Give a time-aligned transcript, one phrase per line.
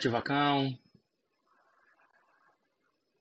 [0.00, 0.78] Boa noite, Vacão.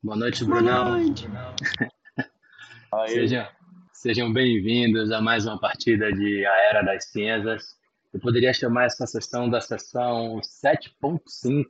[0.01, 0.91] Boa noite, Boa Brunão.
[0.91, 1.27] noite.
[3.09, 3.47] Sejam,
[3.91, 7.75] sejam bem-vindos a mais uma partida de A Era das Cinzas.
[8.13, 11.65] Eu poderia chamar essa sessão da sessão 7.5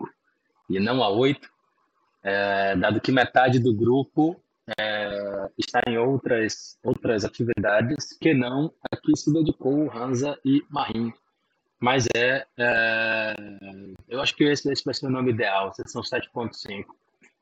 [0.70, 1.50] e não a 8,
[2.22, 4.39] é, dado que metade do grupo
[4.80, 11.12] é, está em outras, outras atividades que não a que se dedicou Hansa e Marim.
[11.80, 13.36] Mas é, é,
[14.08, 16.86] eu acho que esse, esse vai ser o nome ideal, sessão 7.5.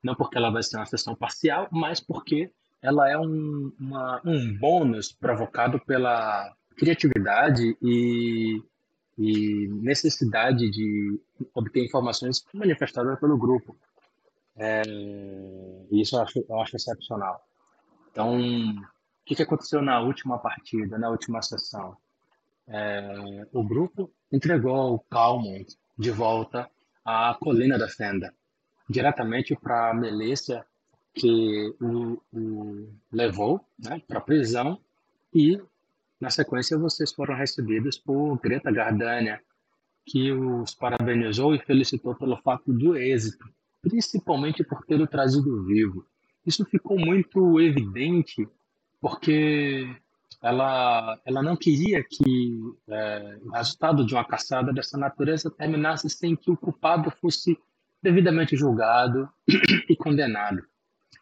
[0.04, 4.56] Não porque ela vai ser uma sessão parcial, mas porque ela é um, uma, um
[4.58, 8.62] bônus provocado pela criatividade e,
[9.18, 11.20] e necessidade de
[11.54, 13.76] obter informações manifestadas pelo grupo.
[14.56, 14.84] É,
[15.92, 17.42] isso eu acho, eu acho excepcional.
[18.12, 21.98] Então, o que, que aconteceu na última partida, na última sessão?
[22.68, 25.66] É, o grupo entregou o Calmont
[25.98, 26.70] de volta
[27.04, 28.34] à colina da Fenda,
[28.90, 30.66] diretamente para a milícia
[31.14, 34.80] que o, o levou né, para a prisão
[35.34, 35.60] e,
[36.20, 39.42] na sequência, vocês foram recebidos por Greta Gardania,
[40.06, 43.48] que os parabenizou e felicitou pelo fato do êxito,
[43.82, 46.06] principalmente por ter o trazido vivo.
[46.46, 48.48] Isso ficou muito evidente
[49.02, 49.88] porque
[50.42, 56.36] ela, ela não queria que é, o resultado de uma caçada dessa natureza terminasse sem
[56.36, 57.58] que o culpado fosse
[58.02, 59.28] devidamente julgado
[59.90, 60.64] e condenado.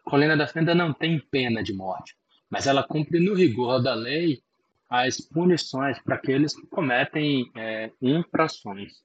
[0.04, 2.16] Colina da Fenda não tem pena de morte,
[2.50, 4.42] mas ela cumpre no rigor da lei
[4.90, 9.04] as punições para aqueles que cometem é, infrações.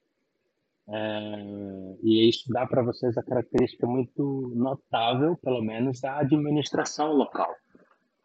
[0.88, 7.54] É, e isso dá para vocês a característica muito notável, pelo menos, da administração local.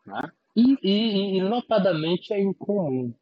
[0.06, 0.32] Né?
[0.56, 3.14] E, e, e, notadamente, é incomum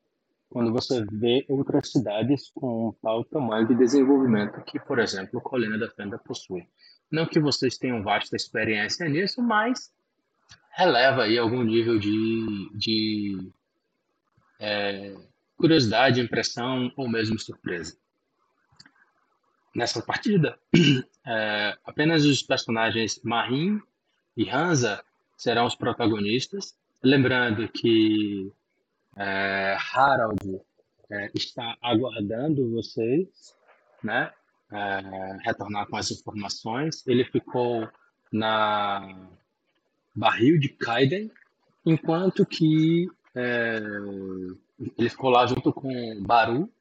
[0.50, 5.90] quando você vê outras cidades com tal tamanho de desenvolvimento que, por exemplo, Colina da
[5.90, 6.68] Fenda possui.
[7.12, 9.92] Não que vocês tenham vasta experiência nisso, mas
[10.76, 13.52] releva aí algum nível de, de
[14.60, 15.16] é,
[15.58, 17.98] curiosidade, impressão ou mesmo surpresa.
[19.76, 20.58] Nessa partida,
[21.26, 23.82] é, apenas os personagens Marin
[24.38, 25.04] e Hansa
[25.36, 26.76] serão os protagonistas.
[27.04, 28.50] Lembrando que
[29.18, 30.62] é, Harald
[31.12, 33.54] é, está aguardando vocês,
[34.02, 34.32] né?
[34.72, 37.06] É, retornar com as informações.
[37.06, 37.90] Ele ficou
[38.32, 39.28] na
[40.16, 41.30] barril de Kaiden,
[41.86, 43.80] enquanto que é,
[44.98, 46.72] ele ficou lá junto com Baru.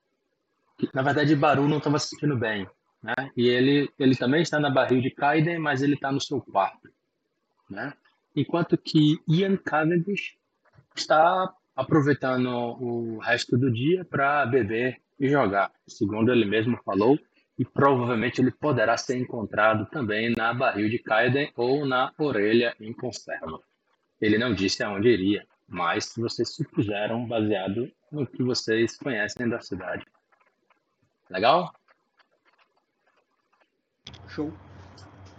[0.79, 2.67] Que, na verdade, Baru não estava se sentindo bem,
[3.03, 3.15] né?
[3.37, 6.89] E ele, ele também está na barril de Kaiden, mas ele está no seu quarto,
[7.69, 7.93] né?
[8.35, 10.37] Enquanto que Ian Cavendish
[10.97, 17.19] está aproveitando o resto do dia para beber e jogar, segundo ele mesmo falou,
[17.59, 22.93] e provavelmente ele poderá ser encontrado também na barril de Kaiden ou na orelha em
[22.93, 23.61] conserva.
[24.21, 30.05] Ele não disse aonde iria, mas vocês supuseram baseado no que vocês conhecem da cidade.
[31.31, 31.73] Legal?
[34.29, 34.53] Show.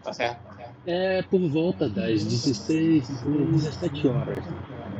[0.03, 0.53] Tá certo.
[0.85, 4.37] É por volta das 16, 17 horas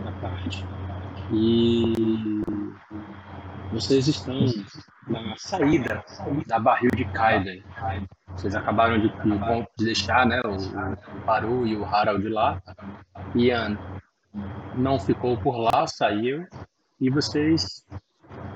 [0.05, 0.65] da tarde.
[1.31, 2.41] E
[3.71, 4.45] vocês estão
[5.07, 6.03] na saída
[6.47, 7.63] da barril de Kaiden.
[8.29, 12.61] Vocês acabaram de, de deixar né, o, o Paru e o Harald lá.
[13.35, 13.77] Ian
[14.75, 16.47] não ficou por lá, saiu.
[16.99, 17.85] E vocês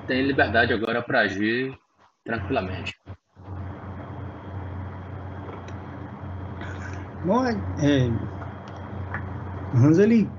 [0.06, 1.76] têm liberdade agora para agir
[2.24, 2.94] tranquilamente.
[7.28, 8.08] Bom, é, é,
[9.74, 10.30] o Hans ele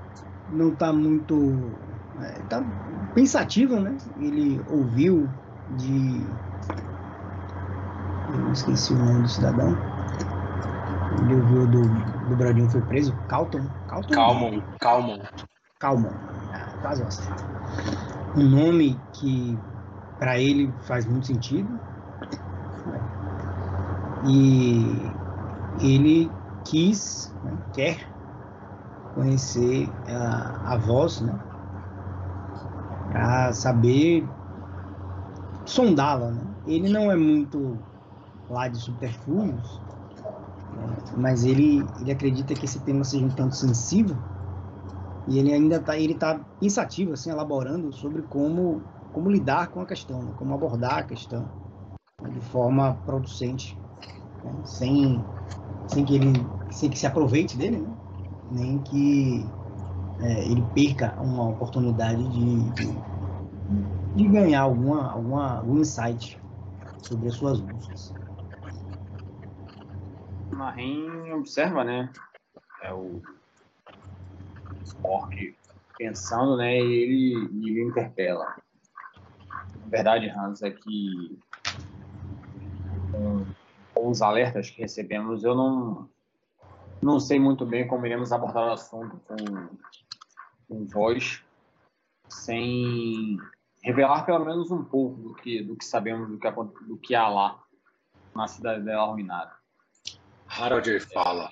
[0.48, 1.72] não está muito
[2.20, 2.64] é, tá
[3.14, 3.96] pensativo, né?
[4.18, 5.28] Ele ouviu
[5.78, 6.26] de
[8.34, 9.76] eu esqueci o nome do cidadão.
[11.22, 11.82] Ele ouviu do,
[12.28, 13.64] do Bradinho foi preso, Calton.
[13.86, 15.18] Calton Calmon, Calmon.
[15.78, 16.10] Calmon.
[16.52, 17.44] Ah, quase acerto.
[18.36, 19.56] Um nome que
[20.18, 21.68] para ele faz muito sentido.
[24.26, 27.98] E ele quis, né, quer
[29.14, 31.38] conhecer a, a voz, né,
[33.10, 34.26] para saber
[35.64, 36.30] sondá-la.
[36.30, 36.42] Né?
[36.66, 37.78] Ele não é muito
[38.48, 39.80] lá de superfúgios,
[40.76, 44.16] né, mas ele, ele acredita que esse tema seja um tanto sensível
[45.30, 48.82] e ele ainda está ele tá pensativo, assim, elaborando sobre como,
[49.12, 50.32] como lidar com a questão, né?
[50.36, 51.48] como abordar a questão
[52.20, 52.30] né?
[52.30, 53.78] de forma producente,
[54.42, 54.52] né?
[54.64, 55.24] sem,
[55.90, 57.96] sem, que ele, sem que se aproveite dele, né?
[58.48, 59.52] nem que
[60.20, 63.04] é, ele perca uma oportunidade de, de,
[64.14, 66.38] de, ganhar alguma, alguma, algum insight
[67.02, 68.14] sobre as suas buscas.
[70.52, 72.12] Marim observa, né?
[72.82, 73.20] É o
[74.84, 75.56] Spork
[75.96, 76.76] pensando, né?
[76.76, 78.44] E ele, ele interpela.
[79.82, 81.38] A verdade, Hans, é que
[84.00, 86.08] com os alertas que recebemos, eu não,
[87.02, 89.36] não sei muito bem como iremos abordar o assunto com,
[90.66, 91.44] com voz,
[92.26, 93.36] sem
[93.82, 96.50] revelar pelo menos um pouco do que, do que sabemos do que,
[96.86, 97.62] do que há lá
[98.34, 99.52] na cidade dela arruinada.
[100.48, 101.50] Harold fala,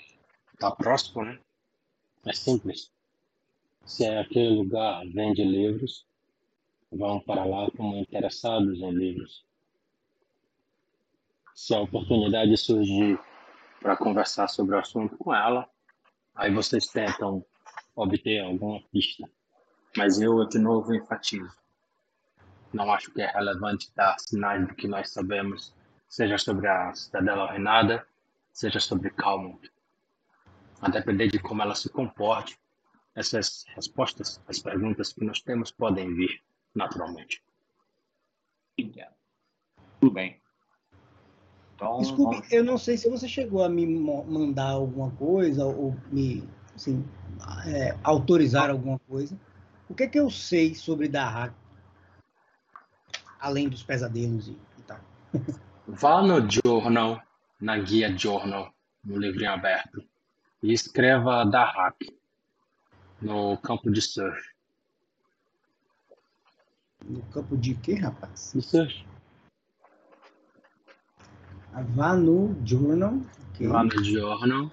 [0.58, 1.38] tá próximo, né?
[2.24, 2.90] É simples.
[3.84, 6.06] Se é aquele lugar vende livros,
[6.90, 9.44] vão para lá como interessados em livros.
[11.58, 13.18] Se a oportunidade surgir
[13.80, 15.68] para conversar sobre o assunto com ela,
[16.32, 17.44] aí vocês tentam
[17.96, 19.28] obter alguma pista.
[19.96, 21.52] Mas eu, de novo, enfatizo.
[22.72, 25.74] Não acho que é relevante dar sinais do que nós sabemos,
[26.08, 28.06] seja sobre a Cidadela Arruinada,
[28.52, 29.68] seja sobre Calmont.
[30.80, 32.56] A depender de como ela se comporte,
[33.16, 36.40] essas respostas às perguntas que nós temos podem vir
[36.72, 37.42] naturalmente.
[38.78, 39.12] Entendo.
[39.98, 40.40] Tudo bem.
[41.78, 42.52] Então, Desculpe, vamos...
[42.52, 46.42] eu não sei se você chegou a me mandar alguma coisa ou me
[46.74, 47.06] assim,
[47.68, 49.38] é, autorizar alguma coisa.
[49.88, 51.54] O que é que eu sei sobre Dahak?
[53.38, 54.98] Além dos pesadelos e, e tal.
[55.86, 57.22] Vá no journal,
[57.60, 60.04] na guia journal, no livrinho aberto,
[60.60, 62.12] e escreva Dahak
[63.22, 64.50] no campo de surf.
[67.04, 68.50] No campo de quê, rapaz?
[68.52, 69.07] De surf.
[71.72, 73.20] Vá no journal.
[73.54, 73.68] Okay.
[73.68, 74.70] Vá no journal.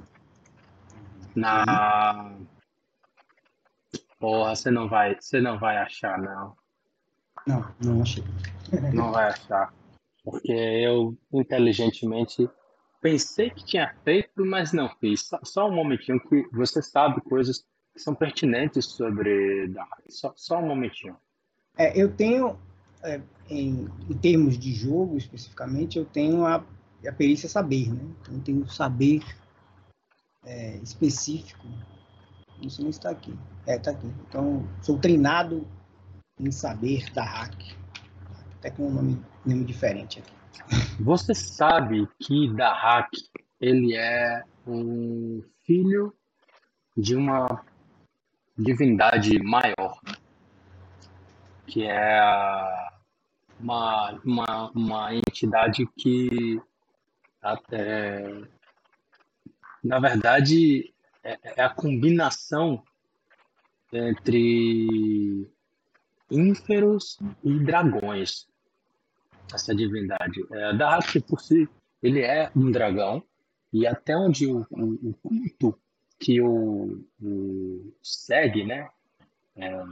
[1.35, 2.35] Na.
[4.19, 6.55] Porra, você não vai, você não vai achar, não.
[7.45, 8.23] Não, não achei.
[8.93, 9.73] não vai achar.
[10.23, 12.49] Porque eu inteligentemente
[13.01, 15.27] pensei que tinha feito, mas não fiz.
[15.27, 17.63] Só, só um momentinho que você sabe coisas
[17.93, 20.01] que são pertinentes sobre Dark.
[20.09, 21.15] Só, só um momentinho.
[21.77, 22.57] É, eu tenho,
[23.03, 26.63] é, em, em, termos de jogo especificamente, eu tenho a,
[27.07, 28.01] a perícia saber, né?
[28.21, 29.23] Então, eu tenho saber
[30.45, 31.67] é, específico.
[31.67, 33.37] Não nem se está aqui.
[33.67, 34.07] É, está aqui.
[34.27, 35.67] Então, sou treinado
[36.39, 37.55] em saber da hack.
[38.57, 40.35] Até com um nome, nome diferente aqui.
[40.99, 43.09] Você sabe que Dahak
[43.59, 46.13] ele é um filho
[46.95, 47.63] de uma
[48.57, 49.99] divindade maior,
[51.67, 52.21] que é
[53.59, 56.61] uma, uma, uma entidade que
[57.45, 58.23] até
[59.83, 60.93] na verdade
[61.23, 62.83] é, é a combinação
[63.93, 65.47] entre
[66.29, 68.47] ínferos e dragões
[69.53, 70.41] essa divindade.
[70.51, 71.67] É, por si,
[72.01, 73.23] ele é um dragão,
[73.71, 75.77] e até onde o, o, o culto
[76.19, 78.89] que o, o segue, né,
[79.55, 79.83] é,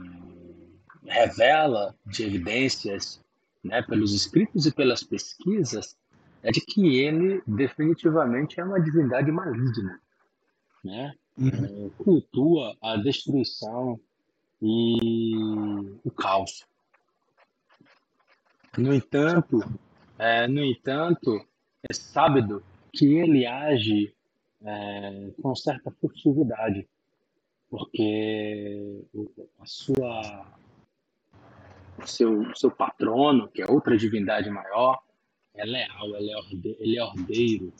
[1.04, 3.22] revela de evidências,
[3.62, 5.96] né, pelos escritos e pelas pesquisas,
[6.44, 9.98] é de que ele definitivamente é uma divindade maligna,
[10.84, 11.14] né?
[11.38, 11.48] Uhum.
[11.48, 13.98] É, cultua a destruição
[14.60, 15.34] e
[16.04, 16.66] o caos.
[18.76, 19.60] No entanto,
[20.18, 21.44] é, no entanto,
[21.88, 24.14] é sábio que ele age
[24.62, 26.86] é, com certa furtividade,
[27.70, 29.02] porque
[29.58, 30.46] a sua,
[31.98, 35.02] o seu, o seu patrono, que é outra divindade maior,
[35.54, 37.72] é leal, ele é, orde, ele é ordeiro.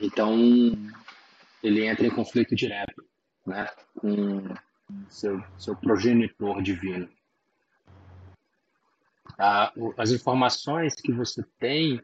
[0.00, 0.36] Então,
[1.62, 3.04] ele entra em conflito direto
[3.46, 4.42] né, com
[5.08, 7.08] seu, seu progenitor divino
[9.96, 12.00] as informações que você tem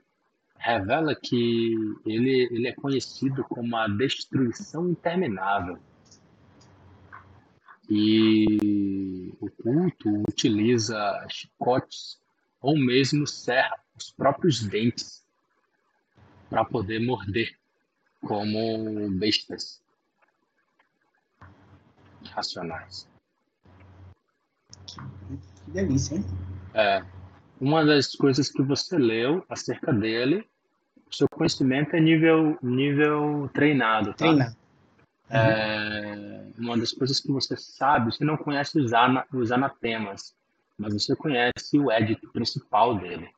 [0.58, 1.74] revela que
[2.06, 5.78] ele, ele é conhecido como a destruição interminável.
[7.90, 10.98] E o culto utiliza
[11.28, 12.18] chicotes
[12.60, 15.24] ou mesmo serra os próprios dentes
[16.48, 17.56] para poder morder
[18.20, 19.82] como bestas
[22.30, 23.08] racionais.
[25.64, 26.24] Que delícia, hein?
[26.74, 27.04] É
[27.60, 30.46] uma das coisas que você leu acerca dele,
[31.10, 34.16] seu conhecimento é nível, nível treinado, tá?
[34.16, 34.56] Treinado.
[35.30, 35.36] Uhum.
[35.36, 40.34] É, uma das coisas que você sabe, você não conhece os, ana, os anatemas,
[40.78, 43.28] mas você conhece o édito principal dele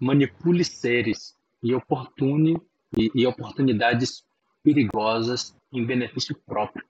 [0.00, 2.56] manipule seres e, oportune,
[2.96, 4.24] e, e oportunidades
[4.62, 6.84] perigosas em benefício próprio.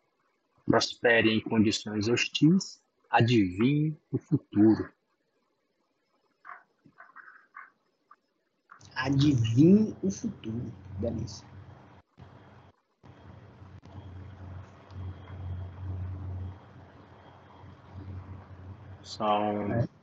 [0.64, 4.88] Prospere em condições hostis, adivinhe o futuro.
[8.95, 10.73] Adivinhe o futuro.
[11.00, 11.49] Delícia.
[19.02, 20.00] São é.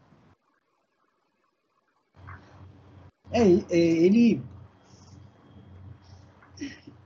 [3.31, 3.41] É.
[3.41, 4.41] É, ele.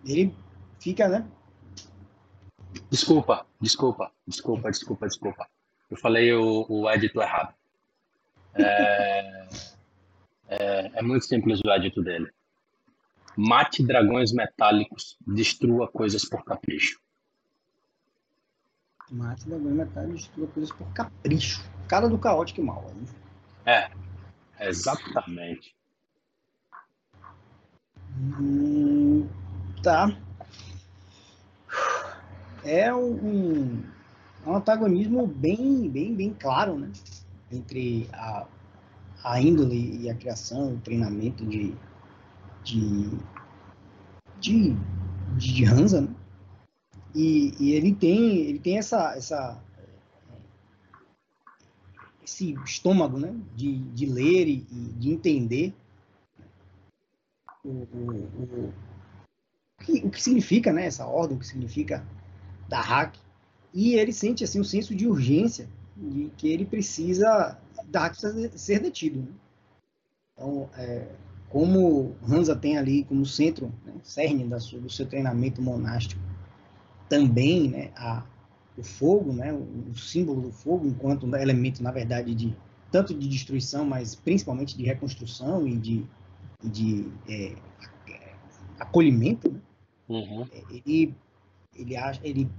[0.05, 0.33] Ele
[0.79, 1.27] fica, né?
[2.89, 5.47] Desculpa, desculpa, desculpa, desculpa, desculpa.
[5.89, 7.53] Eu falei o, o edito errado.
[8.53, 9.47] É,
[10.49, 12.29] é, é muito simples o edito dele.
[13.37, 16.99] Mate dragões metálicos, destrua coisas por capricho.
[19.09, 21.63] Mate dragões metálicos, destrua coisas por capricho.
[21.87, 22.83] Cara do caótico mal.
[23.65, 23.91] Né?
[24.59, 25.75] É, exatamente.
[28.21, 29.27] Hum,
[29.81, 30.15] tá.
[32.63, 33.81] É um,
[34.45, 36.91] um antagonismo bem, bem, bem claro, né?
[37.51, 38.45] Entre a,
[39.23, 41.73] a índole e a criação, o treinamento de,
[42.63, 43.09] de,
[44.39, 44.75] de,
[45.37, 46.15] de Hansa, né?
[47.15, 49.59] E, e, ele tem, ele tem essa, essa,
[52.23, 53.35] esse estômago, né?
[53.55, 55.73] De, de ler e, e de entender
[57.63, 58.73] o, o, o,
[59.83, 62.05] que, o que significa né, essa ordem, o que significa
[62.67, 63.15] da hack.
[63.73, 68.57] E ele sente assim um senso de urgência de que ele precisa da hack precisa
[68.57, 69.19] ser detido.
[69.19, 69.27] Né?
[70.33, 71.07] Então, é,
[71.49, 76.21] como Hansa tem ali como centro, né, cerne da sua, do seu treinamento monástico,
[77.09, 78.23] também né, a,
[78.77, 82.55] o fogo, né, o, o, símbolo do fogo, enquanto elemento, na verdade, de
[82.89, 86.05] tanto de destruição, mas principalmente de reconstrução e de
[86.63, 87.55] de é,
[88.79, 89.59] acolhimento, né?
[90.09, 90.47] uhum.
[90.51, 91.15] É, ele,
[91.75, 92.49] ele, acha, ele,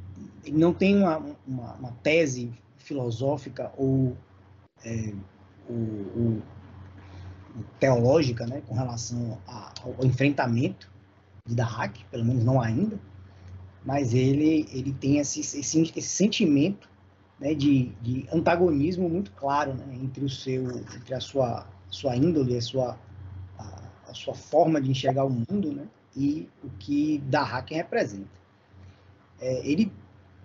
[0.44, 4.16] ele não tem uma, uma, uma tese filosófica ou,
[4.84, 5.12] é,
[7.78, 10.90] teológica né, com relação a, ao enfrentamento
[11.46, 12.98] de Dahak, pelo menos não ainda,
[13.84, 16.88] mas ele, ele tem esse, esse, esse sentimento
[17.38, 22.56] né, de, de antagonismo muito claro né, entre, o seu, entre a sua, sua índole,
[22.56, 22.98] a sua
[24.12, 25.88] a sua forma de enxergar o mundo, né?
[26.14, 28.30] E o que Haken representa.
[29.40, 29.92] É, ele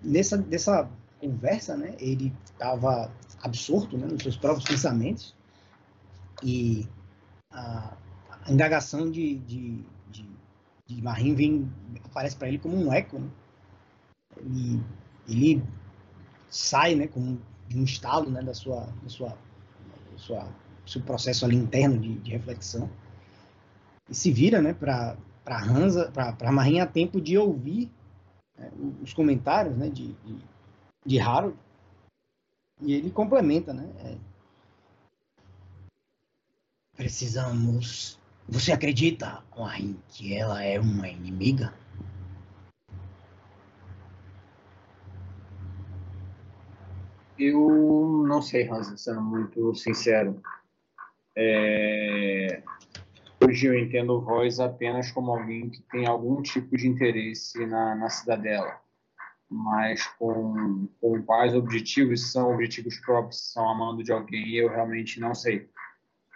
[0.02, 1.94] nessa dessa conversa, né?
[2.00, 4.06] Ele estava absorto, né?
[4.06, 5.36] Nos seus próprios pensamentos
[6.42, 6.88] e
[7.50, 7.96] a,
[8.44, 10.28] a indagação de, de, de,
[10.86, 11.72] de Marim vem
[12.04, 13.30] aparece para ele como um eco, né?
[14.42, 14.80] E
[15.28, 15.62] ele
[16.48, 17.06] sai, né?
[17.06, 18.42] Com de um estalo, né?
[18.42, 20.48] Da sua, da sua, da sua
[20.86, 22.90] seu processo ali interno de, de reflexão
[24.08, 25.16] e se vira né, para
[25.48, 27.90] Hansa, para Marinha tempo de ouvir
[28.56, 28.70] né,
[29.02, 30.38] os comentários né, de, de,
[31.04, 31.56] de Harold.
[32.80, 33.90] E ele complementa, né?
[34.04, 34.16] É,
[36.98, 38.18] Precisamos.
[38.48, 41.72] Você acredita, Marin, que ela é uma inimiga?
[47.38, 50.42] Eu não sei, Hansa, sendo muito sincero.
[51.36, 52.64] É...
[53.40, 58.10] Hoje eu entendo Voz apenas como alguém que tem algum tipo de interesse na, na
[58.10, 58.80] cidadela,
[59.48, 65.36] mas com, com quais objetivos são objetivos próprios, são amando de alguém, eu realmente não
[65.36, 65.70] sei.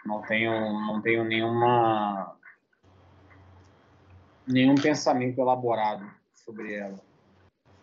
[0.07, 2.37] Não tenho, não tenho nenhuma
[4.47, 7.01] nenhum pensamento elaborado sobre ela.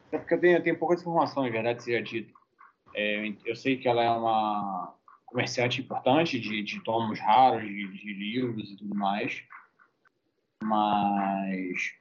[0.08, 2.34] Até porque eu tenho, eu tenho poucas informações, verdade seja dito.
[2.96, 4.96] É, eu sei que ela é uma
[5.30, 9.44] comerciante importante de, de tomos raros, de, de livros e tudo mais,
[10.64, 11.94] mas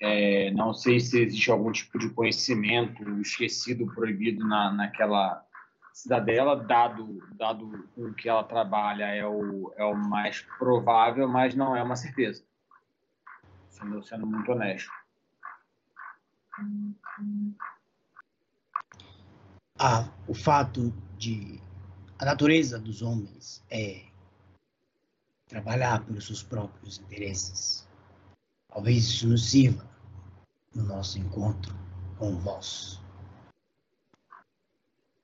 [0.00, 5.44] é, não sei se existe algum tipo de conhecimento esquecido, proibido na, naquela
[5.92, 11.76] cidadela, dado, dado o que ela trabalha é o, é o mais provável, mas não
[11.76, 12.44] é uma certeza,
[13.70, 14.90] sendo, sendo muito honesto
[19.86, 21.60] a, o fato de
[22.18, 24.02] a natureza dos homens é
[25.46, 27.86] trabalhar pelos seus próprios interesses.
[28.68, 29.88] Talvez isso nos sirva
[30.74, 31.72] no nosso encontro
[32.18, 33.00] com vós.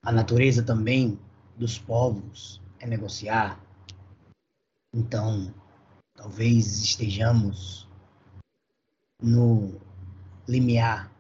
[0.05, 1.19] A natureza também
[1.57, 3.61] dos povos é negociar.
[4.95, 5.53] Então,
[6.15, 7.89] talvez estejamos
[9.21, 9.81] no
[10.47, 11.11] limiar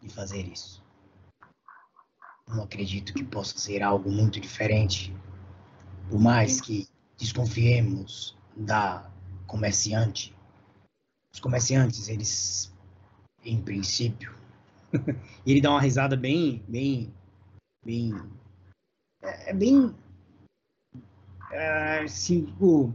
[0.00, 0.77] de fazer isso.
[2.48, 5.14] Não acredito que possa ser algo muito diferente.
[6.08, 6.88] Por mais que
[7.18, 9.10] desconfiemos da
[9.46, 10.34] comerciante,
[11.32, 12.74] os comerciantes, eles,
[13.44, 14.34] em princípio,
[15.46, 17.12] ele dá uma risada bem, bem,
[17.84, 18.14] bem,
[19.22, 19.94] é, é bem,
[21.50, 22.94] é, assim, tipo,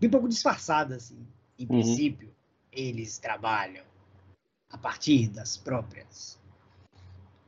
[0.00, 1.26] bem pouco disfarçada, assim.
[1.58, 1.68] Em uhum.
[1.68, 2.34] princípio,
[2.72, 3.84] eles trabalham
[4.70, 6.39] a partir das próprias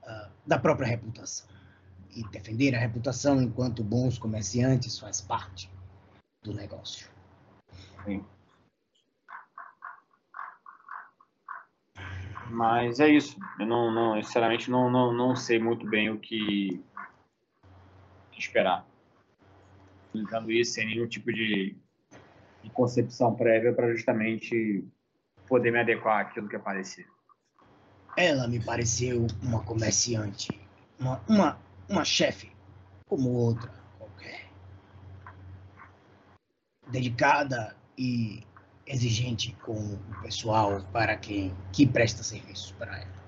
[0.03, 1.49] uh, da própria reputação.
[2.15, 5.71] e defender a reputação enquanto bons comerciantes faz parte
[6.43, 7.09] do negócio.
[8.05, 8.25] Sim.
[12.51, 13.39] Mas é isso.
[13.59, 16.83] Eu não, não sinceramente, não, não, não sei muito bem o que,
[18.43, 18.87] esperar.
[20.07, 21.77] Explicando isso sem nenhum tipo de,
[22.63, 24.85] de concepção prévia para justamente
[25.49, 27.07] poder me adequar àquilo que aparecer.
[28.17, 30.49] Ela me pareceu uma comerciante,
[30.99, 32.53] uma, uma, uma chefe,
[33.07, 34.49] como outra qualquer.
[36.89, 38.43] Dedicada e
[38.87, 43.23] exigente com o pessoal para quem que presta serviços para ela.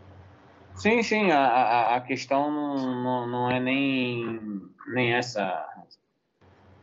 [0.75, 5.67] Sim, sim, a, a, questão não, não, não, é nem, nem essa.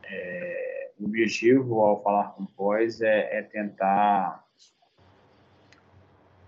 [0.04, 4.41] É, o objetivo ao falar com o pós é, é tentar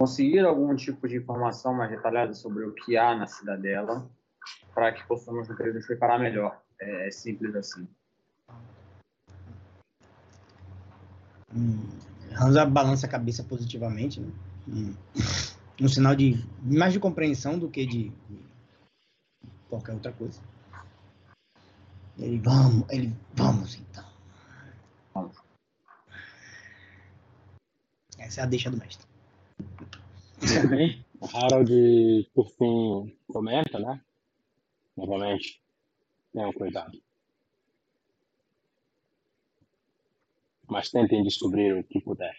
[0.04, 4.06] conseguir algum tipo de informação mais detalhada sobre o que há na cidadela
[4.76, 6.62] para que possamos nos preparar melhor.
[6.78, 7.88] É, é simples assim.
[11.56, 11.88] Hum,
[12.38, 14.30] Hansa balança a cabeça positivamente, né?
[14.68, 14.94] Hum,
[15.80, 18.40] um sinal de mais de compreensão do que de, de
[19.70, 20.42] qualquer outra coisa.
[22.18, 24.06] Ele vamos, ele vamos então.
[25.14, 25.38] Vamos.
[28.20, 29.13] Essa é a deixa do mestre.
[31.20, 34.02] O Harold, por fim, comenta, né?
[34.96, 35.62] Novamente,
[36.34, 37.02] tenham cuidado.
[40.68, 42.36] Mas tentem descobrir o que puder.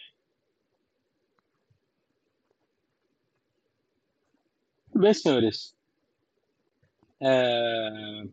[4.95, 5.75] Bem, senhores.
[7.21, 8.25] É...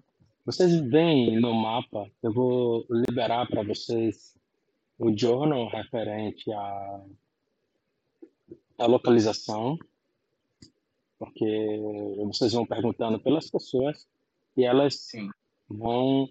[0.46, 4.36] Vocês veem no mapa, eu vou liberar para vocês
[5.00, 7.06] o journal referente a
[8.82, 9.78] a localização,
[11.20, 11.80] porque
[12.26, 14.08] vocês vão perguntando pelas pessoas
[14.58, 15.30] e elas Sim.
[15.70, 16.28] vão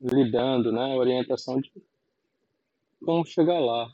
[0.00, 1.70] lhe dando né, orientação de
[3.04, 3.92] como chegar lá.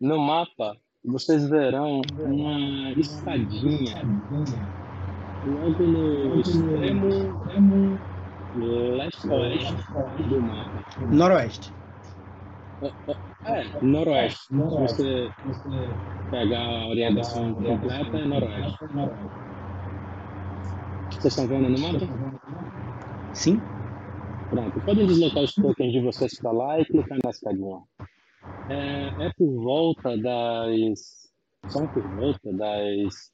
[0.00, 4.02] No mapa, vocês verão uma escadinha
[5.44, 7.36] logo no extremo
[8.54, 9.74] leste-oeste
[10.28, 10.84] do mapa.
[11.12, 11.72] Noroeste.
[13.46, 14.52] É, noroeste.
[14.52, 14.96] noroeste.
[14.96, 15.90] Se você
[16.30, 18.78] pegar a orientação completa, é noroeste.
[21.10, 22.06] Vocês estão vendo no mapa?
[23.32, 23.60] Sim.
[24.50, 27.82] Pronto, podem deslocar os tokens de vocês para lá e clicar na escadinha.
[28.68, 31.30] É, é por volta das.
[31.68, 33.32] São por volta das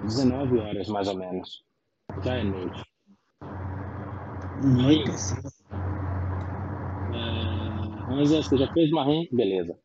[0.00, 1.64] 19 horas mais ou menos.
[2.22, 2.82] Já é noite.
[4.62, 5.10] Noite.
[8.06, 9.24] Ranza, você já fez marrom?
[9.32, 9.78] Beleza.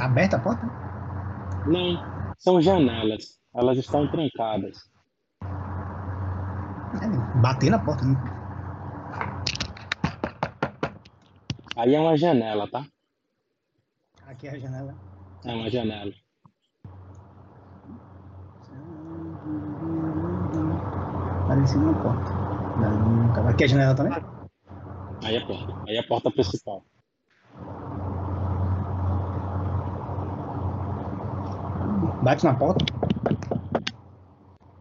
[0.00, 0.66] Aberta a porta?
[1.66, 3.40] Não, são janelas.
[3.52, 4.78] Elas estão trancadas.
[7.02, 8.04] É, bater na porta.
[8.04, 8.14] Né?
[11.76, 12.86] Aí é uma janela, tá?
[14.26, 14.94] Aqui é a janela.
[15.44, 16.12] É uma janela.
[21.58, 22.32] Parecia uma porta.
[22.78, 24.12] Não, Aqui é a janela também?
[25.24, 25.74] Aí é a porta.
[25.88, 26.84] Aí é a porta principal.
[32.22, 32.84] Bate na porta.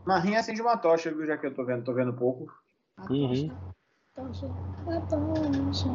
[0.05, 1.25] Marrinha acende uma tocha, viu?
[1.25, 2.45] Já que eu tô vendo, tô vendo pouco.
[3.09, 3.49] Uhum.
[4.15, 4.45] Tocha,
[4.87, 5.89] a tocha.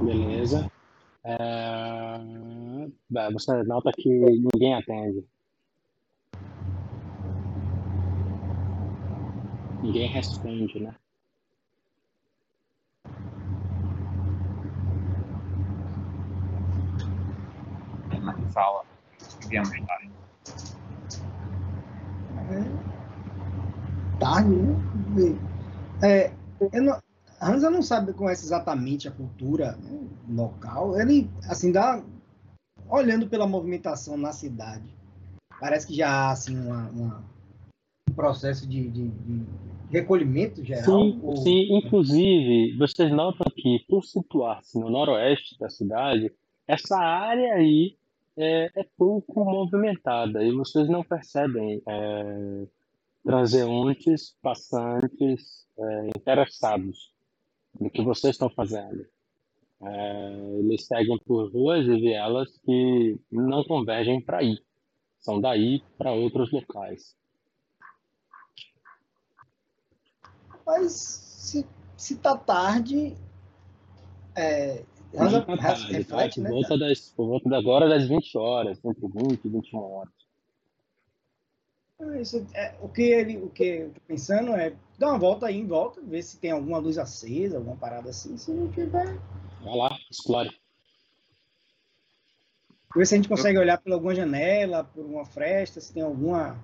[0.00, 0.75] Beleza.
[1.28, 2.18] É...
[3.32, 5.24] Você nota que ninguém atende.
[9.82, 10.94] Ninguém responde, né?
[18.22, 18.84] Mas fala.
[19.48, 20.12] Viemos tarde.
[22.36, 22.86] É.
[24.20, 24.76] Tarde, né?
[26.02, 26.32] É,
[26.72, 27.00] eu não,
[27.40, 30.98] Hansa não sabe, conhece exatamente a cultura né, local.
[30.98, 32.02] Ele, assim, dá.
[32.88, 34.84] Olhando pela movimentação na cidade,
[35.60, 37.24] parece que já há, assim, uma, uma
[38.08, 39.46] um processo de, de, de,
[39.90, 40.84] recolhimento geral.
[40.84, 41.36] Sim, ou...
[41.36, 46.32] sim, inclusive, vocês notam que, por situar-se no noroeste da cidade,
[46.68, 47.96] essa área aí
[48.36, 52.66] é, é pouco movimentada e vocês não percebem é,
[53.24, 57.15] transeuntes, passantes, é, interessados
[57.80, 59.06] do que vocês estão fazendo.
[59.82, 64.58] É, eles seguem por ruas e vielas que não convergem para aí.
[65.20, 67.16] São daí para outros locais.
[70.66, 73.16] Mas Se, se tá tarde,
[74.34, 75.92] é, Não tá tarde, tá?
[75.92, 76.50] reflete, Por né?
[76.50, 80.12] volta das, por volta agora das 20 horas, entre 20 e 21 horas.
[81.98, 85.46] Ah, Isso, é, o que ele, o que eu tô pensando é dar uma volta
[85.46, 88.36] aí em volta, ver se tem alguma luz acesa, alguma parada assim.
[88.36, 89.18] Se não tiver,
[89.62, 90.50] Vai lá, explore.
[92.94, 96.56] ver se a gente consegue olhar por alguma janela, por uma fresta, se tem alguma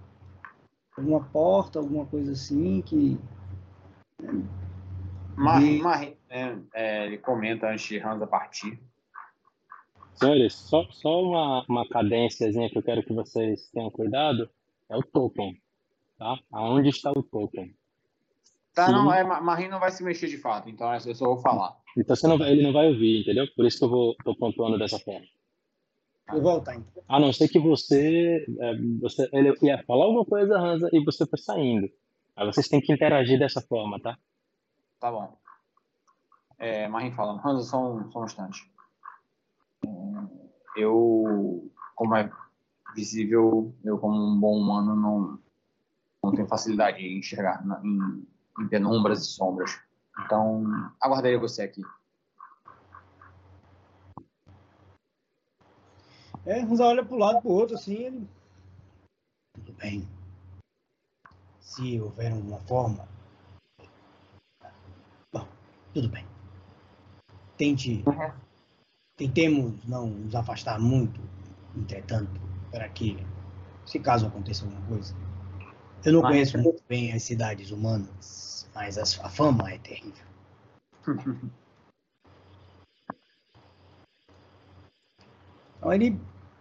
[0.97, 3.19] alguma porta, alguma coisa assim que
[5.35, 8.79] Mar, E- Mar- é, é, ele comenta antes de Hansa partir.
[10.15, 14.49] Senhores, só, só uma, uma cadênciazinha que eu quero que vocês tenham cuidado
[14.93, 15.61] é o token,
[16.19, 16.39] tá?
[16.53, 17.75] Aonde está o token?
[18.75, 18.93] Tá, Sim.
[18.93, 21.77] não, é, Ma- Marim não vai se mexer de fato, então eu só vou falar.
[21.97, 23.47] Então você não vai- ele não vai ouvir, entendeu?
[23.55, 25.27] Por isso que eu vou, tô pontuando dessa forma.
[26.31, 27.03] vou voltar então.
[27.09, 31.27] A não ser que você, é, você ele ia falar alguma coisa, Hansa, e você
[31.27, 31.91] foi saindo.
[32.35, 34.17] Aí vocês têm que interagir dessa forma, tá?
[34.99, 35.37] Tá bom.
[36.59, 38.71] É, Marim falando, Hansa, só um, só um instante.
[39.85, 39.89] É,
[40.83, 42.31] Eu, como é
[42.95, 45.39] visível, eu como um bom humano não,
[46.23, 48.27] não tenho facilidade em enxergar na- em,
[48.61, 49.81] em penumbras e sombras.
[50.25, 50.65] Então,
[51.01, 51.83] aguardarei você aqui.
[56.45, 58.29] É, Ranza olha pro lado pro outro assim, ele
[59.55, 60.09] tudo bem.
[61.61, 63.09] Se houver alguma forma,
[65.33, 65.47] bom,
[65.95, 66.27] tudo bem.
[67.57, 68.03] Tente,
[69.17, 71.21] tentemos não nos afastar muito,
[71.77, 72.41] entretanto,
[72.73, 73.17] para que,
[73.87, 75.15] se caso aconteça alguma coisa.
[76.05, 80.25] Eu não Mas- conheço muito bem as cidades humanas, mas as- a fama é terrível.
[85.79, 86.17] Então ele,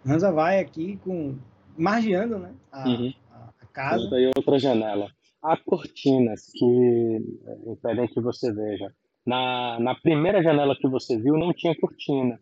[0.06, 1.38] Hansa vai aqui com,
[1.78, 3.13] margeando, né, a, Uhum.
[3.32, 4.04] a- a casa.
[4.04, 5.12] Outra outra janela.
[5.43, 6.65] Há cortinas que
[7.45, 8.91] é, impedem que você veja.
[9.24, 12.39] Na, na primeira janela que você viu, não tinha cortina.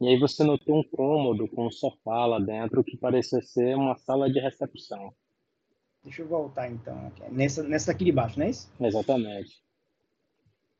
[0.00, 3.96] E aí você notou um cômodo com um sofá lá dentro que parecia ser uma
[3.96, 5.12] sala de recepção.
[6.02, 7.22] Deixa eu voltar então, aqui.
[7.30, 8.70] nessa, nessa aqui de baixo, não é isso?
[8.80, 9.62] Exatamente.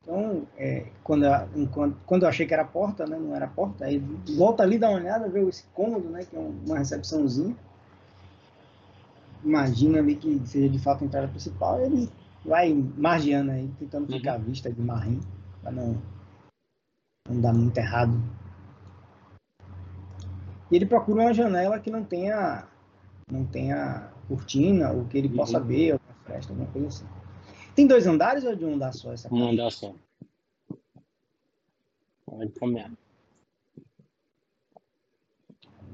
[0.01, 3.85] Então, é, quando, a- enquanto- quando eu achei que era porta, né, não era porta,
[3.85, 3.99] aí
[4.35, 7.55] volta ali, dá uma olhada, vê esse cômodo, né, que é um- uma recepçãozinha.
[9.43, 12.09] Imagina ali que seja de fato a entrada principal, e ele
[12.43, 14.17] vai margeando aí, tentando Uhum.
[14.17, 15.19] ficar à vista de Marim,
[15.61, 16.01] para não,
[17.29, 18.13] não dar muito errado.
[20.71, 22.65] E ele procura uma janela que não tenha,
[23.29, 25.65] não tenha cortina, ou que ele possa Uhum.
[25.65, 27.05] ver, alguma fresta, alguma coisa assim.
[27.75, 29.41] Tem dois andares ou é de um andar só essa casa?
[29.41, 29.93] Um andar só.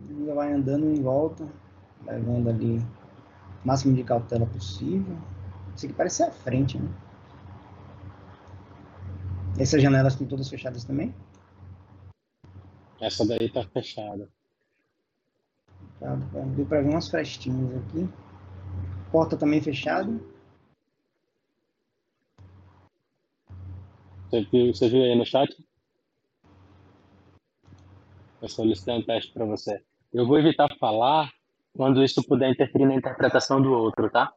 [0.09, 1.47] Ele vai andando em volta,
[2.05, 5.17] levando ali o máximo de cautela possível.
[5.75, 6.89] Isso aqui parece ser a frente, né?
[9.59, 11.13] Essas janelas estão todas fechadas também?
[12.99, 14.29] Essa daí tá fechada.
[15.99, 16.15] Tá,
[16.55, 18.07] Deu para ver umas frestinhas aqui.
[19.11, 20.11] Porta também fechada.
[24.29, 25.55] Você viu, aí no chat?
[28.41, 29.81] Eu solicitei um teste para você.
[30.13, 31.31] Eu vou evitar falar
[31.75, 34.33] quando isso puder interferir na interpretação do outro, tá?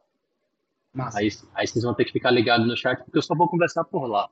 [0.93, 1.19] Massa.
[1.19, 3.83] Aí, aí vocês vão ter que ficar ligados no chat, porque eu só vou conversar
[3.83, 4.29] por lá.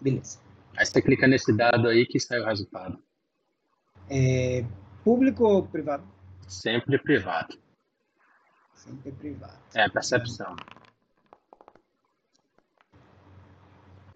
[0.00, 0.40] Beleza.
[0.76, 2.98] Aí você clica nesse dado aí que sai o resultado.
[4.08, 4.64] É,
[5.06, 6.02] público ou privado?
[6.48, 7.56] Sempre privado.
[8.74, 9.56] Sempre privado.
[9.72, 10.56] É, percepção.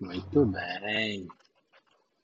[0.00, 1.29] Muito bem.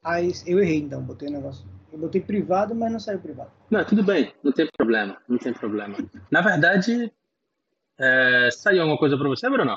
[0.02, 1.64] Aí eu errei então, botei o negócio.
[1.92, 3.52] Eu botei privado, mas não saiu privado.
[3.70, 5.96] Não, tudo bem, não tem problema, não tem problema.
[6.28, 7.12] Na verdade,
[7.98, 9.76] é, saiu alguma coisa para você, Bruno?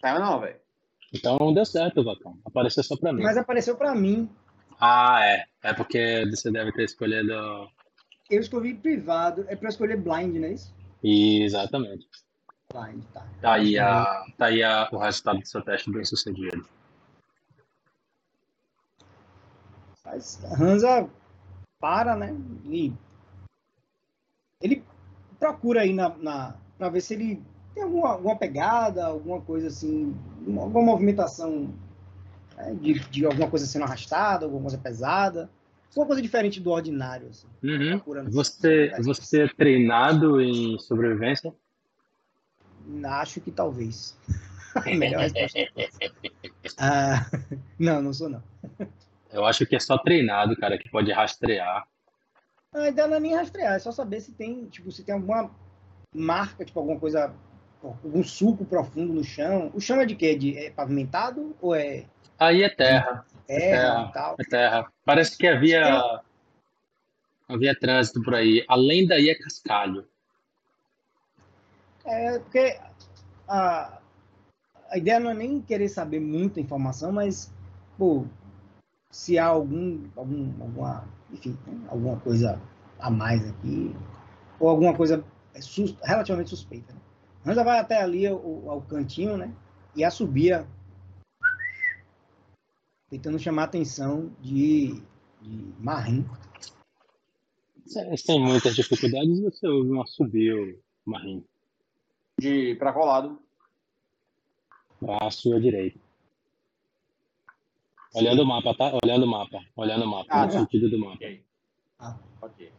[0.00, 0.61] Saiu não, velho.
[1.12, 2.38] Então não deu certo, Vacão.
[2.44, 3.22] Apareceu só para mim.
[3.22, 4.30] Mas apareceu para mim.
[4.80, 5.44] Ah, é.
[5.62, 7.32] É porque você deve ter escolhido.
[8.30, 9.44] Eu escolhi privado.
[9.48, 10.74] É para escolher blind, não é isso?
[11.02, 12.08] Exatamente.
[12.72, 13.26] Blind, tá.
[13.40, 16.66] Tá aí, a, tá aí a, o resultado do seu teste bem sucedido.
[20.04, 21.08] Mas Hansa
[21.78, 22.34] para, né?
[22.64, 22.92] E
[24.60, 24.84] ele
[25.38, 27.42] procura aí na, na para ver se ele
[27.74, 30.14] tem alguma, alguma pegada, alguma coisa assim,
[30.46, 31.72] uma- alguma movimentação
[32.56, 35.50] né, de, de alguma coisa sendo arrastada, alguma coisa pesada,
[35.90, 37.28] alguma coisa diferente do ordinário.
[37.28, 37.46] Assim.
[37.62, 38.00] Uhum.
[38.24, 41.52] No- Você, você é treinado em sobrevivência?
[43.04, 44.16] Acho que talvez.
[44.86, 45.58] Melhor resposta.
[46.78, 47.26] Ah,
[47.78, 48.42] não, não sou não.
[49.32, 51.86] Eu acho que é só treinado, cara, que pode rastrear.
[52.74, 55.50] A ideia não é nem rastrear, é só saber se tem, tipo, se tem alguma
[56.14, 57.32] marca, tipo, alguma coisa,
[57.82, 59.70] algum suco profundo no chão.
[59.74, 60.34] O chão é de quê?
[60.36, 62.04] De, é pavimentado ou é
[62.38, 63.24] Aí é terra.
[63.46, 64.08] terra, terra.
[64.08, 64.36] e tal?
[64.38, 64.92] É terra.
[65.04, 66.20] Parece que havia,
[67.48, 68.64] havia trânsito por aí.
[68.68, 70.06] Além daí é cascalho.
[72.04, 72.78] É, porque
[73.46, 73.98] a,
[74.90, 77.52] a ideia não é nem querer saber muita informação, mas,
[77.96, 78.26] pô,
[79.10, 81.56] se há algum, algum alguma, enfim,
[81.88, 82.60] alguma coisa
[82.98, 83.94] a mais aqui,
[84.58, 85.24] ou alguma coisa
[85.60, 86.92] sus- relativamente suspeita.
[86.92, 86.98] Né?
[87.44, 89.54] Hansa vai até ali ao, ao cantinho, né?
[89.96, 90.66] E assobia,
[93.10, 95.02] tentando chamar a atenção de,
[95.40, 96.24] de Marim.
[98.16, 101.44] Sem, muitas dificuldades, você ouve um assobio, Marim,
[102.38, 103.42] De para qual lado?
[105.20, 105.98] à sua direita.
[108.14, 108.92] Olhando o mapa, tá?
[109.02, 109.58] Olhando o mapa.
[109.74, 110.26] Olhando o mapa.
[110.30, 110.58] Ah, no tá.
[110.58, 111.14] sentido do mapa.
[111.14, 111.44] Ok.
[111.98, 112.18] Ah.
[112.40, 112.72] Ok.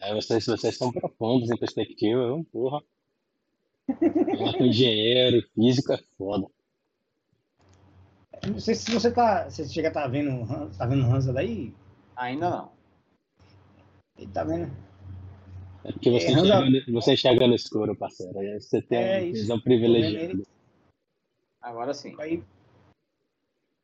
[0.00, 2.46] É, vocês, vocês são profundos em perspectiva, viu?
[2.52, 2.82] porra.
[4.60, 6.46] Engenheiro, físico é foda.
[8.46, 11.32] Não sei se você tá, se você chega a estar vendo, tá vendo o Hansa
[11.32, 11.72] daí,
[12.16, 12.72] Ainda não.
[14.16, 14.70] ele tá vendo.
[15.84, 18.32] É porque você, É, enxerga, Hansa- no- você enxerga no escuro, parceiro.
[18.60, 20.42] Você tem É uma visão privilegiada.
[21.60, 22.14] Agora sim.
[22.18, 22.42] Aí,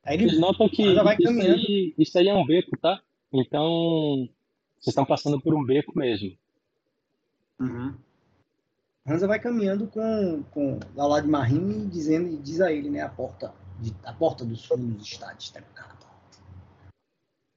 [0.04, 3.02] aí Vocês ele notam que isso aí, isso aí é um beco, tá?
[3.32, 4.28] Então,
[4.78, 6.36] vocês estão passando por um beco mesmo.
[7.58, 7.94] Uhum.
[9.06, 13.00] Hansa vai caminhando com, com lado de Marim e dizendo, e diz a ele, né,
[13.00, 15.98] a porta, de- a porta dos fundos está destrancada.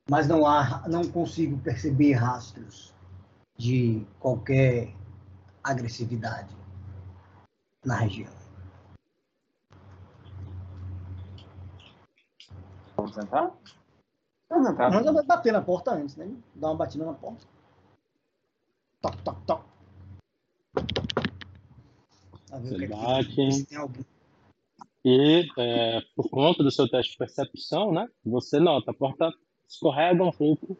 [0.10, 2.94] Mas não há, não consigo perceber rastros
[3.58, 4.94] de qualquer
[5.64, 6.56] agressividade
[7.86, 8.32] na região.
[12.96, 13.52] Vamos tentar?
[14.50, 14.94] Vamos tentar.
[14.96, 16.34] Hansa vai bater na porta antes, né?
[16.56, 17.46] Dá uma batida na porta.
[19.02, 19.73] Toc, toc, toc.
[22.54, 24.06] O que é que tem.
[25.06, 28.08] E é, por conta do seu teste de percepção, né?
[28.26, 29.34] Você nota, a porta
[29.68, 30.78] escorrega um pouco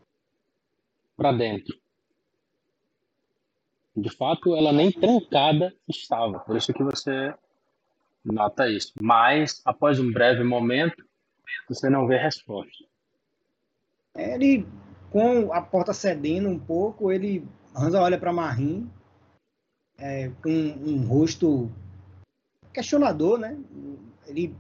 [1.18, 1.76] para dentro.
[3.96, 7.34] De fato, ela nem trancada estava, por isso que você
[8.24, 8.94] nota isso.
[9.02, 11.04] Mas, após um breve momento,
[11.68, 12.86] você não vê resposta.
[14.16, 14.66] Ele,
[15.12, 18.90] com a porta cedendo um pouco, ele Hansa olha para Marim
[20.04, 21.72] é, com um rosto
[22.74, 23.58] questionador, né?
[24.28, 24.54] Ele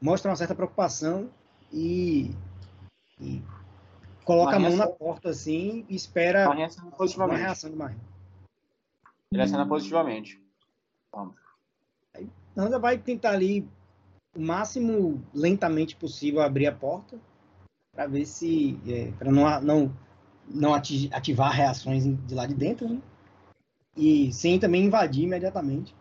[0.00, 1.28] mostra uma certa preocupação
[1.70, 2.34] e,
[3.20, 3.42] e
[4.24, 7.40] coloca a mão na porta assim e espera acena uma positivamente.
[7.40, 8.00] reação de Marim.
[9.30, 10.42] Ele acena positivamente.
[11.12, 11.36] Vamos.
[12.56, 13.68] Hansa vai tentar ali
[14.34, 17.18] o máximo lentamente possível abrir a porta
[17.92, 19.96] para ver se é, para não não
[20.50, 23.02] não ati- ativar reações de lá de dentro, né?
[23.98, 25.92] E sem também invadir imediatamente,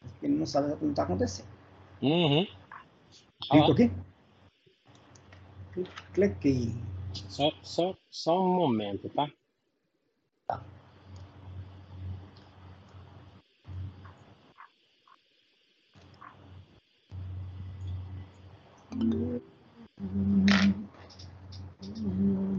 [0.00, 1.46] porque ele não sabe o que está acontecendo.
[2.00, 2.46] Uhum.
[3.50, 3.90] Clicou aqui?
[6.14, 6.74] Cliquei.
[7.28, 9.30] Só, só, só um momento, tá?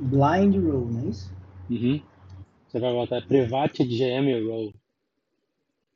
[0.03, 1.31] Blind roll, não é isso?
[1.67, 2.01] Uhum.
[2.67, 4.73] Você vai botar Private GM Roll.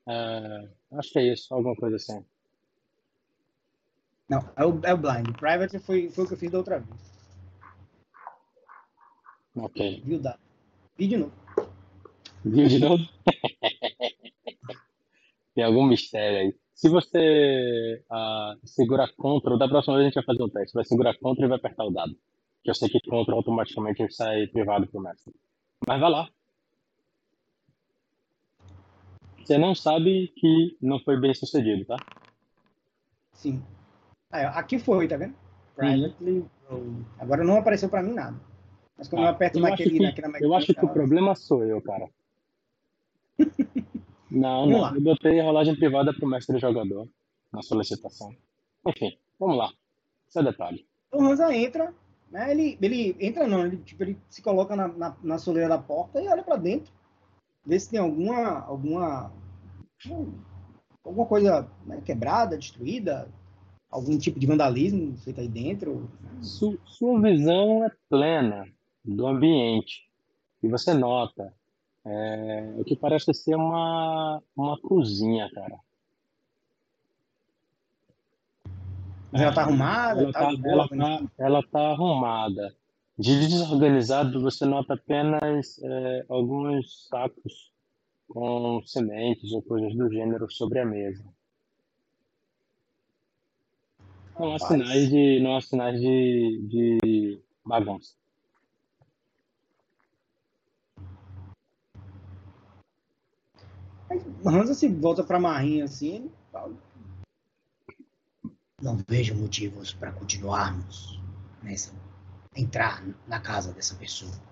[0.08, 2.26] É, acho que é isso, alguma coisa assim.
[4.30, 5.36] Não, é o, é o blind.
[5.38, 7.12] Private foi, foi o que eu fiz da outra vez.
[9.56, 10.02] Ok.
[10.06, 10.40] Viu dado?
[10.98, 11.34] Vi de novo.
[12.46, 13.04] Viu de novo?
[15.54, 16.56] Tem algum mistério aí.
[16.74, 20.74] Se você ah, segurar Ctrl, da próxima vez a gente vai fazer um teste.
[20.74, 22.18] Vai segurar Ctrl e vai apertar o dado.
[22.64, 25.34] Que eu sei que Ctrl automaticamente sai privado pro mestre.
[25.86, 26.30] Mas vai lá.
[29.52, 31.98] Você não sabe que não foi bem sucedido, tá?
[33.34, 33.62] Sim.
[34.32, 35.36] Aqui foi, tá vendo?
[35.76, 37.04] Privately roll.
[37.20, 38.40] Agora não apareceu pra mim nada.
[38.98, 41.66] Mas quando eu Ah, aperto eu naquele, que- naquela Eu acho que o problema sou
[41.66, 42.10] eu, cara.
[44.32, 44.82] Não, Vamos não.
[44.84, 44.94] lá.
[44.96, 47.06] Eu botei rolagem privada pro mestre jogador
[47.52, 48.34] na solicitação.
[48.88, 49.70] Enfim, vamos lá.
[50.30, 50.88] Isso é detalhe.
[51.12, 51.94] O Hansa entra,
[52.32, 52.50] né?
[52.52, 56.22] Ele, ele entra não, ele, tipo, ele se coloca na, na, na soleira da porta
[56.22, 56.94] e olha pra dentro.
[57.66, 59.32] Vê se tem alguma, alguma,
[61.04, 63.28] alguma coisa né, quebrada, destruída,
[63.90, 66.10] algum tipo de vandalismo feito aí dentro.
[66.42, 68.66] Su- sua visão é plena
[69.04, 70.10] do ambiente.
[70.64, 71.54] E você nota
[72.06, 75.80] é, o que parece ser uma, uma cozinha, cara.
[79.32, 82.76] Mas ela tá arrumada, Ela tá, tá, de boa, ela, tá, ela tá arrumada.
[83.18, 87.71] De desorganizado, você nota apenas é, alguns sacos
[88.32, 91.24] com sementes ou coisas do gênero sobre a mesa.
[94.40, 98.16] Não há sinais de, não há sinais de, de bagunça.
[104.46, 106.32] Hansa se volta para Marinha assim,
[108.82, 111.20] não vejo motivos para continuarmos
[111.62, 111.94] nessa
[112.56, 114.51] entrar na casa dessa pessoa.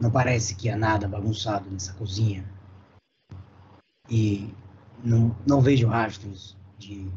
[0.00, 2.48] Não parece que há nada bagunçado nessa cozinha.
[4.08, 4.50] E
[5.04, 7.12] não, não vejo rastros de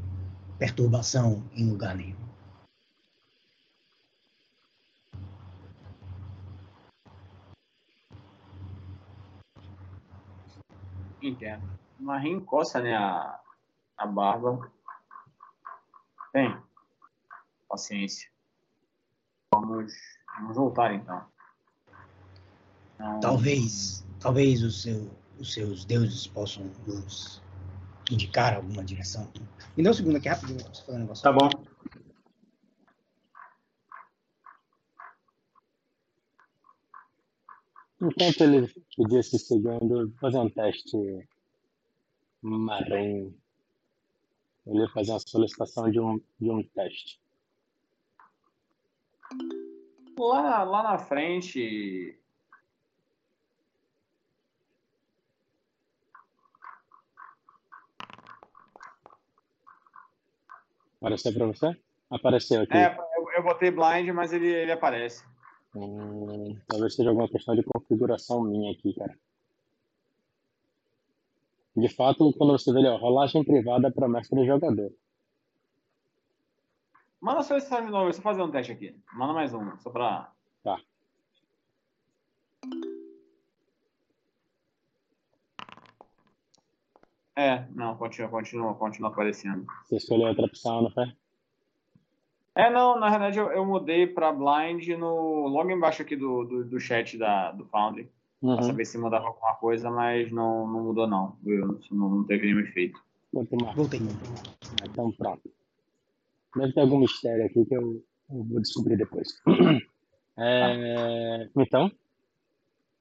[0.60, 2.22] perturbação em lugar nenhum.
[11.22, 11.64] Entendo.
[11.98, 13.40] Marim encosta né, a,
[13.98, 14.70] a barba.
[16.34, 16.62] Bem,
[17.70, 18.30] paciência.
[19.54, 19.94] Vamos,
[20.38, 21.33] vamos voltar então.
[23.04, 23.20] Então.
[23.20, 27.42] Talvez, talvez o seu, os seus deuses possam nos
[28.12, 29.30] indicar alguma direção.
[29.76, 31.24] Me dá um segundo aqui rapidinho para você fazer um negócio.
[31.24, 31.50] Tá bom.
[38.02, 40.98] Enquanto ele podia se seguindo, fazer um teste
[42.42, 43.34] marinho.
[44.66, 47.22] Ele ia fazer uma solicitação de um, de um teste.
[50.18, 52.18] Lá, lá na frente,
[61.04, 61.78] Apareceu para você?
[62.10, 62.78] Apareceu aqui.
[62.78, 65.26] É, eu, eu botei blind, mas ele, ele aparece.
[65.76, 69.14] Hum, talvez seja alguma questão de configuração minha aqui, cara.
[71.76, 74.94] De fato, quando você vê ali, ó, rolagem privada para mestre jogador.
[77.20, 78.96] Manda só esse de novo, eu fazer um teste aqui.
[79.14, 80.33] Manda mais um, só pra.
[87.36, 89.66] É, não, continua, continua, continua aparecendo.
[89.86, 91.12] Você escolheu outra opção, não foi?
[92.56, 96.64] É, não, na verdade eu, eu mudei para blind no logo embaixo aqui do, do,
[96.66, 98.08] do chat da, do Foundry.
[98.42, 98.56] Uhum.
[98.56, 101.36] Pra saber se mudava alguma coisa, mas não, não mudou não.
[101.46, 103.00] Eu, não, não teve nenhum efeito.
[103.34, 104.00] Voltei.
[104.88, 105.52] Então pronto.
[106.56, 109.42] Deve ter algum mistério aqui que eu, eu vou descobrir depois.
[110.36, 111.92] É, então?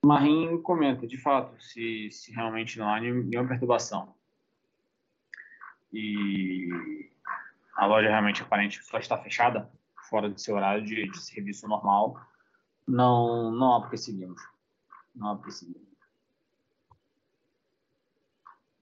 [0.04, 4.12] Marim comenta, de fato, se, se realmente não há nenhuma perturbação
[5.92, 6.68] e
[7.76, 9.70] a loja realmente aparente só está fechada,
[10.08, 12.16] fora do seu horário de, de serviço normal,
[12.86, 14.40] não, não há porque seguimos.
[15.14, 15.82] Não há porque seguimos.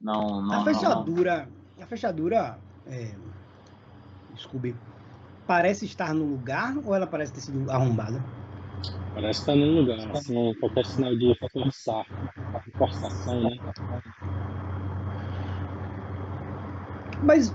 [0.00, 3.14] Não, não, a fechadura, não, a fechadura, é,
[4.34, 4.74] Scooby,
[5.46, 8.18] parece estar no lugar ou ela parece ter sido arrombada?
[9.12, 12.06] Parece estar no lugar, assim, qualquer sinal de forçar,
[12.78, 13.58] forçação, né?
[17.22, 17.52] Mas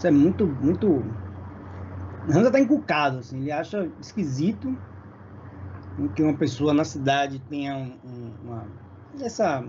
[0.00, 1.04] isso é muito, muito.
[2.26, 4.74] Hansa tá encucado, assim, ele acha esquisito
[6.14, 8.64] que uma pessoa na cidade tenha um, uma,
[9.20, 9.62] essa,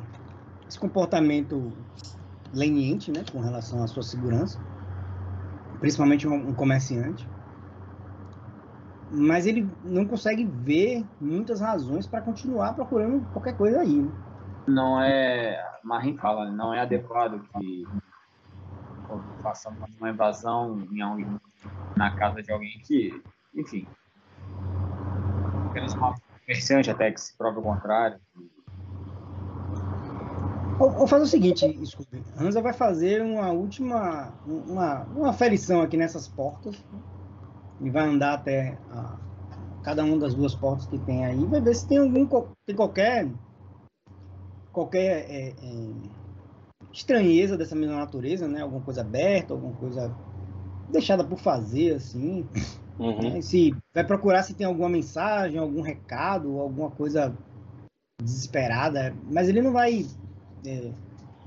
[0.70, 1.74] esse comportamento
[2.54, 4.58] leniente, né, com relação à sua segurança,
[5.82, 7.28] principalmente um, um comerciante.
[9.12, 14.02] Mas ele não consegue ver muitas razões para continuar procurando qualquer coisa aí.
[14.02, 14.10] Né?
[14.66, 17.86] Não é, Marim fala, não é adequado que
[19.42, 21.40] façamos uma invasão em
[21.96, 23.22] na casa de alguém que,
[23.56, 23.88] enfim,
[25.70, 28.20] apenas uma comerciante até que se prove o contrário.
[30.80, 36.28] Ou, faz o seguinte, desculpe, Hansa vai fazer uma última, uma, uma aferição aqui nessas
[36.28, 36.84] portas
[37.80, 39.16] e vai andar até a,
[39.84, 42.26] cada uma das duas portas que tem aí, vai ver se tem algum,
[42.66, 43.28] tem qualquer
[44.72, 45.54] qualquer é, é,
[46.92, 48.62] estranheza dessa mesma natureza, né?
[48.62, 50.16] Alguma coisa aberta, alguma coisa
[50.90, 52.46] deixada por fazer, assim.
[53.00, 53.34] Uhum.
[53.34, 53.42] Né?
[53.42, 57.36] Se vai procurar se tem alguma mensagem, algum recado, alguma coisa
[58.22, 60.06] desesperada, mas ele não vai.
[60.64, 60.94] É, ele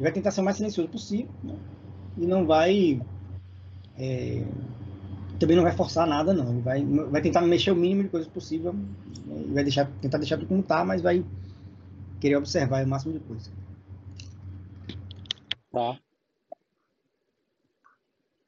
[0.01, 1.55] vai tentar ser o mais silencioso possível, né?
[2.17, 3.01] E não vai.
[3.97, 4.43] É,
[5.39, 6.51] também não vai forçar nada, não.
[6.51, 8.73] Ele vai, vai tentar mexer o mínimo de coisas possível.
[8.73, 9.45] Né?
[9.53, 11.25] vai deixar, tentar deixar tudo como tá, mas vai
[12.21, 13.51] querer observar o máximo de coisas.
[15.75, 15.99] Tá.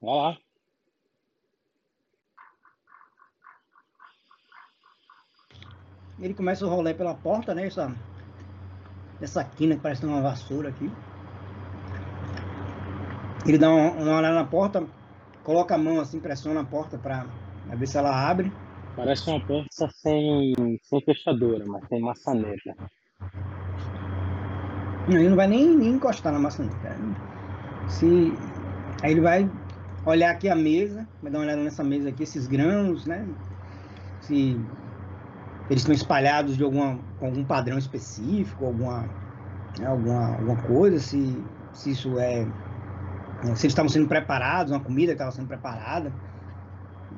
[0.01, 0.39] Vai lá.
[6.21, 7.67] Ele começa o rolê pela porta, né?
[7.67, 7.93] Essa,
[9.21, 10.89] essa quina que parece uma vassoura aqui.
[13.45, 14.87] Ele dá uma, uma olhada na porta,
[15.43, 17.27] coloca a mão assim, pressiona a porta para
[17.77, 18.53] ver se ela abre.
[18.95, 22.77] Parece uma porta sem, sem fechadura, mas tem maçaneta.
[25.09, 26.97] Ele não vai nem, nem encostar na maçaneta.
[27.89, 28.35] Se,
[29.03, 29.49] aí ele vai
[30.05, 33.25] olhar aqui a mesa, vai dar uma olhada nessa mesa aqui, esses grãos, né?
[34.21, 34.61] Se
[35.71, 39.03] eles estão espalhados de alguma, algum padrão específico, alguma,
[39.79, 41.37] né, alguma, alguma coisa, se,
[41.73, 42.47] se isso é.
[43.43, 46.13] Se eles estavam sendo preparados, uma comida que estava sendo preparada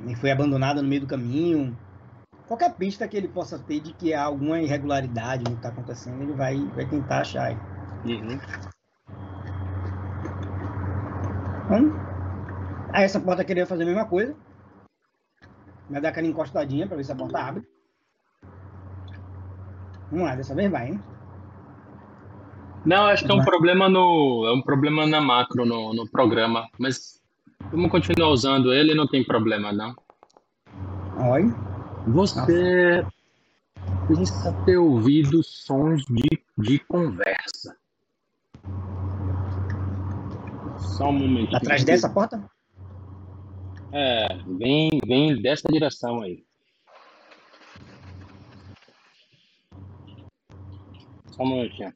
[0.07, 1.77] e foi abandonada no meio do caminho.
[2.47, 6.23] Qualquer pista que ele possa ter de que há alguma irregularidade no que está acontecendo,
[6.23, 7.78] ele vai, vai tentar achar.
[8.05, 8.41] Uhum.
[11.65, 11.93] Então,
[12.93, 14.35] aí essa porta queria fazer a mesma coisa.
[15.91, 17.67] Vai dar aquela encostadinha para ver se a porta abre.
[20.11, 21.03] Vamos lá, dessa vez vai, hein?
[22.85, 24.47] Não, acho que é um problema no.
[24.47, 26.69] É um problema na macro no, no programa.
[26.79, 27.21] Mas
[27.71, 29.95] vamos continuar usando ele, não tem problema, não.
[31.31, 31.53] Oi.
[32.07, 33.05] Você
[34.07, 37.77] precisa ter ouvido sons de, de conversa.
[40.79, 41.55] Só um momento.
[41.57, 42.49] Atrás dessa porta?
[43.93, 46.45] É, vem, vem dessa direção aí.
[51.31, 51.93] Só um momentinho.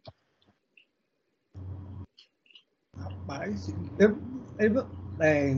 [2.96, 4.18] Rapaz, eu,
[4.58, 4.86] eu,
[5.20, 5.52] é,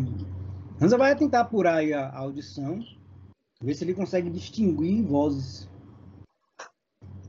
[0.81, 2.81] Hansa vai tentar apurar aí a, a audição,
[3.61, 5.69] ver se ele consegue distinguir vozes.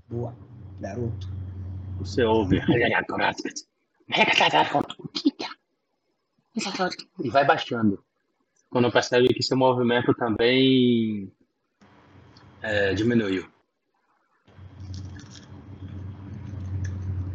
[0.10, 0.36] Boa,
[0.80, 1.30] garoto.
[2.00, 2.60] Você ouve.
[7.24, 8.04] E vai baixando.
[8.70, 11.32] Quando percebe que seu movimento também
[12.62, 13.46] é, diminuiu.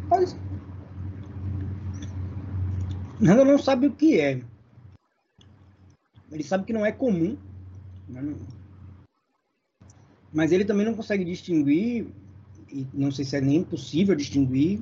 [0.09, 0.35] Mas
[3.21, 4.41] Nanda não sabe o que é.
[6.31, 7.37] Ele sabe que não é comum.
[8.09, 8.35] Né?
[10.33, 12.07] Mas ele também não consegue distinguir,
[12.71, 14.81] e não sei se é nem possível distinguir,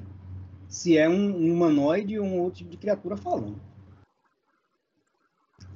[0.69, 3.59] se é um, um humanoide ou um outro tipo de criatura falando.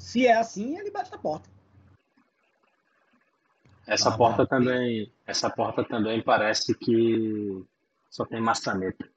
[0.04, 1.50] Se é assim, ele bate na porta.
[3.88, 7.66] Essa ah, porta também, essa porta também parece que
[8.10, 9.10] só tem maçaneta.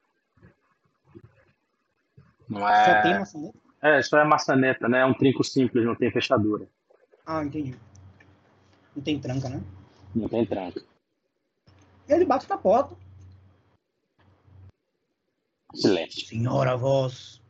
[2.47, 2.85] Não é...
[2.85, 3.59] Só tem maçaneta?
[3.81, 5.01] É, só é maçaneta, né?
[5.01, 6.65] É um trinco simples, não tem fechadura.
[7.25, 7.77] Ah, entendi.
[8.95, 9.61] Não tem tranca, né?
[10.15, 10.81] Não tem tranca.
[12.07, 12.95] Ele bate na porta.
[15.75, 16.25] Silêncio.
[16.25, 17.41] Senhora voz.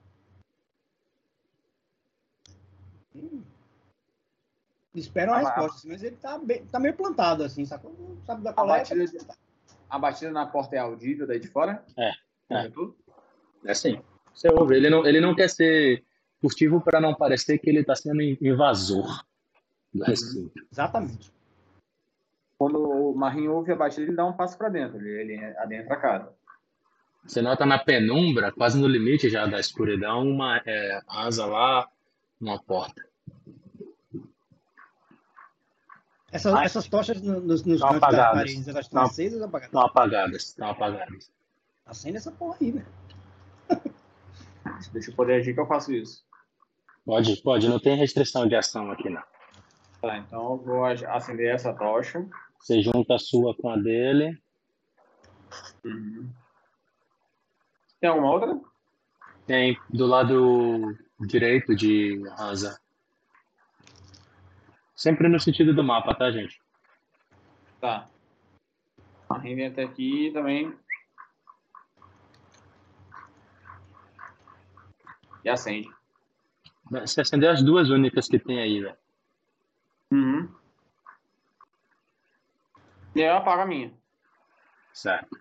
[4.95, 7.95] Espera uma ah, resposta, mas ele tá, bem, tá meio plantado, assim, sacou?
[7.97, 9.35] Não sabe da qual a batida, é,
[9.89, 11.83] a batida na porta é audível daí de fora?
[11.95, 12.11] É.
[12.49, 12.71] É,
[13.65, 14.01] é sim.
[14.33, 14.75] Você ouve.
[14.75, 16.03] Ele não, ele não quer ser
[16.41, 19.23] furtivo para não parecer que ele está sendo invasor
[19.93, 20.53] do recinto.
[20.71, 21.31] Exatamente.
[22.57, 25.93] Quando o Marinho ouve a batida, ele dá um passo para dentro, ele, ele adentra
[25.93, 26.33] a casa.
[27.23, 31.87] Você nota na penumbra, quase no limite já da escuridão, uma é, asa lá,
[32.39, 33.06] uma porta.
[36.37, 39.65] Essa, Mas, essas tochas nos, nos cantos das paredes, elas estão acesas ou apagadas?
[39.65, 41.31] Estão apagadas, estão apagadas.
[41.85, 42.85] Acende essa porra aí, velho.
[44.93, 46.23] Deixa eu poder agir que eu faço isso.
[47.03, 47.67] Pode, pode.
[47.67, 49.23] Não tem restrição de ação aqui, não.
[49.99, 52.23] Tá, então eu vou acender essa tocha.
[52.59, 54.37] Você junta a sua com a dele.
[55.83, 56.29] Uhum.
[57.99, 58.59] Tem alguma outra?
[59.47, 62.79] Tem, do lado direito de Hansa.
[64.97, 66.59] Sempre no sentido do mapa, tá, gente?
[67.79, 68.09] Tá.
[69.29, 70.73] A até aqui também
[75.45, 75.89] E acende.
[76.89, 78.97] Você acendeu as duas únicas que tem aí, velho.
[80.11, 80.49] Uhum.
[83.15, 83.93] E eu apago a minha.
[84.93, 85.37] Certo.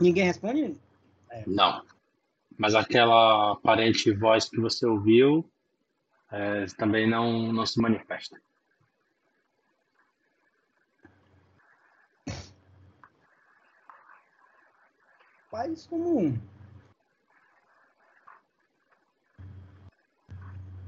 [0.00, 0.76] Ninguém responde?
[1.30, 1.44] É.
[1.46, 1.84] Não.
[2.58, 5.50] Mas aquela aparente voz que você ouviu
[6.32, 8.40] é, também não, não se manifesta.
[15.50, 16.40] Faz como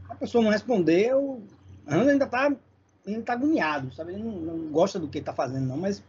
[0.09, 1.47] a pessoa não respondeu,
[1.87, 2.57] ainda está
[3.07, 4.15] ainda tá agoniado, sabe?
[4.15, 6.03] Ele não, não gosta do que está fazendo, não, mas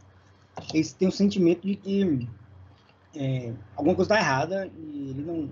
[0.73, 2.29] ele tem o sentimento de que
[3.15, 5.49] é, alguma coisa está errada e ele não,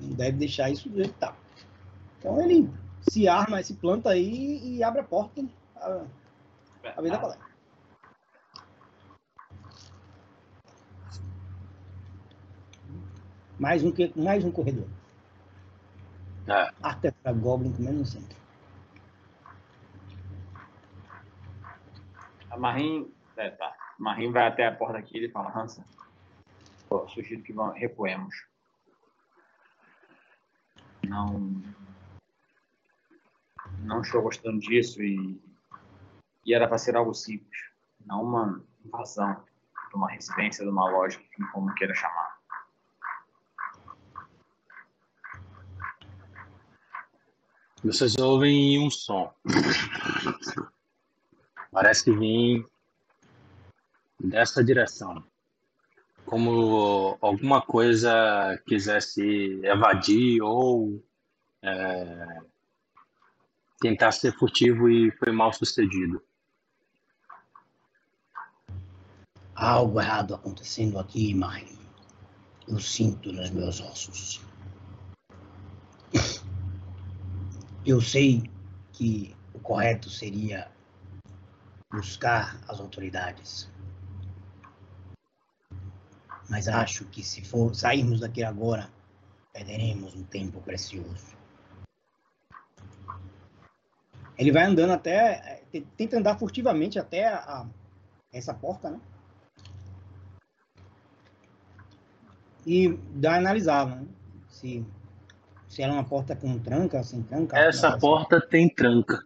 [0.00, 1.34] não, deve deixar isso do jeito que está.
[2.18, 2.68] Então ele
[3.08, 5.44] se arma, se planta aí e abre a porta
[5.76, 6.04] a,
[6.96, 7.46] a ver da palestra.
[13.58, 14.86] Mais um, mais um corredor.
[16.46, 16.70] É.
[16.82, 18.36] Até para Goblin comendo no centro.
[22.50, 23.12] A Marim.
[23.36, 23.74] É, tá.
[23.98, 25.84] Marim vai até a porta aqui e ele fala, Hansa.
[27.08, 28.34] sugiro que recuemos.
[31.02, 31.62] Não.
[33.84, 35.40] Não estou gostando disso e,
[36.44, 37.60] e era para ser algo simples,
[38.04, 39.42] não uma invasão
[39.88, 41.20] de uma residência, de uma loja,
[41.52, 42.36] como queira chamar.
[47.84, 49.32] Vocês ouvem um som.
[51.70, 52.66] Parece que vem
[54.18, 55.22] dessa direção.
[56.24, 61.00] Como alguma coisa quisesse evadir ou
[61.62, 62.40] é,
[63.80, 66.22] tentar ser furtivo e foi mal sucedido.
[69.54, 71.66] Há algo errado acontecendo aqui, mãe.
[72.68, 74.40] Eu sinto nos meus ossos.
[77.84, 78.50] Eu sei
[78.92, 80.70] que o correto seria
[81.90, 83.70] buscar as autoridades.
[86.48, 88.90] Mas acho que se for sairmos daqui agora,
[89.52, 91.35] perderemos um tempo precioso.
[94.38, 95.62] Ele vai andando até.
[95.96, 97.66] Tenta andar furtivamente até a, a,
[98.32, 99.00] essa porta, né?
[102.66, 104.06] E dá uma analisada, né?
[104.48, 104.84] Se
[105.76, 107.58] se ela é uma porta com tranca, sem tranca.
[107.58, 108.48] Essa porta assim.
[108.48, 109.22] tem tranca.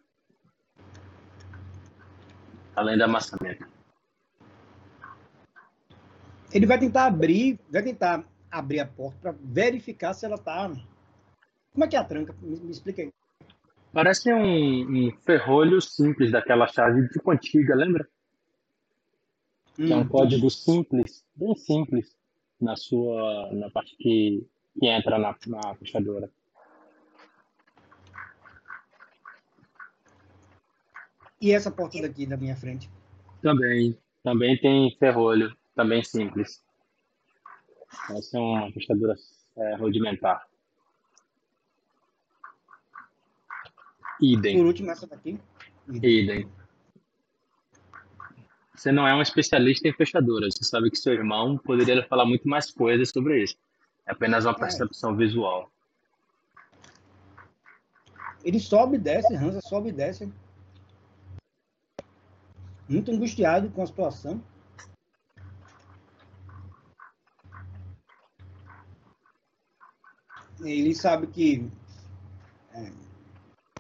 [2.75, 3.69] Além da maçaneta.
[6.53, 10.73] Ele vai tentar abrir, vai tentar abrir a porta para verificar se ela tá.
[11.73, 12.35] Como é que é a tranca?
[12.43, 13.13] Me, me explica aí.
[13.93, 18.09] Parece um, um, ferrolho simples daquela chave tipo antiga, lembra?
[19.79, 19.87] Hum.
[19.87, 22.17] Que é um código simples, bem simples,
[22.61, 24.47] na sua, na parte que,
[24.79, 26.31] que entra na, na fechadura.
[31.41, 32.91] E essa porta daqui da minha frente?
[33.43, 33.99] Também.
[34.23, 35.57] Também tem ferrolho.
[35.75, 36.63] Também simples.
[38.11, 39.15] Essa é uma fechadura
[39.57, 40.50] é, rudimentar.
[44.21, 44.59] Idem.
[44.59, 45.39] Por último, essa daqui?
[45.89, 46.25] Idem.
[46.25, 46.49] Idem.
[48.75, 50.55] Você não é um especialista em fechaduras.
[50.55, 53.57] Você sabe que seu irmão poderia falar muito mais coisas sobre isso.
[54.07, 54.59] É apenas uma é.
[54.59, 55.17] percepção é.
[55.17, 55.71] visual.
[58.43, 60.33] Ele sobe e desce, Hansa sobe e desce
[62.89, 64.43] muito angustiado com a situação.
[70.61, 71.71] Ele sabe que
[72.75, 72.93] é,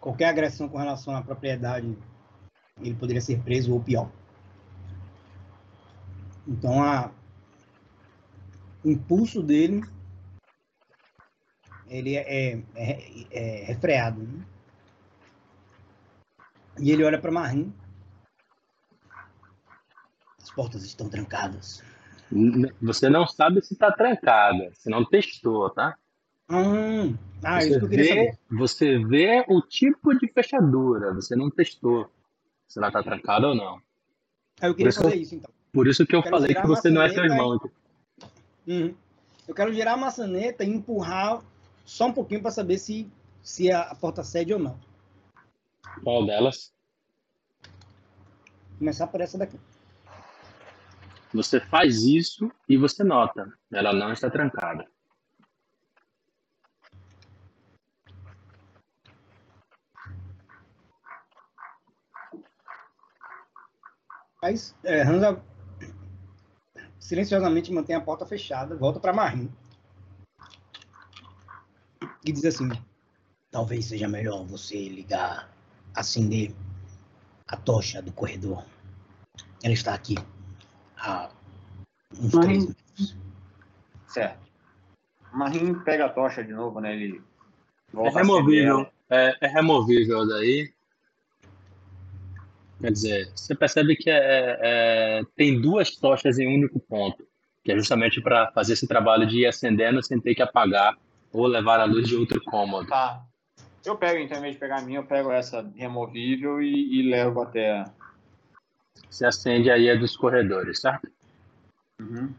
[0.00, 1.96] qualquer agressão com relação à propriedade
[2.80, 4.10] ele poderia ser preso ou pior.
[6.46, 7.12] Então, a,
[8.82, 9.84] o impulso dele
[11.88, 14.22] ele é, é, é, é refreado.
[14.22, 14.44] Né?
[16.78, 17.74] E ele olha para Marim
[20.50, 21.82] as portas estão trancadas.
[22.82, 24.70] Você não sabe se está trancada.
[24.74, 25.96] Você não testou, tá?
[26.50, 27.16] Hum.
[27.42, 28.38] Ah, você isso que eu queria vê, saber.
[28.58, 31.14] Você vê o tipo de fechadura.
[31.14, 32.10] Você não testou
[32.66, 33.80] se ela está trancada ou não.
[34.60, 35.50] Ah, eu queria fazer isso, então.
[35.72, 37.58] Por isso que eu, eu falei que você não é seu irmão.
[38.66, 38.72] E...
[38.72, 38.94] Uhum.
[39.46, 41.42] Eu quero girar a maçaneta e empurrar
[41.84, 43.10] só um pouquinho para saber se,
[43.42, 44.78] se a, a porta cede ou não.
[46.02, 46.72] Qual delas?
[48.78, 49.58] Começar por essa daqui.
[51.32, 54.86] Você faz isso e você nota, ela não está trancada.
[64.42, 65.42] Mas é, Hansa
[66.98, 69.50] silenciosamente mantém a porta fechada, volta para Marim
[72.24, 72.70] e diz assim:
[73.50, 75.50] Talvez seja melhor você ligar,
[75.94, 76.54] acender
[77.48, 78.64] a tocha do corredor.
[79.62, 80.14] Ela está aqui
[80.96, 81.30] há
[82.18, 82.66] uns Marim...
[82.66, 83.16] três meses.
[84.06, 84.50] Certo.
[85.32, 86.94] Marim pega a tocha de novo, né?
[86.94, 87.22] Ele
[87.94, 88.90] é removível.
[89.08, 90.72] É, é, removível daí.
[92.80, 97.26] Quer dizer, você percebe que é, é, tem duas tochas em um único ponto,
[97.62, 100.96] que é justamente para fazer esse trabalho de ir acendendo sem ter que apagar
[101.32, 102.88] ou levar a luz de outro cômodo.
[102.88, 103.22] Tá.
[103.84, 107.10] Eu pego, então, em vez de pegar a minha, eu pego essa removível e, e
[107.10, 107.84] levo até
[109.10, 111.10] se acende aí a dos corredores, certo?
[112.00, 112.32] Uhum.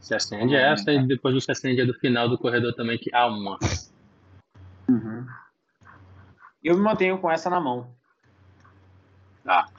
[0.00, 0.60] Se acende uhum.
[0.60, 3.58] essa e depois você acende a do final do corredor também, que há uma.
[4.88, 5.26] Uhum.
[6.64, 7.94] Eu me mantenho com essa na mão.
[9.44, 9.70] Tá.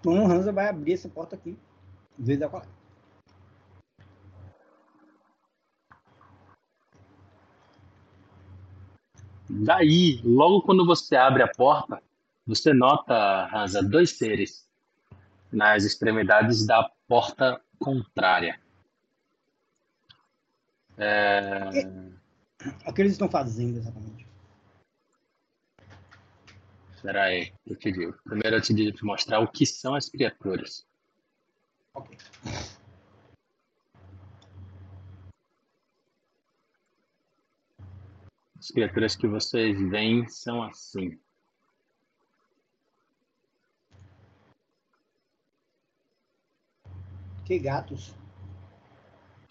[0.00, 1.58] Então o Hansa vai abrir essa porta aqui.
[2.18, 2.64] Vez da qual.
[9.48, 12.02] Daí, logo quando você abre a porta,
[12.46, 14.68] você nota, Hansa, dois seres
[15.52, 18.60] nas extremidades da porta contrária.
[20.98, 21.70] É...
[22.86, 24.25] O que eles estão fazendo exatamente?
[27.06, 28.12] Espera aí, eu te digo.
[28.24, 30.84] Primeiro eu te digo mostrar o que são as criaturas.
[31.94, 32.18] Ok.
[38.58, 41.16] As criaturas que vocês veem são assim.
[47.44, 48.16] Que gatos.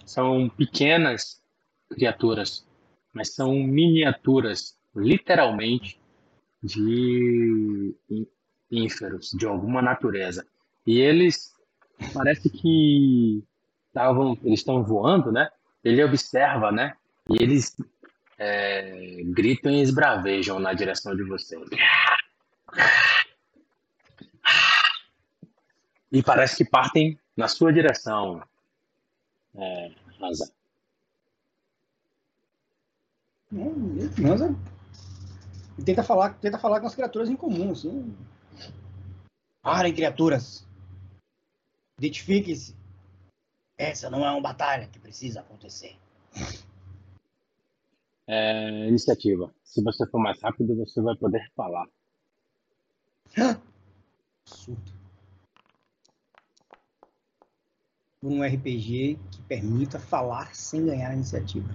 [0.06, 1.42] São pequenas
[1.88, 2.68] criaturas,
[3.14, 6.02] mas são miniaturas, literalmente,
[6.66, 7.96] de
[8.72, 10.46] ínferos, de alguma natureza.
[10.86, 11.54] E eles
[12.14, 13.44] parece que
[13.88, 15.50] estavam, eles estão voando, né?
[15.84, 16.96] Ele observa, né?
[17.30, 17.76] E eles
[18.38, 21.68] é, gritam e esbravejam na direção de vocês.
[26.12, 28.42] E parece que partem na sua direção,
[29.56, 29.92] é,
[30.22, 30.52] Hansa.
[35.84, 38.16] Tenta falar, tenta falar com as criaturas em comum, assim.
[39.62, 40.66] Parem, criaturas.
[41.98, 42.76] Identifique-se.
[43.78, 45.98] Essa não é uma batalha que precisa acontecer.
[48.28, 49.54] É, iniciativa.
[49.64, 51.88] Se você for mais rápido, você vai poder falar.
[54.46, 54.96] Surto.
[58.22, 61.68] Por um RPG que permita falar sem ganhar a iniciativa.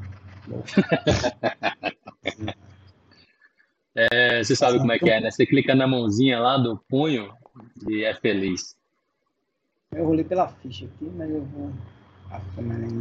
[3.95, 5.31] é, você sabe como é que é, né?
[5.31, 7.33] Você clica na mãozinha lá do punho
[7.89, 8.77] e é feliz.
[9.93, 11.73] Eu rolei pela ficha aqui, mas eu vou.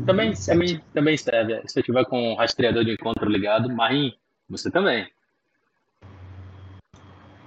[0.05, 1.61] Também, também, também serve.
[1.67, 4.11] Se eu tiver com o rastreador de encontro ligado, Marim,
[4.49, 5.07] você também.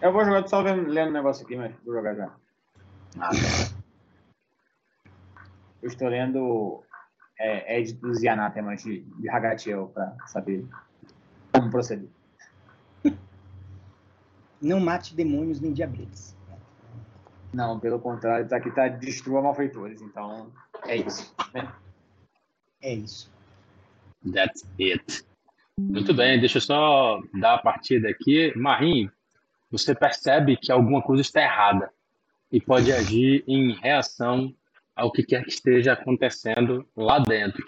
[0.00, 2.32] Eu vou jogar, só vendo, lendo o negócio aqui, mas vou jogar já.
[3.18, 3.82] Ah, tá.
[5.82, 6.84] Eu estou lendo
[7.38, 10.64] é, Ed dos Anatemas de, de Hagatiel para saber
[11.52, 12.08] como proceder.
[14.62, 16.36] Não mate demônios nem diabretes.
[17.52, 20.50] Não, pelo contrário, tá aqui tá destrua malfeitores, então
[20.86, 21.34] é isso.
[21.52, 21.70] Né?
[22.80, 23.30] É isso.
[24.32, 25.24] That's it.
[25.78, 28.56] Muito bem, deixa eu só dar a partida aqui.
[28.56, 29.10] Marim,
[29.70, 31.92] você percebe que alguma coisa está errada
[32.50, 34.54] e pode agir em reação
[34.94, 37.66] ao que quer que esteja acontecendo lá dentro.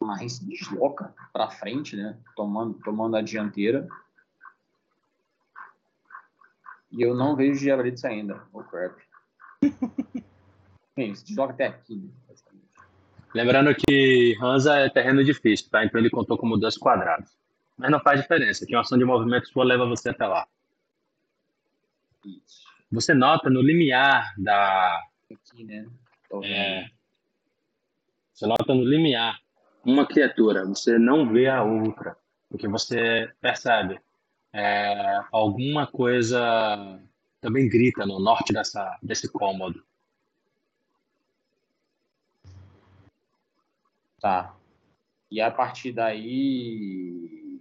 [0.00, 2.16] Marim se desloca para frente, né?
[2.34, 3.86] Tomando, tomando a dianteira
[6.90, 9.00] e eu não vejo Diabolitos ainda, o crap.
[10.94, 11.96] Sim, se desloca até aqui.
[11.96, 12.12] Né,
[13.32, 15.84] Lembrando que Hansa é terreno difícil, tá?
[15.84, 17.30] Então ele contou como dois quadrados.
[17.76, 20.46] Mas não faz diferença, que uma ação de movimento sua leva você até lá.
[22.24, 22.64] Isso.
[22.90, 25.00] Você nota no limiar da.
[25.30, 25.86] Aqui, né?
[26.42, 26.88] É,
[28.32, 29.38] você nota no limiar
[29.84, 32.16] uma criatura, você não vê a outra.
[32.48, 34.00] Porque você percebe
[34.52, 37.00] é, alguma coisa
[37.40, 39.82] também grita no norte dessa, desse cômodo.
[44.20, 44.54] Tá.
[45.30, 47.60] E a partir daí.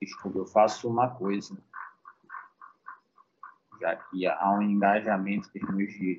[0.00, 1.58] Desculpa, eu faço uma coisa.
[3.80, 6.18] Já que há um engajamento em termos de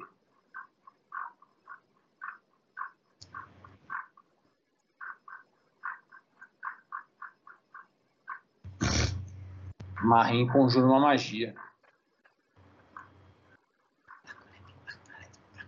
[10.03, 11.55] Marim conjura uma magia.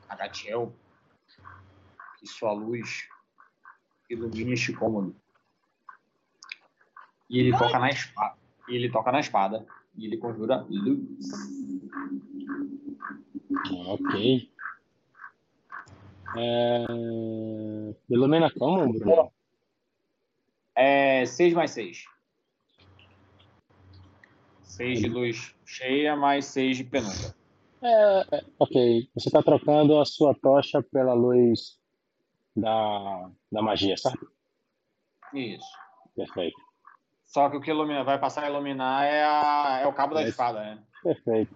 [0.08, 0.74] Agatiel,
[2.20, 3.08] que sua luz
[4.10, 5.16] ilumine este cômodo.
[7.30, 8.38] E ele toca na espada.
[8.68, 9.66] E ele toca na espada.
[9.96, 11.26] E ele conjura luz.
[13.88, 14.52] Ok.
[16.38, 16.86] É...
[18.10, 19.32] Ilumina como, Bruno?
[20.76, 22.06] É 6 mais 6.
[24.82, 27.36] 6 de luz cheia mais 6 de penumbra.
[27.84, 29.10] É, é, ok.
[29.14, 31.80] Você está trocando a sua tocha pela luz
[32.56, 34.28] da, da magia, certo?
[35.34, 35.66] Isso.
[36.16, 36.60] Perfeito.
[37.26, 40.24] Só que o que ilumina, vai passar a iluminar é, a, é o cabo da
[40.24, 40.84] espada, né?
[41.04, 41.56] Perfeito.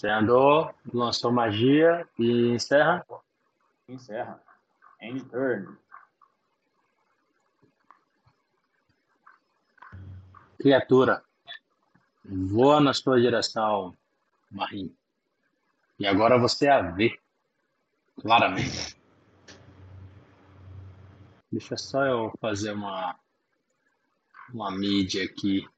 [0.00, 3.04] Você andou, lançou magia e encerra?
[3.86, 4.42] Encerra.
[4.98, 5.76] End turn.
[10.58, 11.22] Criatura,
[12.24, 13.94] voa na sua direção,
[14.50, 14.96] Marim.
[15.98, 17.20] E agora você a vê
[18.22, 18.96] claramente.
[21.52, 23.20] Deixa só eu fazer uma,
[24.50, 25.68] uma mídia aqui.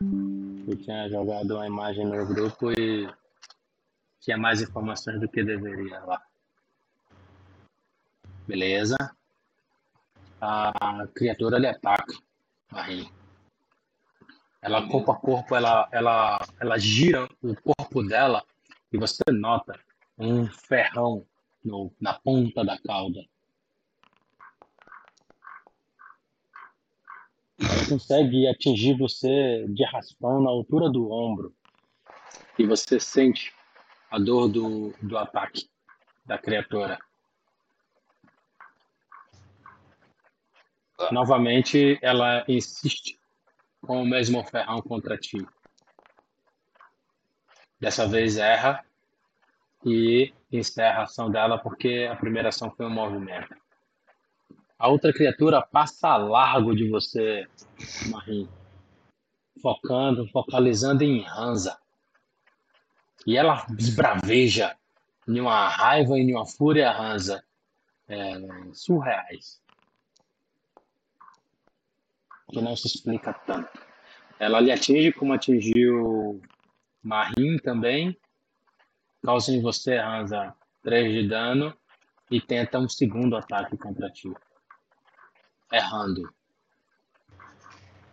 [0.00, 3.08] Eu tinha jogado uma imagem no grupo e
[4.20, 6.22] tinha mais informações do que deveria lá.
[8.46, 8.96] Beleza.
[10.40, 12.14] A criatura lhe ataca.
[12.70, 13.08] Aí.
[14.62, 18.44] Ela corpo a corpo, ela, ela, ela gira o corpo dela
[18.92, 19.78] e você nota
[20.16, 21.24] um ferrão
[21.64, 23.20] no, na ponta da cauda.
[27.88, 31.54] Consegue atingir você de raspão na altura do ombro.
[32.58, 33.52] E você sente
[34.10, 35.68] a dor do, do ataque
[36.24, 36.98] da criatura.
[41.12, 43.18] Novamente, ela insiste
[43.80, 45.38] com o mesmo ferrão contra ti.
[47.80, 48.84] Dessa vez erra
[49.84, 53.54] e encerra a ação dela porque a primeira ação foi um movimento.
[54.78, 57.48] A outra criatura passa largo de você,
[58.10, 58.48] Marim,
[59.60, 61.76] focando, focalizando em Hansa.
[63.26, 64.76] E ela esbraveja
[65.26, 67.44] em uma raiva e em uma fúria Hansa
[68.06, 68.34] é,
[68.72, 69.60] surreais.
[72.48, 73.82] Que não se explica tanto.
[74.38, 76.40] Ela lhe atinge como atingiu
[77.02, 78.16] Marim também.
[79.24, 80.54] Causa em você, Hansa,
[80.84, 81.76] 3 de dano
[82.30, 84.32] e tenta um segundo ataque contra ti
[85.72, 86.32] errando.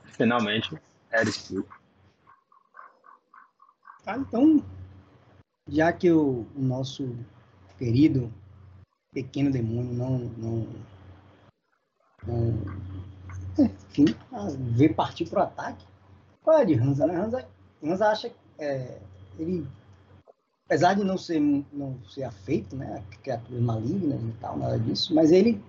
[0.06, 0.80] Finalmente,
[1.12, 1.66] eres tu.
[4.03, 4.64] Tá, então,
[5.68, 7.16] já que o, o, nosso
[7.78, 8.32] querido
[9.12, 10.68] pequeno demônio não, não,
[12.28, 12.86] não
[13.58, 14.06] enfim,
[14.74, 15.86] vê partir pro ataque,
[16.43, 17.16] qual é a de Hansa, né?
[17.16, 17.47] Hansa,
[17.84, 19.01] Hansa acha é,
[19.39, 19.68] ele
[20.66, 21.39] apesar de não ser
[21.72, 25.64] não ser afeito, né, criaturas malignas e tal, nada disso, mas ele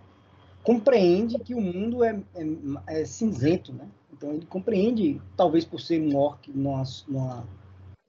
[0.67, 3.87] compreende que o mundo é, é, é, cinzento, né?
[4.13, 7.49] Então ele compreende, talvez por ser um orc numa, numa,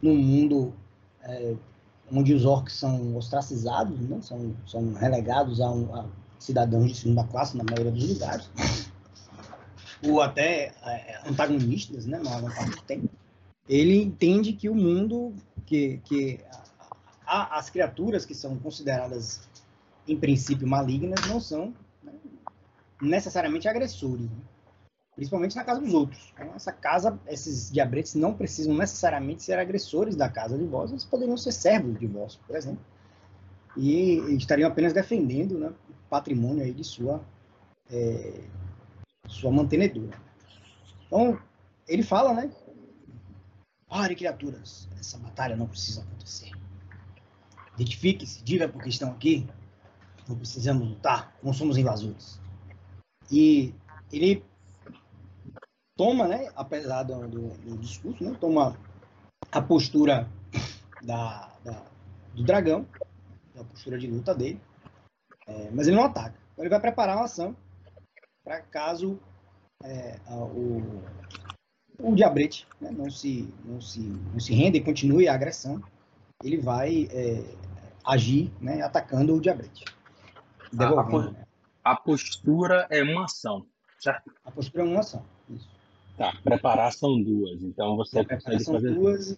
[0.01, 0.73] num mundo
[1.21, 1.53] é,
[2.11, 4.19] onde os orcs são ostracizados, né?
[4.23, 6.05] são, são relegados a, um, a,
[6.39, 8.49] cidadãos de segunda classe na maioria dos lugares,
[10.03, 12.19] ou até é, antagonistas, né?
[12.23, 13.09] Maior parte do tempo.
[13.69, 15.31] Ele entende que o mundo,
[15.63, 16.39] que, que
[17.23, 19.47] a, as criaturas que são consideradas
[20.07, 21.71] em princípio malignas não são
[23.01, 24.37] necessariamente agressores, né?
[25.15, 26.31] principalmente na casa dos outros.
[26.33, 31.05] Então, essa casa, esses diabretes não precisam necessariamente ser agressores da casa de vós, eles
[31.05, 32.79] poderiam ser servos de vós, por exemplo,
[33.75, 37.23] e estariam apenas defendendo né, o patrimônio aí de sua,
[37.89, 38.41] é,
[39.27, 40.19] sua mantenedora.
[41.07, 41.39] Então,
[41.87, 42.51] ele fala, né?
[43.87, 46.51] Pare, criaturas, essa batalha não precisa acontecer.
[47.75, 49.47] Identifique-se, diga por que estão aqui.
[50.27, 52.39] Não precisamos lutar, não somos invasores.
[53.31, 53.73] E
[54.11, 54.43] ele
[55.97, 58.77] toma, né, apesar do, do, discurso, né, toma
[59.51, 60.29] a postura
[61.01, 61.83] da, da,
[62.33, 62.87] do dragão,
[63.59, 64.61] a postura de luta dele,
[65.47, 66.35] é, mas ele não ataca.
[66.53, 67.55] Então ele vai preparar uma ação
[68.43, 69.19] para caso
[69.83, 71.01] é, o,
[71.99, 75.81] o diabrete né, não, se, não, se, não se renda e continue a agressão,
[76.43, 77.43] ele vai é,
[78.05, 79.85] agir né, atacando o diabrete.
[80.71, 81.46] Devolvendo, né?
[81.91, 83.65] A postura é uma ação,
[83.97, 84.31] certo?
[84.43, 85.69] A postura é uma ação, isso.
[86.17, 88.93] Tá, preparar são duas, então você consegue fazer...
[88.93, 89.37] duas,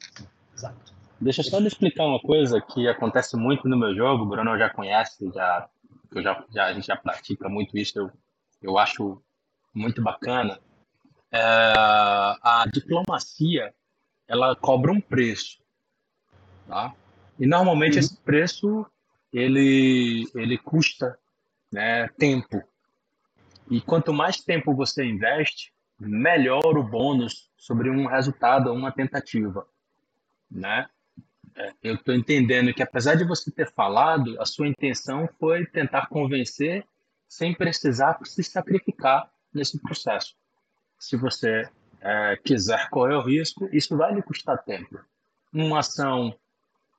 [0.56, 0.94] exato.
[1.20, 4.70] Deixa eu só explicar uma coisa que acontece muito no meu jogo, o Bruno já
[4.70, 5.70] conhece, já,
[6.16, 8.12] eu já, já, a gente já pratica muito isso, eu,
[8.62, 9.22] eu acho
[9.74, 10.60] muito bacana.
[11.32, 13.74] É, a diplomacia,
[14.28, 15.60] ela cobra um preço,
[16.68, 16.96] tá?
[17.38, 18.00] E normalmente uhum.
[18.00, 18.86] esse preço,
[19.32, 21.20] ele, ele custa
[21.72, 22.64] né, tempo.
[23.70, 29.68] E quanto mais tempo você investe, melhor o bônus sobre um resultado, uma tentativa,
[30.50, 30.88] né?
[31.56, 36.08] É, eu estou entendendo que apesar de você ter falado, a sua intenção foi tentar
[36.08, 36.86] convencer
[37.28, 40.36] sem precisar se sacrificar nesse processo.
[40.98, 41.70] Se você
[42.02, 45.00] é, quiser correr o risco, isso vai lhe custar tempo.
[45.52, 46.34] Uma ação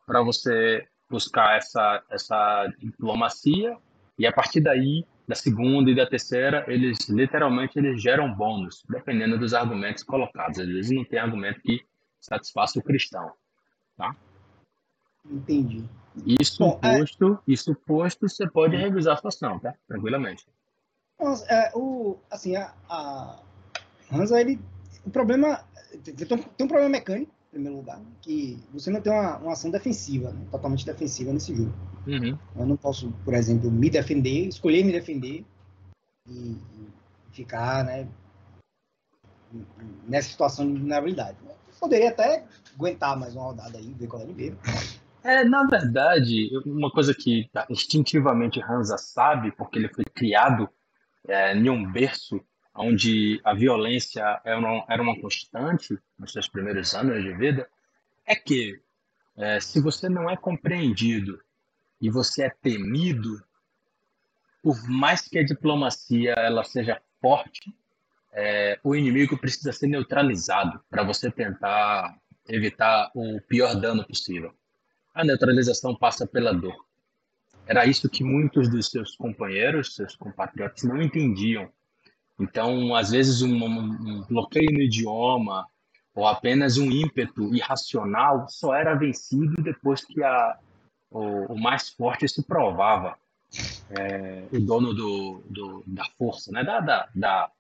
[0.06, 3.76] para você buscar essa, essa diplomacia
[4.20, 9.38] e a partir daí, da segunda e da terceira, eles literalmente eles geram bônus, dependendo
[9.38, 10.58] dos argumentos colocados.
[10.58, 11.80] Às vezes não tem argumento que
[12.20, 13.32] satisfaça o cristão,
[13.96, 14.14] tá?
[15.24, 15.88] Entendi.
[16.38, 17.50] Isso Bom, é posto, é...
[17.50, 19.74] isso posto, você pode revisar a sua ação, tá?
[19.88, 20.44] Tranquilamente.
[21.48, 23.40] É, o, assim, a, a
[24.12, 24.60] Hansa, ele,
[25.06, 25.64] o problema,
[26.04, 29.72] tem, tem um problema mecânico, em primeiro lugar, que você não tem uma, uma ação
[29.72, 30.46] defensiva, né?
[30.53, 31.74] totalmente defensiva nesse jogo.
[32.07, 32.38] Uhum.
[32.57, 35.44] Eu não posso, por exemplo, me defender, escolher me defender
[36.28, 36.88] e, e
[37.32, 38.09] ficar né,
[40.07, 41.36] nessa situação de vulnerabilidade.
[41.44, 44.57] Eu poderia até aguentar mais uma rodada aí, ver qual é o nível.
[45.24, 50.68] É, na verdade, uma coisa que instintivamente Hansa sabe, porque ele foi criado
[51.26, 52.40] é, em um berço
[52.80, 57.68] onde a violência era uma, era uma constante nos seus primeiros anos de vida,
[58.26, 58.80] é que
[59.36, 61.40] é, se você não é compreendido
[62.00, 63.42] e você é temido,
[64.62, 67.74] por mais que a diplomacia ela seja forte,
[68.32, 72.16] é, o inimigo precisa ser neutralizado para você tentar
[72.48, 74.54] evitar o pior dano possível.
[75.14, 76.86] A neutralização passa pela dor.
[77.66, 81.70] Era isso que muitos dos seus companheiros, seus compatriotas, não entendiam.
[82.41, 85.66] Então, às vezes, um, um bloqueio no idioma
[86.14, 90.59] ou apenas um ímpeto irracional só era vencido depois que a,
[91.11, 93.16] o, o mais forte se provava
[93.91, 96.64] é, o dono do, do, da força, né?
[96.64, 97.51] da, da, da,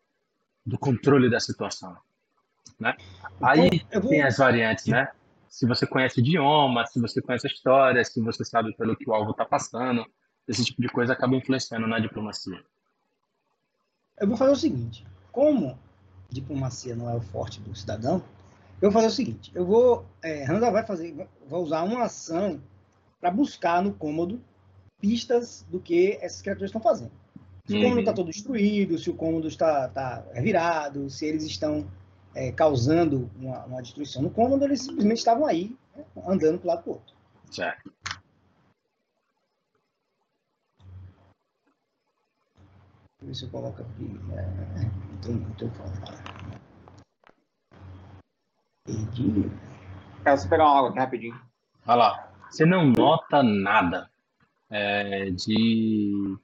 [0.64, 1.96] do controle da situação.
[2.78, 2.96] Né?
[3.42, 4.08] Aí vou...
[4.08, 5.08] tem as variantes, né?
[5.48, 9.10] Se você conhece o idioma, se você conhece a história, se você sabe pelo que
[9.10, 10.06] o alvo está passando,
[10.46, 12.62] esse tipo de coisa acaba influenciando na diplomacia.
[14.20, 15.78] Eu vou fazer o seguinte: como
[16.28, 18.22] diplomacia não é o forte do cidadão,
[18.80, 21.14] eu vou fazer o seguinte: eu vou, é, Randa vai fazer,
[21.48, 22.60] vai usar uma ação
[23.20, 24.40] para buscar no cômodo
[25.00, 27.10] pistas do que essas criaturas estão fazendo.
[27.66, 27.80] Se uhum.
[27.80, 31.86] o cômodo está todo destruído, se o cômodo está, está revirado, se eles estão
[32.34, 36.68] é, causando uma, uma, destruição no cômodo, eles simplesmente estavam aí, né, andando para o
[36.68, 37.14] lado do outro.
[37.50, 37.92] Certo.
[43.22, 44.20] Deixa eu ver se eu coloco aqui.
[44.32, 46.40] É, não estou falando.
[48.86, 49.50] Perdi.
[50.22, 51.40] Quero você pegar uma água aqui rapidinho.
[51.86, 52.32] Olha lá.
[52.50, 54.10] Você não nota nada
[54.70, 56.38] é, de,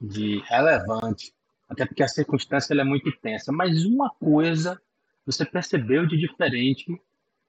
[0.00, 1.32] de relevante.
[1.68, 3.52] Até porque a circunstância é muito tensa.
[3.52, 4.80] Mas uma coisa
[5.24, 7.00] você percebeu de diferente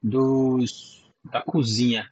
[0.02, 2.08] dos da cozinha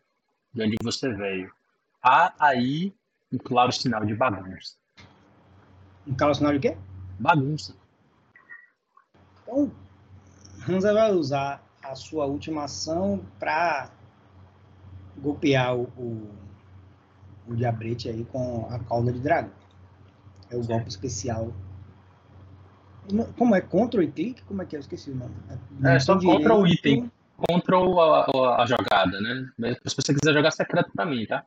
[0.51, 1.53] de onde você veio.
[2.01, 2.91] Há aí
[3.31, 4.82] um claro sinal de bagunça.
[6.07, 6.77] Um sinal de quê?
[7.19, 7.75] Bagunça.
[9.43, 9.71] Então,
[10.67, 13.89] Hansa vai usar a sua última ação para
[15.17, 16.29] golpear o, o,
[17.47, 19.51] o, diabrete aí com a cauda de dragão.
[20.49, 21.53] É o golpe especial
[23.37, 23.61] como é?
[23.61, 24.43] Ctrl e clique?
[24.43, 24.77] Como é que é?
[24.77, 25.35] Eu esqueci o nome.
[25.83, 27.11] É, é só Ctrl o item.
[27.37, 29.75] Ctrl a, a, jogada, né?
[29.85, 31.45] Se você quiser jogar secreto pra mim, tá?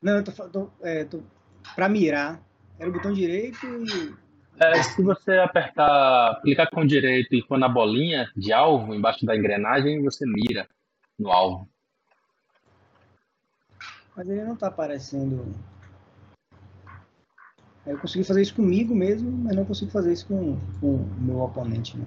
[0.00, 1.20] Não, eu tô, tô, é, tô
[1.76, 2.40] pra mirar.
[2.82, 4.12] Era o botão direito e.
[4.58, 9.24] É, se você apertar, clicar com o direito e for na bolinha de alvo, embaixo
[9.24, 10.68] da engrenagem, você mira
[11.16, 11.68] no alvo.
[14.16, 15.54] Mas ele não tá aparecendo
[17.86, 21.40] eu consegui fazer isso comigo mesmo, mas não consigo fazer isso com, com o meu
[21.40, 21.96] oponente.
[21.96, 22.06] Né?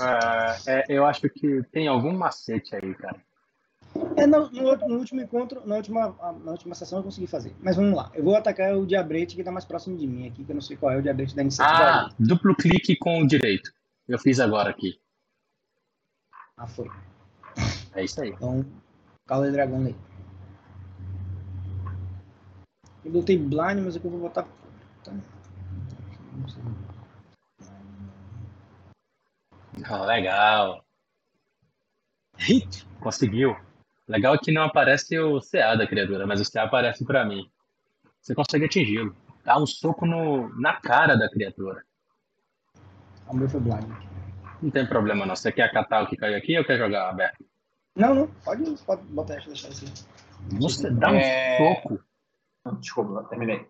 [0.00, 3.20] Ah, é, eu acho que tem algum macete aí, cara.
[4.20, 6.14] É, no, no, no, último encontro, na última,
[6.44, 7.56] na última sessão eu consegui fazer.
[7.62, 8.10] Mas vamos lá.
[8.14, 10.60] Eu vou atacar o diabrete que está mais próximo de mim aqui, que eu não
[10.60, 11.78] sei qual é o diabrete da iniciativa.
[11.78, 13.72] Ah, duplo clique com o direito.
[14.06, 15.00] Eu fiz agora aqui.
[16.54, 16.90] Ah, foi.
[17.94, 18.28] É isso aí.
[18.28, 18.66] Então,
[19.26, 19.96] calma de dragão aí.
[23.02, 24.46] Eu botei blind, mas é que eu vou botar.
[25.02, 25.14] Tá.
[30.04, 30.84] Legal.
[32.36, 32.86] Hit!
[33.00, 33.56] Conseguiu.
[34.10, 37.48] Legal que não aparece o CA da criatura, mas o CA aparece para mim.
[38.20, 39.14] Você consegue atingi-lo.
[39.44, 41.84] Dá um soco no, na cara da criatura.
[43.28, 43.88] O meu foi blind.
[44.60, 45.36] Não tem problema não.
[45.36, 47.44] Você quer acatar o que caiu aqui ou quer jogar aberto?
[47.94, 48.26] Não, não.
[48.44, 49.86] Pode, pode botar, deixar assim.
[50.58, 51.56] Você dá um é...
[51.56, 52.04] soco
[52.80, 53.64] Desculpa, terminei.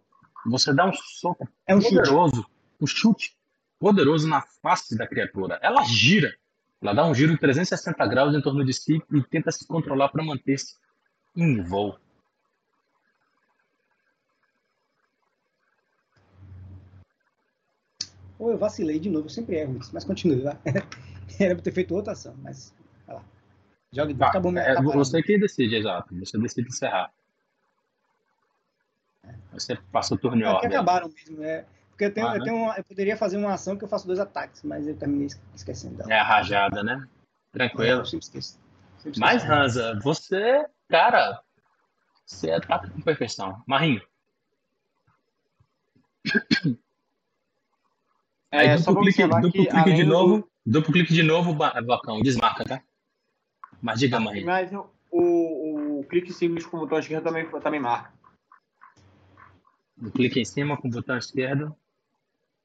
[0.47, 2.51] Você dá um soco é um poderoso, chute.
[2.81, 3.37] um chute
[3.79, 5.59] poderoso na face da criatura.
[5.63, 6.35] Ela gira,
[6.83, 10.09] ela dá um giro de 360 graus em torno de si e tenta se controlar
[10.09, 10.77] para manter-se
[11.37, 11.99] em voo.
[18.39, 20.59] Ou eu vacilei de novo, eu sempre erro isso, mas continue lá.
[21.39, 22.75] Era pra ter feito outra ação, mas
[23.07, 23.25] vai lá.
[23.93, 26.19] Jogue, tá, acabou minha, é, Você que decide, exato.
[26.19, 27.13] Você decide encerrar.
[29.53, 30.71] Você passa o turno em ordem.
[30.71, 31.67] acabaram mesmo, né?
[32.01, 34.07] Porque eu, tenho, ah, eu, tenho uma, eu poderia fazer uma ação que eu faço
[34.07, 36.11] dois ataques, mas eu terminei esquecendo dela.
[36.11, 37.07] É a rajada, né?
[37.53, 38.01] Tranquilo.
[38.01, 38.59] É, sempre esqueço.
[38.97, 39.21] Sempre esqueço.
[39.21, 41.43] Mas, Hansa, você, cara,
[42.25, 43.63] você ataca com perfeição.
[43.67, 44.01] Marinho.
[48.53, 50.39] É, Aí, duplo clique, duplo clique de novo.
[50.39, 50.51] Do...
[50.73, 52.83] Duplo clique de novo, Vacão, desmarca, tá?
[53.81, 54.45] Mas diga, Marinho.
[54.45, 58.13] Mas o, o, o clique simples com o botão esquerdo também, também marca.
[60.17, 61.77] Clique em cima com o botão esquerdo.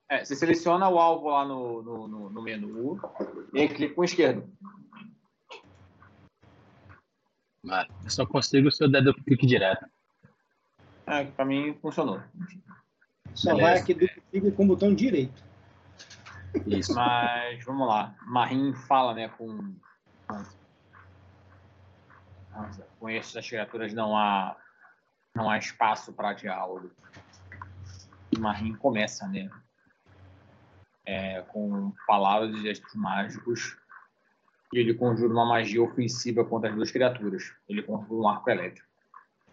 [0.10, 2.99] É, você seleciona o alvo lá no, no, no, no menu
[3.53, 4.47] e aí clica com o esquerdo.
[7.64, 9.86] Mas eu só consigo se eu der duplo clique direto.
[11.08, 12.22] É, pra mim funcionou.
[13.34, 13.72] Só Beleza.
[13.72, 15.43] vai aqui duplo clique com o botão direito.
[16.68, 16.93] Isso.
[16.93, 18.16] Mas vamos lá.
[18.28, 19.76] Marim fala, né, com.
[22.99, 24.56] Com essas criaturas não há
[25.36, 26.91] não há espaço para diálogo.
[28.32, 29.49] E Marim começa, né?
[31.06, 33.78] É, com palavras e gestos mágicos
[34.74, 37.53] e ele conjura uma magia ofensiva contra as duas criaturas.
[37.70, 38.88] Ele conjura um arco elétrico.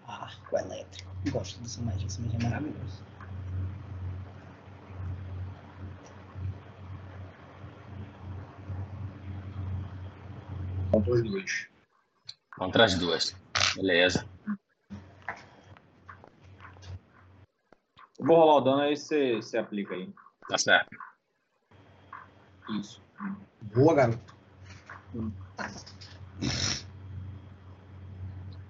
[0.07, 1.13] Arco elétrico.
[1.31, 3.05] Gosto dessa magia, essa magia é maravilhosa.
[10.91, 11.69] Contra as duas.
[12.59, 13.37] Contra as duas.
[13.77, 14.29] Beleza.
[18.19, 20.13] vou rolar o dano aí você, você aplica aí.
[20.49, 21.12] Tá certo.
[22.71, 23.03] Isso.
[23.75, 24.37] Boa, garoto.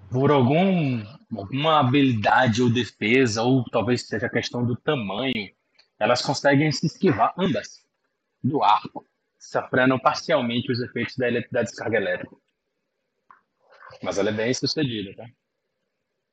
[0.09, 1.03] Por algum,
[1.35, 5.51] alguma habilidade ou defesa, ou talvez seja a questão do tamanho,
[5.99, 7.85] elas conseguem se esquivar ambas
[8.43, 9.05] do arco,
[9.39, 12.35] sofrendo parcialmente os efeitos da, da descarga elétrica.
[14.01, 15.25] Mas ela é bem sucedida, tá?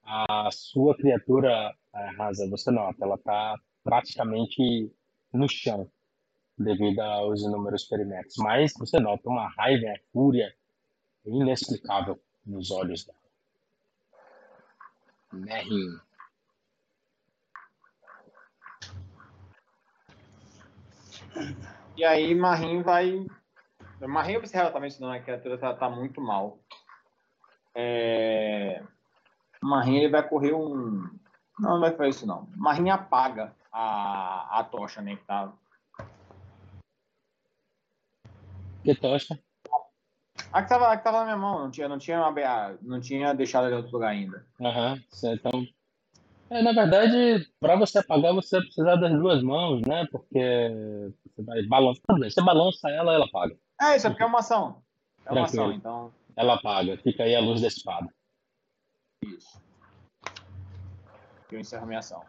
[0.02, 1.74] A sua criatura,
[2.16, 3.54] Rasa, você nota, ela está
[3.84, 4.92] praticamente
[5.32, 5.90] no chão
[6.60, 8.36] devido aos inúmeros ferimentos.
[8.36, 10.54] Mas você nota uma raiva, uma fúria
[11.24, 13.18] inexplicável nos olhos dela.
[15.32, 15.98] Merrin.
[21.96, 23.26] E aí Marim vai.
[24.00, 26.58] Marim observa também, senão a criatura tá, tá muito mal.
[27.74, 28.82] É...
[29.62, 31.08] Marim ele vai correr um.
[31.58, 32.48] Não, não vai fazer isso não.
[32.56, 35.16] Marim apaga a, a tocha, né?
[35.16, 35.52] Que tá
[38.84, 39.38] Que tocha?
[40.52, 43.00] A que tava, a que tava na minha mão, não tinha, não tinha, uma, não
[43.00, 44.44] tinha deixado em outro lugar ainda.
[44.60, 45.66] Aham, uhum, então.
[46.50, 50.04] É, na verdade, para você apagar, você vai precisar das duas mãos, né?
[50.10, 52.02] Porque você vai balançar.
[52.18, 53.56] Você balança ela, ela apaga.
[53.80, 54.82] É, isso é porque é uma ação.
[55.24, 55.64] É uma Tranquilo.
[55.64, 56.14] ação, então.
[56.36, 58.08] Ela apaga, fica aí a luz da espada.
[59.24, 59.62] Isso.
[61.52, 62.24] Eu encerro minha ação.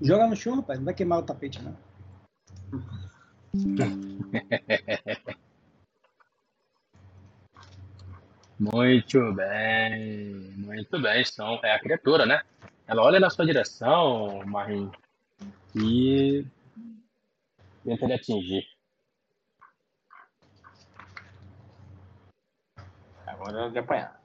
[0.00, 0.78] Joga no chão, rapaz.
[0.78, 1.76] Não vai queimar o tapete, não.
[8.58, 11.22] Muito bem, muito bem.
[11.22, 12.42] Então, é a criatura, né?
[12.86, 14.90] Ela olha na sua direção, Marim,
[15.74, 16.42] e
[17.84, 18.66] tenta lhe atingir.
[23.26, 24.22] Agora ela vai apanhar.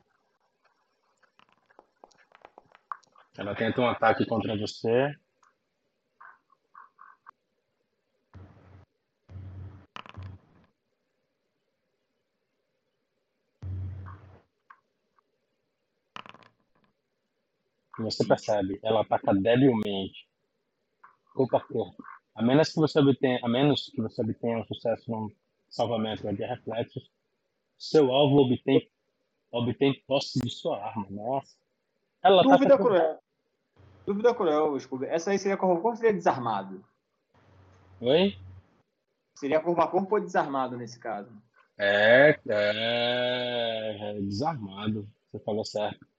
[3.37, 5.13] Ela tenta um ataque contra você.
[18.01, 20.27] Você percebe, ela ataca debilmente,
[21.33, 22.03] corpo a corpo.
[22.35, 25.31] A menos que você obtenha, a menos que você obtenha um sucesso no
[25.69, 27.09] salvamento de reflexos,
[27.77, 28.89] seu alvo obtém,
[29.51, 31.07] obtém posse de sua arma.
[31.09, 31.55] Nossa.
[32.23, 33.19] Ela Dúvida tá cruel.
[34.05, 35.05] Dúvida cruel, Scooby.
[35.05, 36.83] Essa aí seria corpo a corpo ou seria desarmado?
[37.99, 38.37] Oi?
[39.35, 41.31] Seria corpo a corpo ou desarmado nesse caso?
[41.77, 45.07] É, é, é desarmado.
[45.31, 46.10] Você falou certo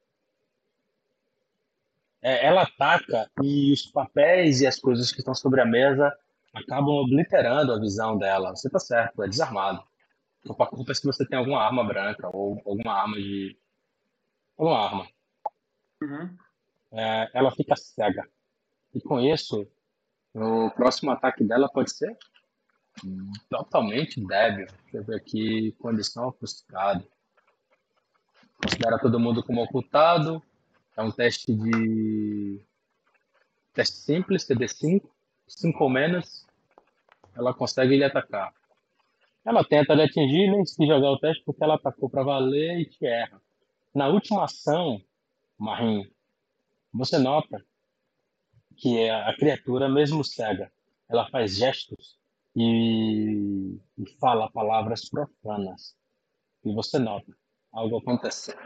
[2.23, 6.17] é, ela ataca e os papéis e as coisas que estão sobre a mesa
[6.55, 8.55] acabam obliterando a visão dela.
[8.55, 9.83] Você tá certo, é desarmado.
[10.47, 13.57] Culpa culpa é se você tem alguma arma branca ou alguma arma de.
[14.57, 15.09] alguma arma.
[16.03, 16.37] Uhum.
[16.93, 18.29] É, ela fica cega.
[18.95, 19.67] E com isso,
[20.35, 22.17] o próximo ataque dela pode ser
[23.49, 24.67] totalmente débil.
[24.67, 27.05] Deixa eu ver aqui, condição ofuscada.
[28.63, 30.43] Considera todo mundo como ocultado.
[30.97, 32.65] É um teste de.
[33.73, 35.03] Teste simples, TD5.
[35.49, 36.47] 5 ou menos,
[37.35, 38.53] ela consegue lhe atacar.
[39.45, 42.87] Ela tenta lhe atingir nem se jogar o teste porque ela atacou para valer e
[42.87, 43.41] te erra.
[43.95, 45.03] Na última ação,
[45.59, 46.11] Marim,
[46.93, 47.65] você nota
[48.77, 50.73] que a criatura, mesmo cega,
[51.09, 52.19] ela faz gestos
[52.55, 55.97] e, e fala palavras profanas.
[56.65, 57.37] E você nota
[57.73, 58.59] algo acontecendo.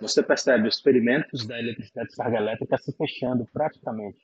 [0.00, 4.18] Você percebe os ferimentos da eletricidade de carga elétrica se fechando praticamente.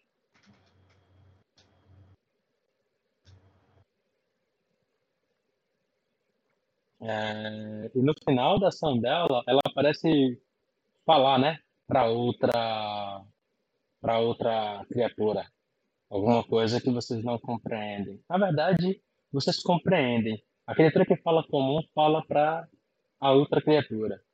[7.01, 10.41] É, e no final da ação dela, ela parece
[11.05, 13.23] falar, né, para outra,
[14.01, 15.47] para outra criatura,
[16.11, 18.21] alguma coisa que vocês não compreendem.
[18.29, 19.01] Na verdade,
[19.31, 20.43] vocês compreendem.
[20.67, 22.67] A criatura que fala comum fala para
[23.21, 24.26] a outra criatura.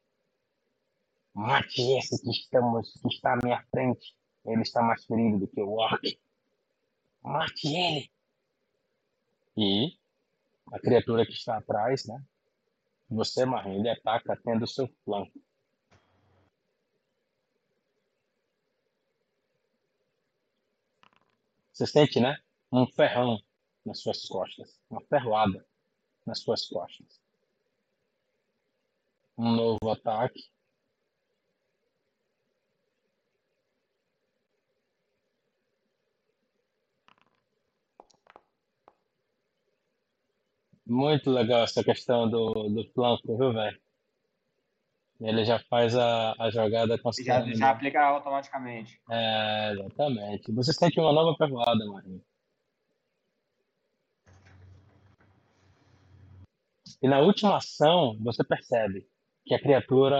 [1.34, 4.14] Mate esse que, estamos, que está à minha frente.
[4.44, 6.20] Ele está mais ferido do que o orc.
[7.22, 8.12] Mate ele.
[9.56, 9.96] E
[10.72, 12.22] a criatura que está atrás, né?
[13.10, 15.38] Você, Marinho, ele ataca tendo seu flanco.
[21.72, 22.38] Você sente, né?
[22.70, 23.42] Um ferrão
[23.84, 24.78] nas suas costas.
[24.90, 25.66] Uma ferroada
[26.26, 27.20] nas suas costas.
[29.36, 30.51] Um novo ataque.
[40.92, 43.80] Muito legal essa questão do, do flanco, viu, velho?
[45.22, 47.48] Ele já faz a, a jogada considerando...
[47.48, 49.00] Já, já aplica automaticamente.
[49.10, 50.52] É, exatamente.
[50.52, 52.22] Você sente uma nova ferroada, Marinho.
[57.00, 59.08] E na última ação, você percebe
[59.46, 60.18] que a criatura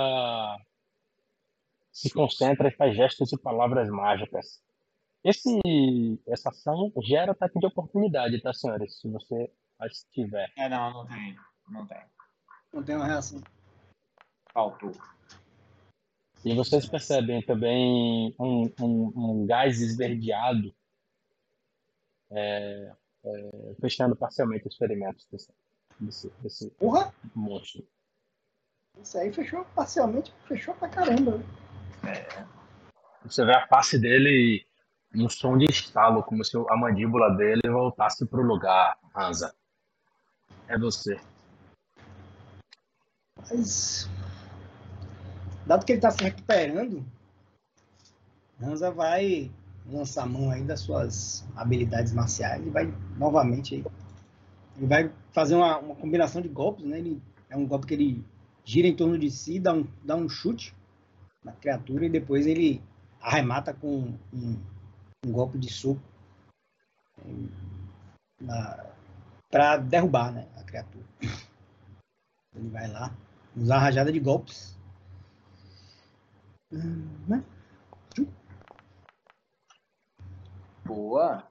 [1.93, 4.63] se concentra e faz gestos e palavras mágicas.
[5.23, 5.61] Esse,
[6.27, 8.99] essa ação gera ataque de oportunidade, tá, senhores?
[8.99, 9.53] Se você
[9.91, 10.53] se tiver.
[10.57, 11.37] É, não, não tem.
[11.69, 12.03] Não tem.
[12.73, 13.41] Não tem uma reação.
[14.53, 14.93] Faltou.
[16.45, 20.75] E vocês percebem também um, um, um gás esverdeado
[22.31, 22.93] é,
[23.25, 25.53] é, fechando parcialmente os ferimentos desse,
[26.01, 27.15] desse, desse Porra!
[27.35, 27.87] monstro.
[29.01, 31.41] Isso aí fechou parcialmente, fechou pra caramba.
[32.07, 32.45] É.
[33.25, 34.67] Você vê a face dele
[35.15, 39.55] um som de estalo, como se a mandíbula dele voltasse pro lugar, Hansa.
[40.73, 41.21] É você.
[43.39, 44.09] Mas
[45.67, 47.05] Dado que ele está se recuperando,
[48.61, 49.51] Hansa vai
[49.87, 53.85] lançar mão aí das suas habilidades marciais e vai novamente aí.
[54.77, 56.99] Ele vai fazer uma, uma combinação de golpes, né?
[56.99, 58.25] Ele, é um golpe que ele
[58.65, 60.75] gira em torno de si, dá um, dá um chute
[61.45, 62.83] na criatura e depois ele
[63.21, 64.59] arremata com um,
[65.27, 66.01] um golpe de soco
[69.53, 71.05] para derrubar né, a criatura.
[72.57, 73.15] Ele vai lá,
[73.57, 74.73] usar a rajada de golpes
[77.29, 77.45] né?
[80.85, 81.47] Boa.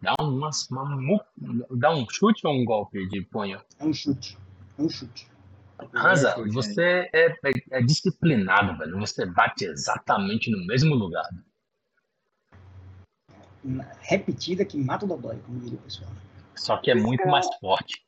[0.00, 1.24] Dá, umas, uma,
[1.70, 3.60] dá um chute ou um golpe de punho?
[3.78, 4.38] É um chute.
[4.78, 5.28] É um chute.
[5.94, 8.98] Hansa, você é, é, é, disciplinado, velho.
[8.98, 11.28] Você bate exatamente no mesmo lugar.
[14.00, 16.10] Repetida que mata o Dodói, como diria o pessoal.
[16.56, 18.04] Só que é muito mais forte.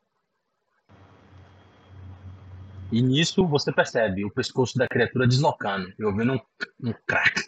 [2.91, 6.41] E nisso você percebe o pescoço da criatura deslocando e ouvindo um,
[6.89, 7.45] um crack.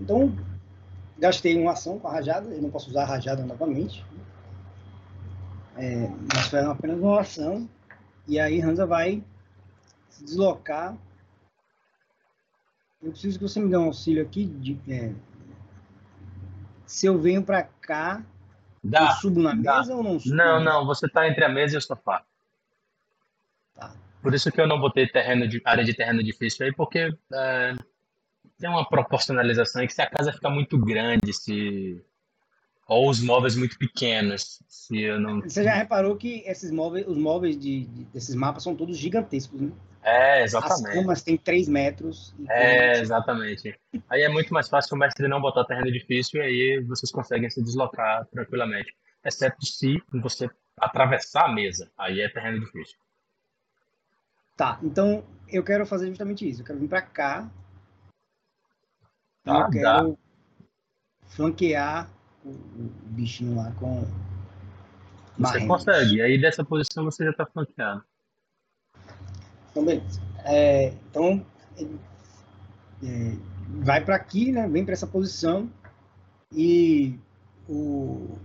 [0.00, 0.36] Então,
[1.16, 4.04] gastei uma ação com a rajada, eu não posso usar a rajada novamente.
[5.76, 7.68] É, mas foi apenas uma ação.
[8.26, 9.22] E aí Hansa vai
[10.10, 10.96] se deslocar.
[13.00, 14.46] Eu preciso que você me dê um auxílio aqui.
[14.46, 15.12] De, é,
[16.92, 18.22] se eu venho para cá,
[18.84, 19.78] Dá, eu subo na dá.
[19.78, 20.34] mesa ou não subo?
[20.34, 22.22] Não, não, você está entre a mesa e o sofá.
[23.74, 23.94] Tá.
[24.20, 27.74] Por isso que eu não botei terreno de, área de terreno difícil aí, porque é,
[28.58, 32.04] tem uma proporcionalização e que se a casa ficar muito grande, se
[32.86, 35.40] ou os móveis muito pequenos, se eu não.
[35.40, 39.58] Você já reparou que esses móveis, os móveis de, de desses mapas são todos gigantescos,
[39.62, 39.72] né?
[40.02, 40.94] É, As exatamente.
[40.96, 42.34] camas têm 3 metros.
[42.48, 43.78] É, exatamente.
[44.10, 47.48] Aí é muito mais fácil o mestre não botar terreno difícil e aí vocês conseguem
[47.48, 48.92] se deslocar tranquilamente.
[49.24, 51.90] Exceto se você atravessar a mesa.
[51.96, 52.98] Aí é terreno difícil.
[54.56, 56.62] Tá, então eu quero fazer justamente isso.
[56.62, 57.48] Eu quero vir pra cá.
[59.44, 60.18] Tá, eu quero
[61.28, 62.10] flanquear
[62.44, 64.04] o, o bichinho lá com.
[65.38, 66.20] Você consegue.
[66.20, 68.04] Aí dessa posição você já tá flanqueado.
[69.72, 70.20] Então, beleza.
[70.44, 71.44] É, então,
[73.02, 73.36] é,
[73.82, 74.68] vai para aqui, né?
[74.68, 75.68] Vem para essa posição
[76.52, 77.18] e
[77.68, 78.38] o,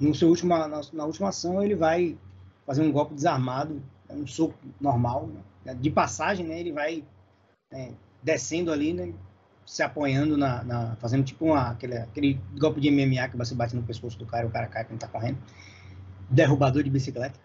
[0.00, 2.18] no seu última, na, na última ação ele vai
[2.66, 5.28] fazer um golpe desarmado, um soco normal,
[5.64, 5.74] né?
[5.74, 6.60] de passagem, né?
[6.60, 7.04] Ele vai
[7.72, 7.92] é,
[8.22, 9.14] descendo ali, né?
[9.66, 13.76] Se apoiando na, na- fazendo tipo uma, aquele, aquele golpe de MMA que você bate
[13.76, 15.38] no pescoço do cara, o cara cai quando tá correndo,
[16.30, 17.38] derrubador de bicicleta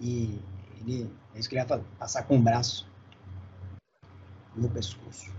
[0.00, 0.38] e
[0.80, 2.88] Ele, é isso que ele ia fazer, passar com o braço
[4.56, 5.30] no pescoço.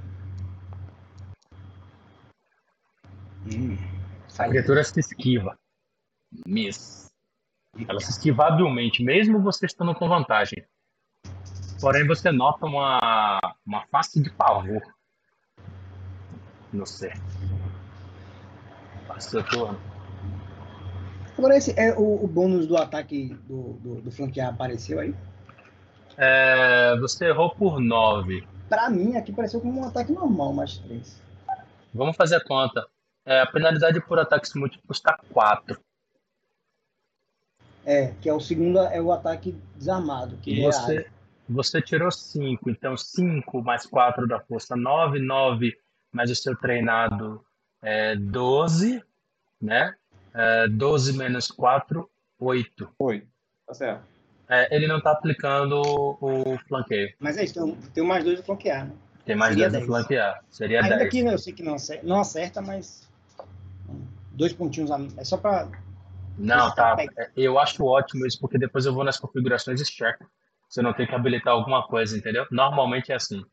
[3.48, 3.76] Hum,
[4.38, 5.57] a criatura se esquiva.
[6.45, 7.07] Miss.
[7.88, 10.64] Ela se esquiva habilmente, mesmo você estando com vantagem.
[11.82, 14.82] Porém, você nota uma, uma face de pavor.
[16.72, 17.11] Não sei.
[19.07, 19.80] Passa seu turno.
[21.36, 25.15] Agora, esse é o, o bônus do ataque do, do, do flanquear apareceu aí?
[26.18, 28.48] É, você errou por 9.
[28.68, 31.22] Pra mim, aqui pareceu como um ataque normal, mais 3.
[31.94, 32.85] Vamos fazer a conta.
[33.26, 35.80] É, a penalidade por ataques múltiplos está 4.
[37.85, 40.38] É, que é o segundo, é o ataque desarmado.
[40.38, 41.14] Que é você, área.
[41.48, 45.77] você tirou 5, então 5 mais 4 da força 9, 9
[46.11, 47.45] mais o seu treinado
[47.81, 49.03] é 12,
[49.61, 49.95] né?
[50.34, 52.89] É, 12 menos 4, 8.
[52.98, 53.27] Foi,
[53.65, 54.16] tá certo.
[54.49, 57.14] É, ele não está aplicando o flanqueio.
[57.19, 58.94] Mas é isso, tem, tem mais dois do flanquear, né?
[59.26, 59.86] Tem mais Seria dois 10.
[59.86, 60.44] flanquear.
[60.49, 61.10] Seria Ainda 10.
[61.10, 63.07] que né, eu sei que não acerta, não acerta, mas
[64.32, 65.68] dois pontinhos a É só pra.
[66.38, 66.95] Não, tá.
[66.95, 67.30] Pega.
[67.36, 70.26] Eu acho ótimo isso, porque depois eu vou nas configurações e checo.
[70.69, 72.45] Você não tem que habilitar alguma coisa, entendeu?
[72.52, 73.44] Normalmente é assim.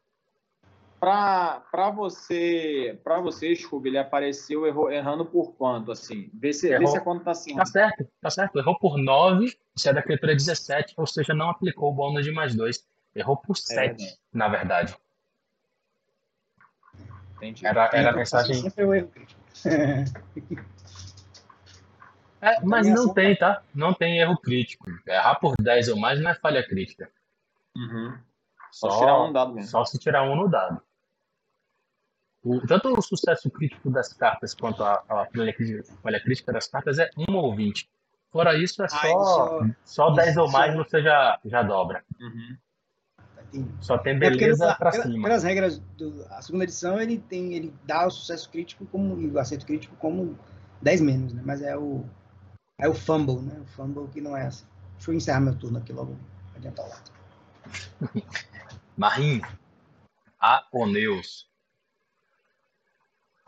[1.04, 6.30] Pra, pra você, pra você, Scooby, ele apareceu errou- errando por quanto, assim?
[6.32, 6.86] Vê se, vê Errou.
[6.86, 7.54] se a conta tá assim.
[7.54, 8.58] Tá certo, tá certo.
[8.58, 12.32] Errou por 9, se é da criatura 17, ou seja, não aplicou o bônus de
[12.32, 12.82] mais 2.
[13.14, 14.18] Errou por 7, verdade.
[14.32, 14.96] na verdade.
[17.36, 17.66] Entendi.
[17.66, 18.54] Era, era a mensagem.
[18.54, 19.40] Sempre o erro crítico.
[22.40, 23.62] É, mas Também não ação- tem, tá?
[23.74, 24.84] Não tem erro crítico.
[25.06, 27.10] Errar por 10 ou mais não é falha crítica.
[27.74, 28.18] Uhum.
[28.70, 29.70] Só, Só, tirar um dado mesmo.
[29.70, 30.78] só se tirar um no dado.
[32.44, 37.34] O- tanto o sucesso crítico das cartas quanto a, a crítica, das cartas é 1
[37.34, 37.88] ou 20.
[38.30, 42.04] Fora isso, é Ah, só, isso- só 10 ou isso- mais você já, já dobra.
[42.20, 42.56] Uhum.
[43.80, 45.22] Só tem É beleza pra pela- cima.
[45.22, 49.38] pelas regras da segunda edição, ele tem, ele dá o sucesso crítico como e o
[49.38, 50.36] acerto crítico como
[50.82, 51.40] 10 menos, né?
[51.44, 52.04] Mas é o
[52.80, 53.60] é o fumble, né?
[53.60, 54.66] O fumble que não é assim.
[54.96, 56.18] Deixa eu encerrar meu turno aqui logo,
[56.56, 57.10] adiantar o lado.
[58.96, 59.40] Marim,
[60.40, 61.48] Aoneus.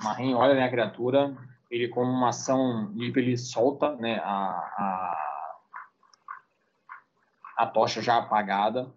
[0.03, 1.37] Marinho olha né, a criatura,
[1.71, 5.61] ele como uma ação livre, ele solta né, a, a,
[7.57, 8.93] a tocha já apagada.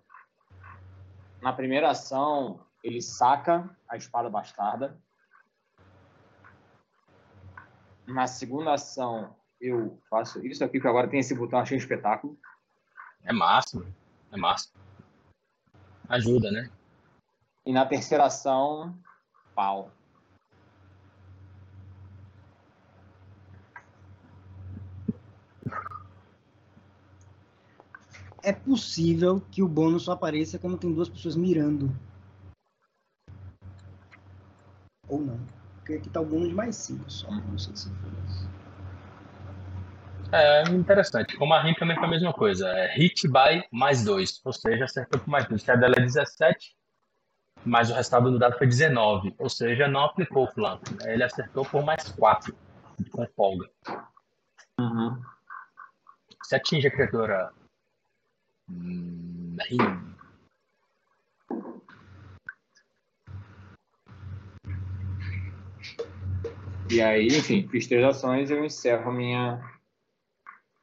[1.42, 4.98] Na primeira ação, ele saca a espada bastarda.
[8.06, 12.38] Na segunda ação, eu faço isso aqui, que agora tem esse botão, achei um espetáculo.
[13.24, 13.86] É máximo.
[14.32, 14.80] É máximo.
[16.08, 16.70] Ajuda, né?
[17.66, 18.98] E na terceira ação,
[19.54, 19.92] pau.
[28.44, 31.92] É possível que o bônus só apareça quando tem duas pessoas mirando.
[35.08, 35.40] Ou não.
[35.78, 37.32] Porque aqui tá o bônus de mais 5 só.
[37.32, 38.50] Não sei se foi isso.
[40.32, 41.36] É interessante.
[41.36, 42.68] Com o Marim também foi a mesma coisa.
[42.70, 44.42] É hit by mais 2.
[44.46, 45.62] Ou seja, acertou por mais 2.
[45.62, 46.76] Se a dela é 17,
[47.66, 49.34] mas o resultado do dado foi 19.
[49.40, 50.84] Ou seja, não aplicou o flanco.
[51.02, 51.14] né?
[51.14, 52.56] Ele acertou por mais 4.
[53.12, 53.68] Com folga.
[54.80, 55.20] Uhum.
[56.44, 57.52] Se atinge a criatura.
[58.70, 59.58] Hum.
[66.92, 69.62] E aí, enfim, fiz três ações e eu encerro minha,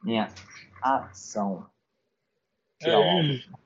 [0.04, 0.32] minha
[0.80, 1.68] ação.
[2.80, 3.58] Tirar o alvo.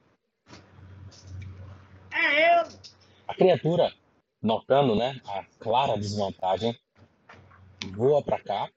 [3.29, 3.93] A criatura,
[4.41, 6.79] notando né, a clara desvantagem,
[7.93, 8.71] voa para cá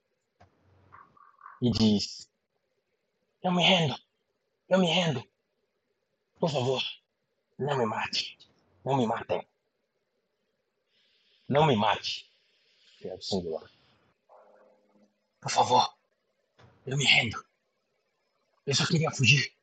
[1.62, 2.30] e diz:
[3.42, 3.96] Eu me rendo,
[4.68, 5.33] eu me rendo.
[6.44, 6.82] Por favor,
[7.58, 8.36] não me mate,
[8.84, 9.48] não me matem.
[11.48, 12.30] Não me mate,
[12.98, 13.70] que é o singular.
[15.40, 15.94] Por favor,
[16.86, 17.42] eu me rendo.
[18.66, 19.54] Eu só queria fugir.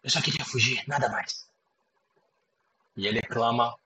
[0.00, 1.50] Eu só queria fugir, nada mais.
[2.96, 3.76] E ele clama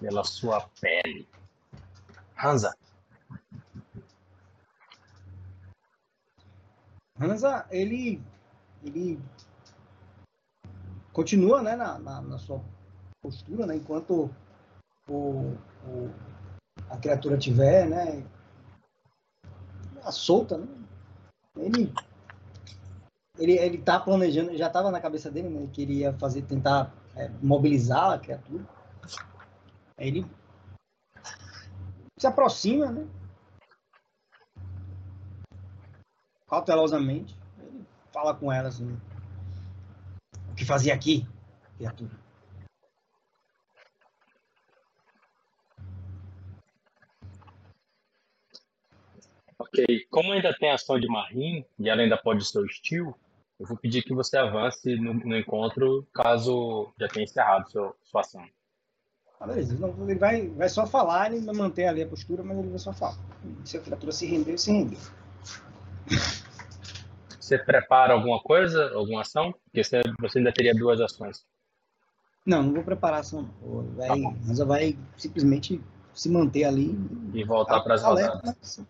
[0.00, 1.28] pela sua pele.
[2.36, 2.76] Hansa,
[7.20, 8.20] Hansa, ele,
[8.82, 9.22] ele
[11.14, 12.60] continua né, na, na, na sua
[13.22, 14.28] postura, né, enquanto
[15.08, 16.10] o, o-
[16.90, 18.26] a criatura tiver né,
[20.02, 20.66] a solta, né,
[21.56, 21.94] ele,
[23.38, 26.92] ele, ele tá planejando, já estava na cabeça dele, né, que ele ia fazer, tentar
[27.14, 28.64] é, mobilizar a criatura.
[29.96, 30.26] Aí ele
[32.18, 33.06] se aproxima, né,
[36.48, 39.00] cautelosamente, ele fala com ela assim.
[40.54, 41.26] O que fazia aqui,
[41.76, 42.12] criatura?
[49.58, 53.12] Ok, como ainda tem ação de Marim e ela ainda pode ser hostil,
[53.58, 58.20] eu vou pedir que você avance no, no encontro caso já tenha encerrado seu, sua
[58.20, 58.46] ação.
[59.40, 59.76] Ah, beleza.
[59.76, 62.92] Não, ele vai, vai só falar, ele manter ali a postura, mas ele vai só
[62.92, 63.18] falar.
[63.64, 64.98] Se a criatura se render, se render.
[67.44, 69.52] Você prepara alguma coisa, alguma ação?
[69.64, 71.44] Porque você, você ainda teria duas ações.
[72.46, 73.50] Não, não vou preparar ação.
[73.94, 75.78] Vai, mas vai simplesmente
[76.14, 76.98] se manter ali.
[77.34, 78.86] E voltar para as alerta, rodadas.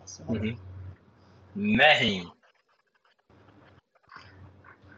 [0.00, 0.56] mas- Uhum.
[1.54, 2.32] Merrin,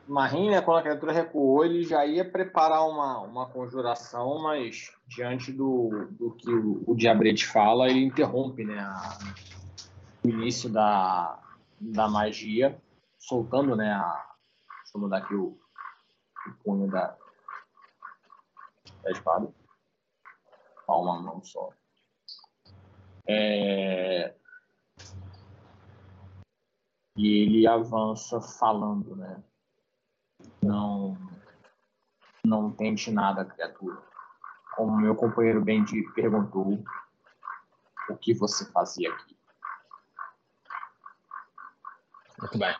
[0.08, 5.52] Marim, né, quando a criatura recuou, ele já ia preparar uma, uma conjuração, mas diante
[5.52, 9.18] do, do que o, o Diabrete fala, ele interrompe né, a-
[10.24, 11.41] o início da,
[11.90, 12.80] da magia,
[13.18, 14.34] soltando né, a.
[14.82, 15.58] Deixa eu mudar aqui o,
[16.46, 17.16] o punho da,
[19.02, 19.52] da espada.
[20.86, 21.70] Ó, uma mão só.
[23.26, 24.34] É,
[27.16, 29.42] e ele avança falando, né?
[30.62, 31.16] Não,
[32.44, 34.02] não tente nada, criatura.
[34.74, 36.82] Como meu companheiro Bendy perguntou,
[38.08, 39.36] o que você fazia aqui?
[42.42, 42.76] Muito bem.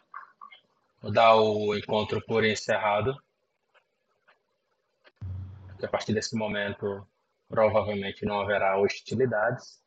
[1.01, 3.17] Vou dar o encontro por encerrado.
[5.83, 7.07] A partir desse momento
[7.49, 9.81] provavelmente não haverá hostilidades.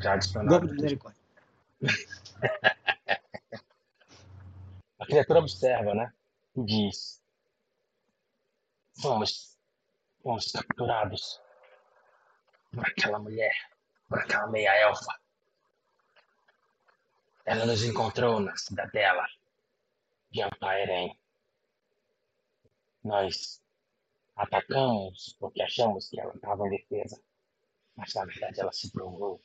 [0.00, 0.60] Já adicionado.
[0.60, 1.22] Golpe misericórdia.
[4.98, 6.12] A criatura observa, né?
[6.56, 7.20] E diz:
[9.00, 9.58] Fomos,
[10.22, 11.40] fomos capturados
[12.72, 13.52] por aquela mulher,
[14.08, 15.21] por aquela meia-elfa.
[17.44, 19.26] Ela nos encontrou na cidadela
[20.30, 21.18] de Ampaerém.
[23.02, 23.60] Nós
[24.36, 27.20] atacamos porque achamos que ela estava em defesa,
[27.96, 29.42] mas na verdade ela se provou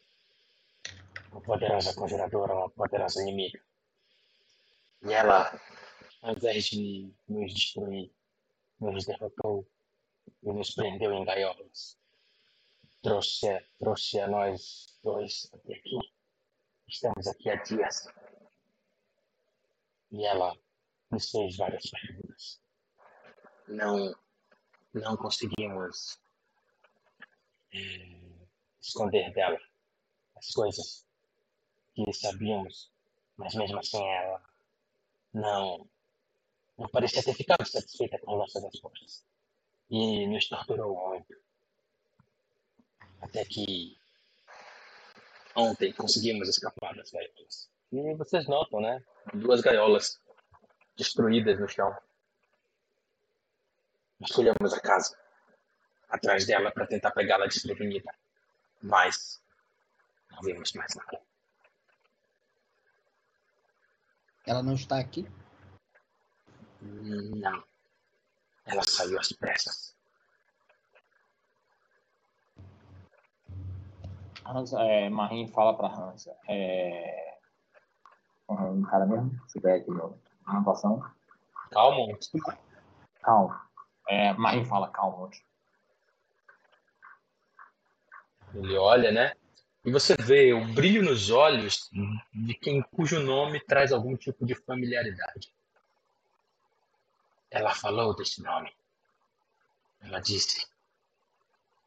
[1.32, 3.60] uma poderosa conjuradora, uma poderosa inimiga.
[5.04, 5.60] E ela,
[6.22, 8.12] ao invés de nos destruir,
[8.80, 9.68] nos derrotou
[10.44, 11.98] e nos prendeu em gaiolas.
[13.02, 13.48] Trouxe,
[13.80, 16.17] trouxe a nós dois até aqui.
[16.88, 18.08] Estamos aqui há dias.
[20.10, 20.58] E ela
[21.12, 22.62] nos fez várias perguntas.
[23.68, 24.16] Não,
[24.94, 26.18] não conseguimos
[27.74, 28.48] eh,
[28.82, 29.60] esconder dela
[30.38, 31.06] as coisas
[31.94, 32.90] que sabíamos,
[33.36, 34.42] mas mesmo assim ela
[35.34, 35.90] não,
[36.78, 39.26] não parecia ter ficado satisfeita com nossas respostas.
[39.90, 41.36] E nos torturou muito.
[43.22, 43.98] Até que
[45.58, 47.70] ontem conseguimos escapar das gaiolas.
[47.92, 49.04] E vocês notam, né?
[49.34, 50.22] Duas gaiolas
[50.96, 51.96] destruídas no chão.
[54.22, 55.18] Escolhemos a casa
[56.10, 58.14] atrás dela para tentar pegá-la desprevenida.
[58.82, 59.42] Mas
[60.30, 61.22] não vimos mais nada.
[64.46, 65.28] Ela não está aqui.
[66.82, 67.64] Não.
[68.66, 69.97] Ela saiu às pressas.
[74.52, 76.36] Hansa, é, Marim fala pra Hansa.
[76.48, 77.38] É...
[78.50, 80.10] Um cara mesmo, se tiver aqui na
[80.46, 81.04] anotação.
[81.72, 82.18] Calma.
[83.22, 83.70] Calma.
[84.08, 85.30] É, Marim fala, calma.
[88.54, 89.34] Ele olha, né?
[89.84, 91.90] E você vê o brilho nos olhos
[92.34, 95.54] de quem cujo nome traz algum tipo de familiaridade.
[97.50, 98.74] Ela falou desse nome.
[100.02, 100.68] Ela disse.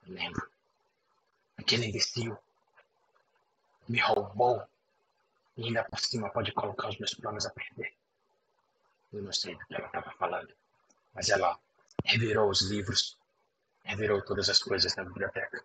[0.07, 0.51] Eu lembro.
[1.59, 2.39] Aquele imbecil
[3.91, 4.63] me roubou
[5.57, 7.93] e ainda por cima pode colocar os meus planos a perder.
[9.13, 10.55] Eu não sei do que ela estava falando,
[11.13, 11.59] mas ela
[12.05, 13.19] revirou os livros,
[13.83, 15.65] revirou todas as coisas na biblioteca,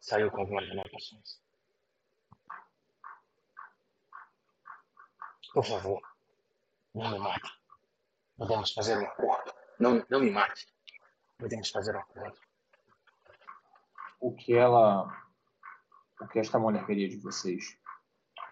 [0.00, 1.40] saiu com algumas anotações.
[5.52, 6.02] Por favor,
[6.92, 7.52] não me mate.
[8.36, 9.54] Podemos fazer um acordo.
[9.78, 10.66] Não, não me mate.
[11.38, 12.38] Podemos fazer um acordo.
[14.20, 15.29] O que ela.
[16.20, 17.78] O que esta mulher queria de vocês?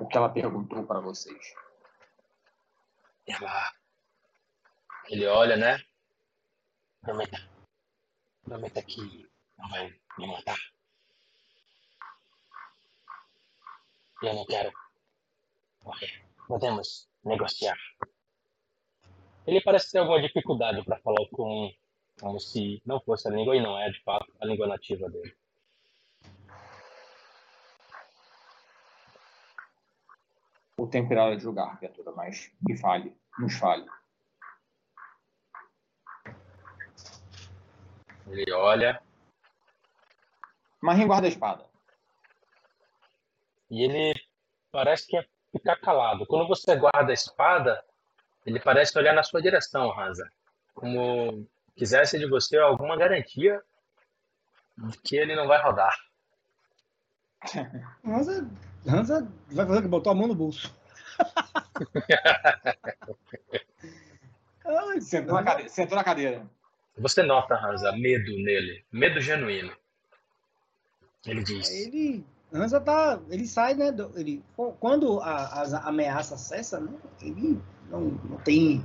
[0.01, 1.55] O que ela perguntou para vocês?
[3.27, 3.73] Ela.
[5.09, 5.83] Ele olha, né?
[7.01, 7.39] Prometa.
[8.43, 9.29] Prometa que
[9.59, 10.59] não vai me matar.
[14.23, 14.73] Eu não quero
[15.85, 16.25] morrer.
[16.47, 17.79] Podemos negociar.
[19.47, 21.73] Ele parece ter alguma dificuldade para falar com.
[22.21, 25.37] Como se não fosse a língua, e não é de fato a língua nativa dele.
[30.79, 33.85] O tempo irá julgar, criatura, mas me fale, nos fale.
[38.29, 39.03] Ele olha.
[40.81, 41.67] Marim guarda a espada.
[43.69, 44.15] E ele
[44.71, 46.25] parece que é ficar calado.
[46.27, 47.85] Quando você guarda a espada,
[48.47, 50.31] ele parece olhar na sua direção, Hansa.
[50.75, 51.45] Como
[51.75, 53.61] quisesse de você alguma garantia
[54.77, 55.97] de que ele não vai rodar.
[58.05, 58.49] Hansa,
[58.89, 60.75] Hansa vai fazer que botou a mão no bolso.
[64.65, 66.47] Ai, sentou, na cadeira, sentou na cadeira.
[66.97, 68.85] Você nota, Hansa, medo nele.
[68.91, 69.73] Medo genuíno.
[71.27, 71.71] Ele diz.
[71.71, 73.95] Ele, Hansa tá, ele sai, né?
[74.15, 74.43] Ele,
[74.81, 76.93] quando a, a ameaça cessa, né?
[77.21, 77.61] Ele
[77.91, 78.85] não, não tem,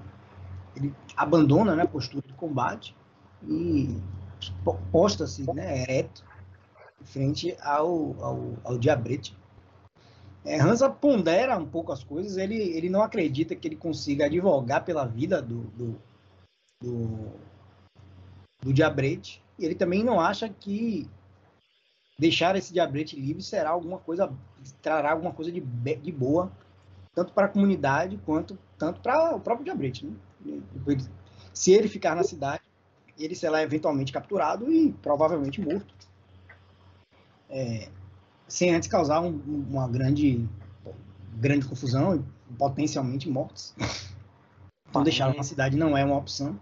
[0.75, 1.83] ele abandona, né?
[1.83, 2.95] A postura de combate
[3.47, 4.01] e
[4.91, 5.83] posta-se, né?
[5.83, 6.23] Ereto,
[7.03, 9.35] frente ao, ao, ao diabrete.
[10.45, 14.83] É, Hansa pondera um pouco as coisas, ele, ele não acredita que ele consiga advogar
[14.83, 16.01] pela vida do, do,
[16.81, 17.31] do,
[18.61, 21.09] do diabrete, e ele também não acha que
[22.19, 24.31] deixar esse diabrete livre será alguma coisa,
[24.81, 26.51] trará alguma coisa de, de boa,
[27.15, 30.05] tanto para a comunidade quanto tanto para o próprio diabrete.
[30.05, 30.97] Né?
[31.53, 32.63] Se ele ficar na cidade,
[33.17, 35.93] ele será eventualmente capturado e provavelmente morto.
[37.49, 37.87] É,
[38.47, 40.47] sem antes causar um, uma grande,
[41.35, 43.73] grande confusão e potencialmente mortes.
[44.89, 46.59] Então, deixá-lo na cidade não é uma opção.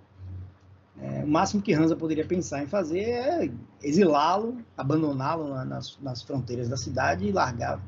[1.02, 3.52] É, o máximo que Hansa poderia pensar em fazer é
[3.82, 7.82] exilá-lo, abandoná-lo nas, nas, fronteiras da cidade e largar,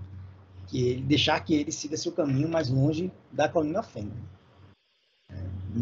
[0.68, 4.12] que ele, deixar que ele siga seu caminho mais longe da colina Fêmea.
[5.30, 5.36] É,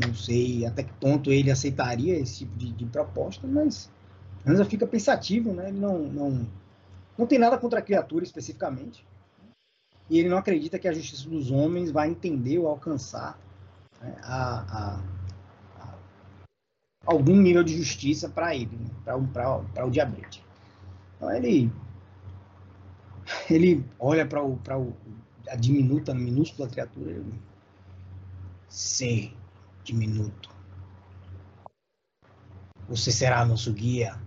[0.05, 3.89] não sei até que ponto ele aceitaria esse tipo de, de proposta, mas
[4.45, 5.69] Hansa fica pensativo, né?
[5.69, 6.47] Ele não, não,
[7.17, 9.05] não tem nada contra a criatura especificamente.
[10.09, 13.39] E ele não acredita que a justiça dos homens vai entender ou alcançar
[14.01, 15.03] né, a, a,
[15.79, 15.95] a,
[17.05, 20.43] algum nível de justiça para ele, né, para o diabrete.
[21.15, 21.71] Então ele,
[23.49, 24.93] ele olha para o, o,
[25.47, 27.11] a diminuta, minúscula criatura.
[27.11, 27.33] Ele,
[29.83, 30.49] diminuto.
[32.87, 34.19] Você será nosso guia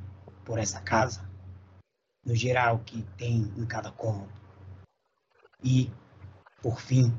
[0.44, 1.33] por essa casa?
[2.24, 4.32] No geral que tem em cada cômodo.
[5.62, 5.90] E,
[6.62, 7.12] por fim,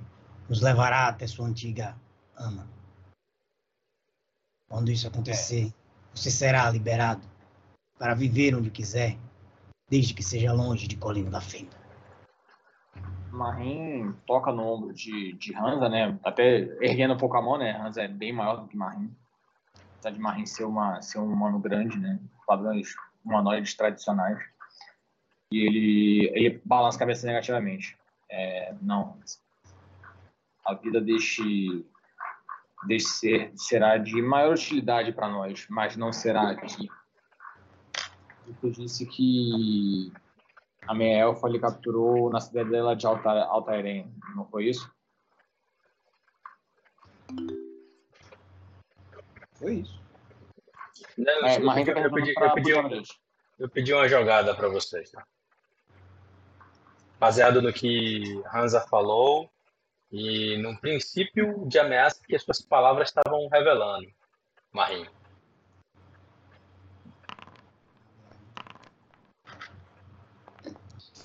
[0.49, 1.95] nos levará até sua antiga
[2.37, 2.67] ama.
[4.69, 5.73] Quando isso acontecer,
[6.13, 7.21] você será liberado
[7.97, 9.17] para viver onde quiser,
[9.89, 11.85] desde que seja longe de Colina da Fenda.
[13.31, 16.17] Marim toca no ombro de, de Hansa, né?
[16.23, 17.71] Até erguendo um pouco a mão, né?
[17.77, 19.13] Hansa é bem maior do que Marim.
[19.95, 22.19] Apesar de Marim ser, uma, ser um humano grande, né?
[22.47, 24.39] Padrões humanoides tradicionais.
[25.51, 27.97] E ele, ele balança a cabeça negativamente.
[28.29, 29.17] É, não.
[30.65, 31.85] A vida deste,
[32.87, 36.89] deste ser será de maior utilidade para nós, mas não será aqui.
[38.61, 40.11] Eu disse que
[40.87, 44.91] a minha elfa lhe capturou na cidadela de Alta, Altairém, não foi isso?
[49.55, 50.03] Foi isso.
[51.17, 53.03] Não, é, eu, eu, eu, pedi, eu, pedi,
[53.59, 55.09] eu pedi uma jogada para vocês.
[55.11, 55.25] Tá?
[57.25, 58.21] Baseado no que
[58.53, 59.49] Hansa falou
[60.11, 64.07] e no princípio de ameaça que as suas palavras estavam revelando,
[64.71, 65.09] Marinho.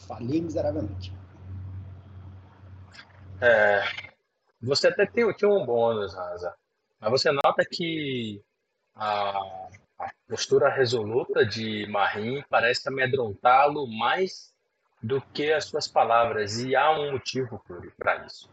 [0.08, 1.12] Falei miseravelmente.
[3.42, 3.82] É,
[4.62, 6.56] você até tem, tinha um bônus, Hansa,
[6.98, 8.42] mas você nota que
[8.94, 9.38] a,
[9.98, 14.50] a postura resoluta de Marim parece amedrontá-lo mais
[15.02, 17.62] do que as suas palavras, e há um motivo
[17.96, 18.50] para isso.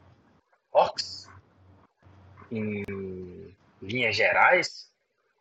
[0.71, 1.29] Orcs,
[2.51, 2.83] em
[3.81, 4.91] linhas gerais,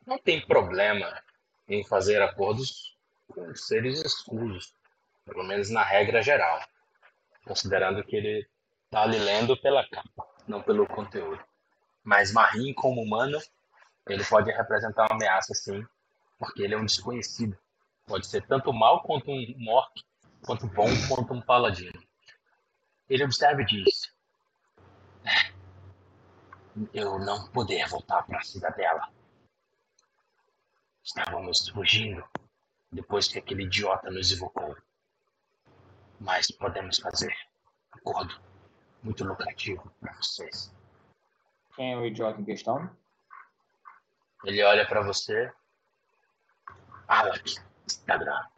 [0.07, 1.23] não tem problema
[1.69, 2.97] em fazer acordos
[3.29, 4.75] com seres escusos,
[5.25, 6.61] pelo menos na regra geral,
[7.45, 8.49] considerando que ele
[8.85, 11.43] está ali lendo pela capa, não pelo conteúdo.
[12.03, 13.39] Mas Marim, como humano,
[14.09, 15.85] ele pode representar uma ameaça, sim,
[16.39, 17.59] porque ele é um desconhecido.
[18.07, 19.93] Pode ser tanto mal quanto um orc
[20.47, 22.01] quanto bom quanto um paladino.
[23.09, 24.15] Ele observa e diz:
[26.95, 29.13] Eu não poder voltar para a cidadela.
[31.03, 32.25] Estávamos fugindo
[32.91, 34.77] depois que aquele idiota nos evocou.
[36.19, 37.37] Mas podemos fazer
[37.93, 38.41] acordo
[39.03, 40.75] muito lucrativo para vocês.
[41.75, 42.91] Quem é o idiota em questão?
[44.45, 45.53] Ele olha para você.
[47.07, 47.57] Alec
[47.87, 48.56] Instagram.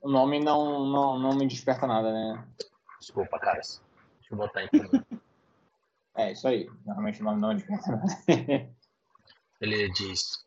[0.00, 2.46] O nome não, não, não me desperta nada, né?
[2.98, 3.82] Desculpa, caras.
[4.18, 5.04] Deixa eu botar em comum.
[6.16, 6.68] É, isso aí.
[6.84, 8.06] Normalmente o nome não desperta nada.
[9.60, 10.44] Ele diz: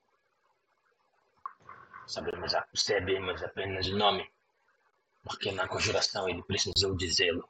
[2.07, 4.29] Sabemos, sabemos apenas o nome,
[5.23, 7.47] porque na conjuração ele precisou dizê-lo.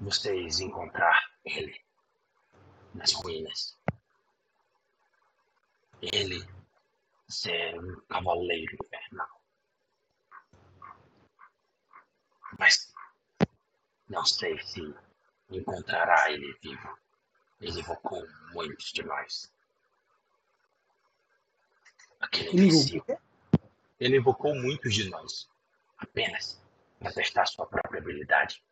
[0.00, 1.78] Vocês encontrar ele
[2.94, 3.78] nas ruínas.
[6.00, 6.46] Ele
[7.28, 9.39] ser um cavaleiro infernal.
[12.58, 12.92] Mas
[14.08, 14.94] não sei se
[15.50, 16.98] encontrará ele vivo.
[17.60, 19.52] Ele evocou muitos de nós.
[22.20, 23.04] Aquele imbecil.
[23.98, 25.48] Ele evocou muitos de nós.
[25.98, 26.60] Apenas
[26.98, 28.62] para testar sua própria habilidade.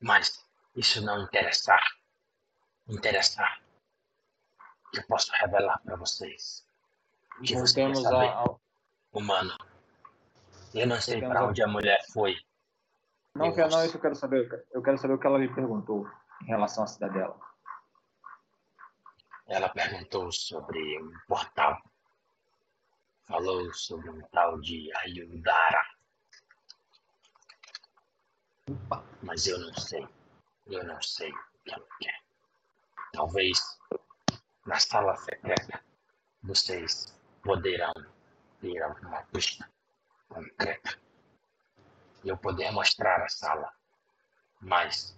[0.00, 0.44] Mas
[0.74, 1.82] isso não interessar.
[2.88, 3.60] Interessar.
[4.94, 6.64] Eu posso revelar para vocês.
[7.44, 8.60] Que você quer Voltemos saber, a- ao.
[9.12, 9.55] humano.
[10.76, 12.36] Eu não sei para onde a mulher foi.
[13.34, 13.86] Não, não, gosto.
[13.86, 14.66] isso eu quero saber.
[14.70, 16.06] Eu quero saber o que ela lhe perguntou
[16.42, 17.40] em relação à cidadela.
[19.46, 21.80] Ela perguntou sobre um portal.
[23.26, 25.82] Falou sobre um tal de Ayudara.
[28.70, 29.02] Opa.
[29.22, 30.06] Mas eu não sei.
[30.66, 32.20] Eu não sei o que ela quer.
[33.14, 33.78] Talvez
[34.66, 35.82] na sala secreta
[36.42, 37.94] vocês poderão
[38.60, 39.66] ter alguma pista
[40.28, 40.98] concreta.
[42.24, 43.72] Eu poder mostrar a sala.
[44.60, 45.16] Mas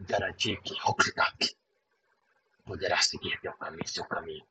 [0.00, 1.56] garantir que Rockstack
[2.64, 4.46] poderá seguir teu caminho, seu caminho.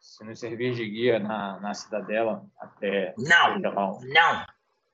[0.00, 3.58] Se nos servir de guia na, na cidadela até Não!
[3.60, 4.46] Não!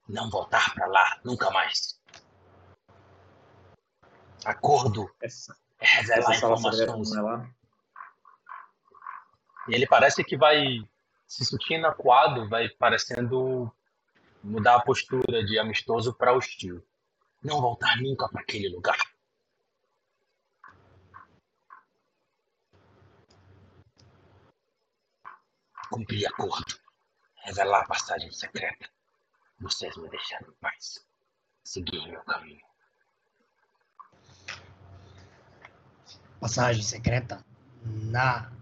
[0.06, 1.98] Não voltar para lá, nunca mais.
[4.44, 7.10] Acordo essa, é revelar essa sala secreta informações.
[7.16, 7.50] não é lá.
[9.68, 10.86] E ele parece que vai
[11.26, 13.72] se sentindo acuado, vai parecendo
[14.42, 16.86] mudar a postura de amistoso para hostil.
[17.42, 18.98] Não voltar nunca para aquele lugar.
[25.90, 26.78] Cumprir acordo.
[27.36, 28.88] Revelar a passagem secreta.
[29.60, 31.06] Vocês me deixaram em paz.
[31.62, 32.64] Seguir meu caminho.
[36.40, 37.44] Passagem secreta
[37.82, 38.52] na.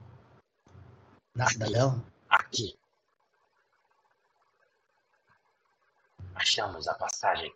[1.34, 2.04] Na cidadela?
[2.28, 2.78] Aqui.
[6.34, 7.54] Achamos a passagem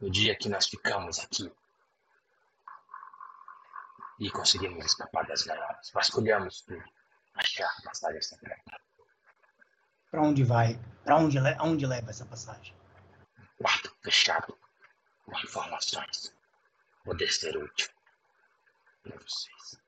[0.00, 1.52] no dia que nós ficamos aqui
[4.20, 5.90] e conseguimos escapar das gaiolas.
[5.92, 6.84] Vasculhamos tudo.
[7.34, 8.80] Achar a passagem secreta.
[10.10, 10.78] Pra onde vai?
[11.04, 12.76] Pra onde, aonde leva essa passagem?
[13.58, 14.58] Quarto fechado
[15.24, 16.34] com informações.
[17.04, 17.90] Poder ser útil
[19.02, 19.80] para vocês.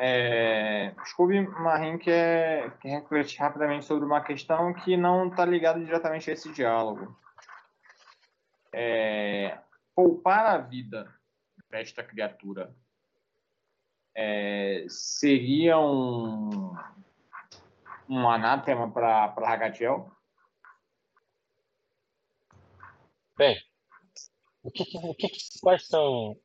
[0.00, 6.30] É, Scooby Marim quer, quer refletir rapidamente sobre uma questão que não está ligada diretamente
[6.30, 7.18] a esse diálogo.
[8.72, 9.58] É,
[9.94, 11.12] poupar a vida
[11.68, 12.72] desta criatura
[14.14, 16.76] é, seria um,
[18.08, 20.12] um anátema para Ragatiel?
[23.36, 23.56] Bem,
[24.62, 25.28] o que, o que,
[25.60, 26.36] quais são.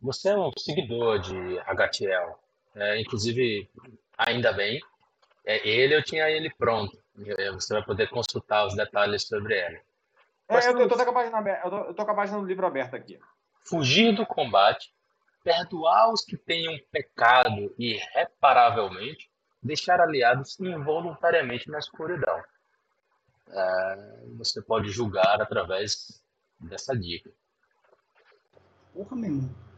[0.00, 2.47] Você é um seguidor de Agatiel.
[2.78, 3.68] É, inclusive,
[4.16, 4.80] ainda bem,
[5.44, 6.96] é, ele eu tinha ele pronto.
[7.38, 9.80] É, Você vai poder consultar os detalhes sobre ele.
[10.48, 12.38] É, eu, eu, tô com a página aberta, eu, tô, eu tô com a página
[12.38, 13.18] do livro aberta aqui.
[13.64, 14.94] Fugir do combate,
[15.42, 19.30] perdoar os que tenham pecado irreparavelmente,
[19.62, 22.42] deixar aliados involuntariamente na escuridão.
[23.50, 26.22] É, você pode julgar através
[26.60, 27.30] dessa dica.
[28.94, 29.68] Porra, meu irmão.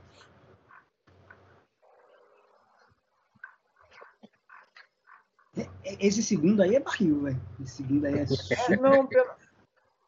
[5.49, 5.49] É- é-
[5.84, 7.40] Esse segundo aí é barril, velho.
[7.62, 8.24] Esse segundo aí é.
[8.72, 9.08] É, não,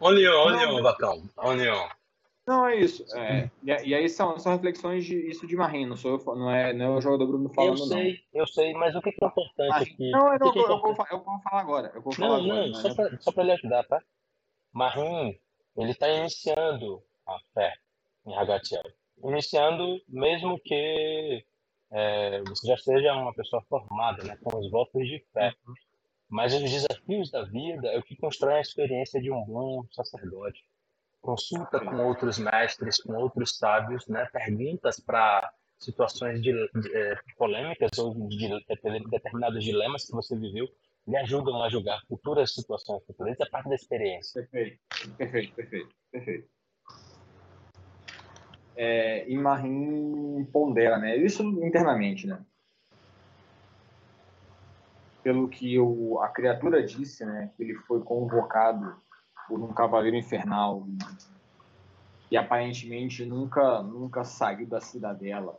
[0.01, 1.23] Não, on, Vacão.
[1.39, 1.89] Only on.
[2.47, 3.05] Não, é isso.
[3.17, 6.73] É, e, aí são, são reflexões de isso de Marim, não sou eu, não é,
[6.73, 9.57] não é o jogador Bruno Eu falando, sei, eu sei, mas o que é importante
[9.59, 9.77] não.
[9.77, 10.11] aqui?
[10.11, 11.93] Não, eu, que não, que é eu, vou, eu vou falar agora.
[11.95, 12.67] Eu vou falar Não, agora.
[12.67, 12.75] não, né?
[12.81, 14.03] só pra, só pra lhe ajudar, tá?
[14.73, 15.39] Marim,
[15.77, 17.73] ele tá iniciando a fé
[18.27, 18.83] em Hagatiel.
[19.25, 21.45] Iniciando, mesmo que
[21.93, 25.55] é, você já seja uma pessoa formada, né, com os votos de fé.
[26.29, 30.65] Mas os desafios da vida é o que constrói a experiência de um bom sacerdote.
[31.21, 34.27] Consulta com outros mestres, com outros sábios, né?
[34.33, 40.67] Perguntas para situações de, de, eh, polêmicas ou de, de determinados dilemas que você viveu
[41.07, 43.35] lhe ajudam a julgar futuras situações futuras.
[43.35, 44.43] Isso é parte da experiência.
[44.43, 44.79] Perfeito,
[45.19, 46.49] perfeito, perfeito, perfeito.
[48.77, 51.17] É, e Marim pondera, né?
[51.17, 52.43] Isso internamente, né?
[55.23, 55.77] Pelo que
[56.21, 57.53] a criatura disse, né?
[57.59, 58.97] Ele foi convocado
[59.49, 60.87] por um cavaleiro infernal
[62.31, 65.59] e aparentemente nunca nunca saiu da cidadela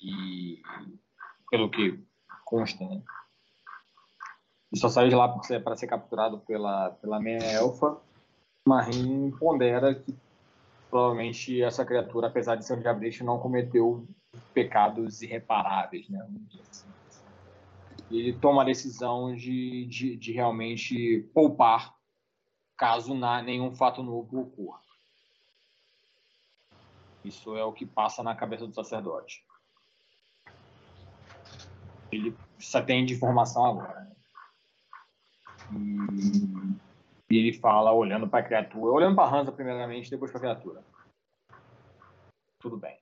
[0.00, 0.62] e
[1.50, 2.02] pelo que
[2.44, 3.02] consta né?
[4.72, 8.00] e só saiu de lá para ser, ser capturado pela pela meia elfa
[8.66, 10.16] Marim pondera que
[10.94, 14.06] provavelmente essa criatura apesar de ser um diabrete não cometeu
[14.52, 16.24] pecados irreparáveis né
[16.60, 16.86] assim.
[18.12, 21.92] ele toma a decisão de, de, de realmente poupar
[22.76, 23.12] caso
[23.42, 24.80] nenhum fato novo ocorra.
[27.24, 29.44] Isso é o que passa na cabeça do sacerdote.
[32.12, 34.12] Ele só tem de informação agora.
[35.72, 36.83] E,
[37.30, 40.42] e, ele fala olhando para a criatura, olhando para a Hansa primeiramente, depois para a
[40.42, 40.84] criatura.
[42.58, 42.98] Tudo bem.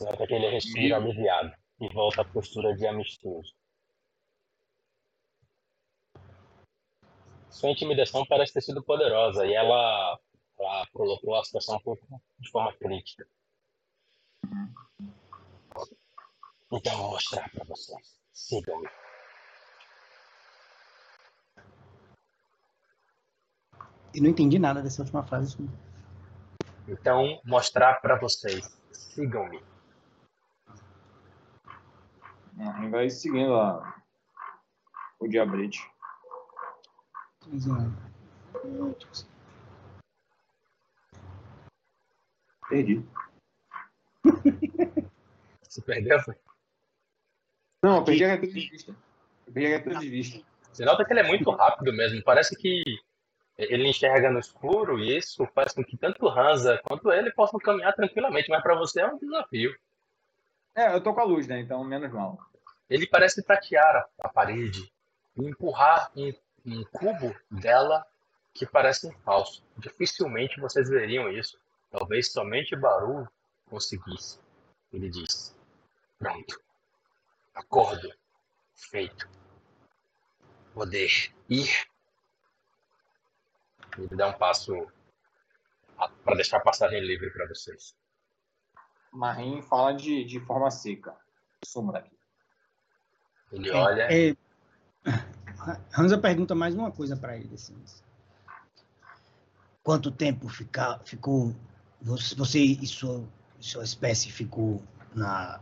[0.00, 3.54] Nota que ele respira aliviado e volta à postura de amistoso.
[7.58, 10.18] sua intimidação parece ter sido poderosa e ela,
[10.58, 11.80] ela colocou a situação
[12.38, 13.26] de forma crítica.
[16.70, 18.20] Então vou mostrar para vocês.
[18.32, 18.88] Sigam-me.
[24.14, 25.56] Eu não entendi nada dessa última frase.
[26.86, 28.76] Então, mostrar para vocês.
[28.92, 29.62] Sigam-me.
[32.90, 34.02] Vai seguindo a...
[35.20, 35.88] o diabrete.
[42.68, 43.06] Perdi.
[45.62, 46.18] Você perdeu?
[47.82, 48.96] Não, eu perdi a retura de vista.
[49.46, 50.44] Eu perdi a de vista.
[50.72, 52.22] Você nota que ele é muito rápido mesmo.
[52.24, 52.82] Parece que
[53.58, 57.92] ele enxerga no escuro e isso faz com que tanto Hansa quanto ele possam caminhar
[57.94, 59.76] tranquilamente, mas para você é um desafio.
[60.74, 61.60] É, eu tô com a luz, né?
[61.60, 62.38] Então menos mal.
[62.88, 64.90] Ele parece tatear a parede
[65.36, 66.32] e empurrar um
[66.68, 68.04] um cubo dela
[68.52, 69.62] que parece um falso.
[69.76, 71.58] Dificilmente vocês veriam isso.
[71.90, 73.26] Talvez somente Baru
[73.66, 74.38] conseguisse.
[74.92, 75.54] Ele diz:
[76.18, 76.60] Pronto.
[77.54, 78.12] Acordo.
[78.74, 79.28] Feito.
[80.74, 81.88] Poder ir.
[83.98, 84.72] Ele dá um passo
[86.24, 87.94] para deixar a passagem livre para vocês.
[89.12, 91.16] Marim fala de, de forma seca.
[91.64, 92.16] Suma daqui.
[93.50, 94.02] Ele olha.
[94.02, 94.36] É, é...
[95.96, 97.54] Hansa pergunta mais uma coisa para ele.
[97.54, 97.74] Assim.
[99.82, 101.54] Quanto tempo fica, ficou
[102.00, 103.24] você e sua,
[103.58, 104.82] sua espécie ficou
[105.14, 105.60] na,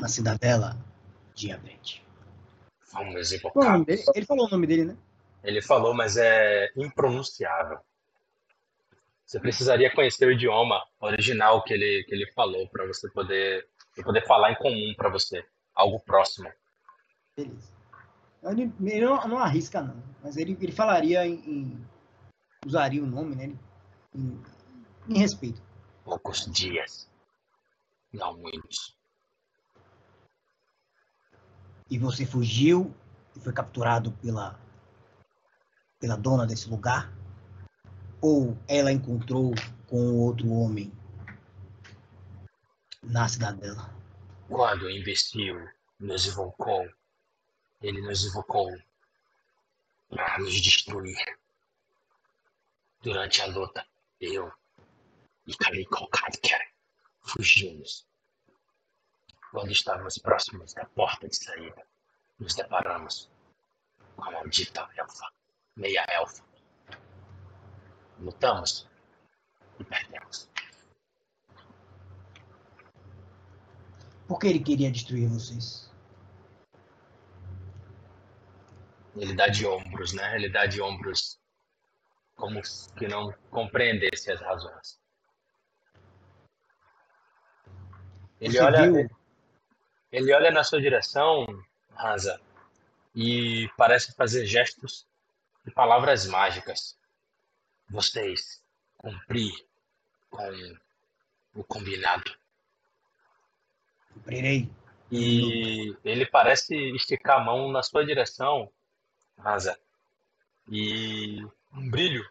[0.00, 0.76] na cidadela
[1.34, 2.06] de Abrente?
[2.92, 3.32] Vamos.
[3.32, 4.96] Ele, ele falou o nome dele, né?
[5.46, 7.78] Ele falou, mas é impronunciável.
[9.24, 13.68] Você precisaria conhecer o idioma original que ele, que ele falou para você poder,
[14.02, 16.52] poder falar em comum para você, algo próximo.
[17.36, 17.72] Beleza.
[18.42, 20.02] Ele, ele não, não, arrisca, não.
[20.20, 21.86] Mas ele, ele falaria em, em
[22.64, 23.56] usaria o nome, né?
[24.14, 24.42] Em,
[25.08, 25.62] em respeito.
[26.04, 27.08] Poucos dias.
[28.12, 28.96] Não muitos.
[31.88, 32.92] E você fugiu
[33.36, 34.58] e foi capturado pela
[36.06, 37.12] pela dona desse lugar?
[38.22, 39.52] Ou ela encontrou
[39.88, 40.92] com outro homem
[43.02, 43.92] na cidade dela?
[44.48, 45.68] Quando investiu,
[45.98, 46.88] nos invocou
[47.82, 48.70] ele nos invocou
[50.08, 51.38] para nos destruir.
[53.02, 53.86] Durante a luta,
[54.20, 54.50] eu
[55.46, 56.72] e Kaliko Kadker
[57.20, 58.06] fugimos.
[59.50, 61.86] Quando estávamos próximos da porta de saída,
[62.38, 63.30] nos deparamos
[64.16, 65.35] com a maldita elfa,
[65.76, 66.42] meia elfa.
[68.18, 68.88] Lutamos
[69.78, 70.48] e perdemos.
[74.26, 75.92] Por que ele queria destruir vocês?
[79.14, 80.34] Ele dá de ombros, né?
[80.34, 81.38] Ele dá de ombros
[82.34, 82.60] como
[82.96, 84.98] que não compreendesse as razões.
[88.40, 89.08] Ele olha,
[90.12, 91.46] ele olha na sua direção,
[91.98, 92.38] Hansa,
[93.14, 95.06] e parece fazer gestos
[95.70, 96.98] palavras mágicas.
[97.88, 98.62] Vocês
[98.96, 99.52] cumprir
[100.30, 100.50] com
[101.54, 102.36] o combinado.
[104.12, 104.70] Cumprirei.
[105.10, 108.72] E ele parece esticar a mão na sua direção
[109.38, 109.78] rasa.
[110.68, 112.28] E um brilho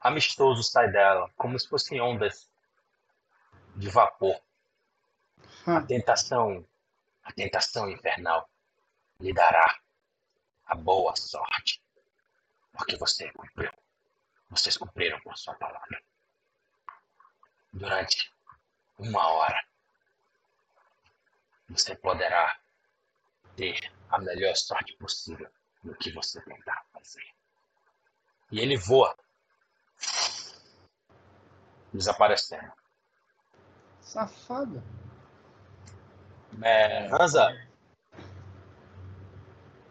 [0.00, 2.48] amistoso sai dela, como se fossem ondas
[3.74, 4.40] de vapor.
[5.66, 5.86] A hum.
[5.86, 6.66] tentação,
[7.24, 8.48] a tentação infernal
[9.18, 9.78] lhe dará
[10.66, 11.82] a boa sorte,
[12.74, 13.70] porque você cumpriu.
[14.50, 16.02] Vocês cumpriram com a sua palavra.
[17.72, 18.32] durante
[18.96, 19.64] uma hora,
[21.68, 22.56] você poderá
[23.56, 25.50] ter a melhor sorte possível
[25.82, 27.26] no que você tentar fazer.
[28.52, 29.16] E ele voa,
[31.92, 32.72] desaparecendo.
[34.00, 34.84] Safada.
[36.62, 37.50] É, Hansa,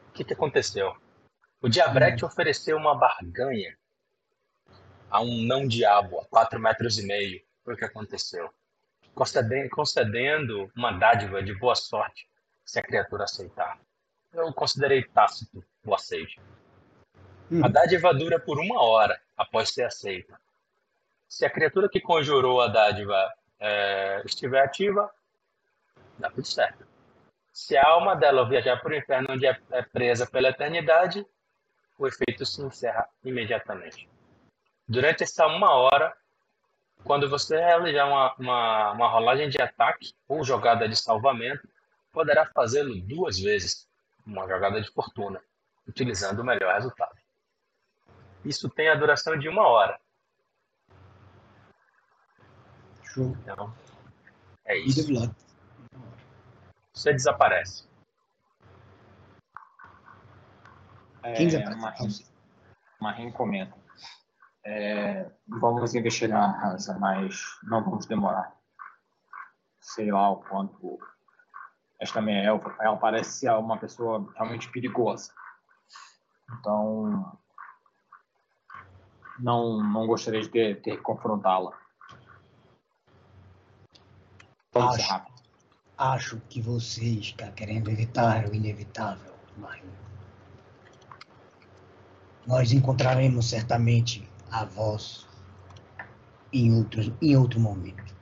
[0.08, 0.96] o que, que aconteceu?
[1.64, 3.78] O Diabrete ofereceu uma barganha
[5.10, 7.42] a um não-diabo a quatro metros e meio.
[7.64, 8.54] Foi o que aconteceu.
[9.16, 12.28] Concedendo, concedendo uma dádiva de boa sorte
[12.66, 13.80] se a criatura aceitar.
[14.34, 16.38] Eu considerei tácito o aceite.
[17.50, 17.64] Hum.
[17.64, 20.38] A dádiva dura por uma hora após ser aceita.
[21.30, 25.10] Se a criatura que conjurou a dádiva é, estiver ativa,
[26.20, 26.86] dá tudo certo.
[27.54, 31.26] Se a alma dela viajar para o inferno onde é, é presa pela eternidade,
[32.04, 34.10] o efeito se encerra imediatamente.
[34.88, 36.16] Durante essa uma hora,
[37.04, 41.68] quando você realizar uma, uma, uma rolagem de ataque ou jogada de salvamento,
[42.12, 43.88] poderá fazê-lo duas vezes,
[44.26, 45.42] uma jogada de fortuna,
[45.88, 47.18] utilizando o melhor resultado.
[48.44, 49.98] Isso tem a duração de uma hora.
[53.04, 53.38] Show.
[53.42, 53.74] Então,
[54.66, 55.08] é isso.
[56.94, 57.88] Você desaparece.
[61.24, 61.50] Quem É,
[63.12, 63.74] recomenda.
[64.66, 68.56] É, vamos investigar, Hansa, mas não vamos demorar.
[69.82, 71.00] Sei lá o quanto.
[72.00, 75.34] Esta minha elfa, ela parece ser uma pessoa realmente perigosa.
[76.52, 77.38] Então,
[79.40, 81.78] não, não gostaria de ter, ter que confrontá-la.
[84.76, 85.34] Acho.
[85.98, 90.03] Acho que você está querendo evitar o inevitável, Marinho.
[92.46, 95.28] Nós encontraremos certamente a voz
[96.52, 98.14] em outro, em outro momento.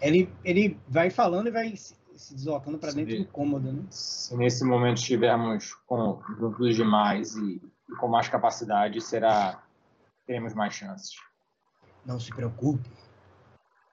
[0.00, 3.82] Ele, ele vai falando e vai se, se deslocando para dentro do cômodo, né?
[3.90, 9.62] Se nesse momento estivermos com juntos demais e, e com mais capacidade, será
[10.26, 11.16] teremos mais chances.
[12.04, 12.90] Não se preocupe.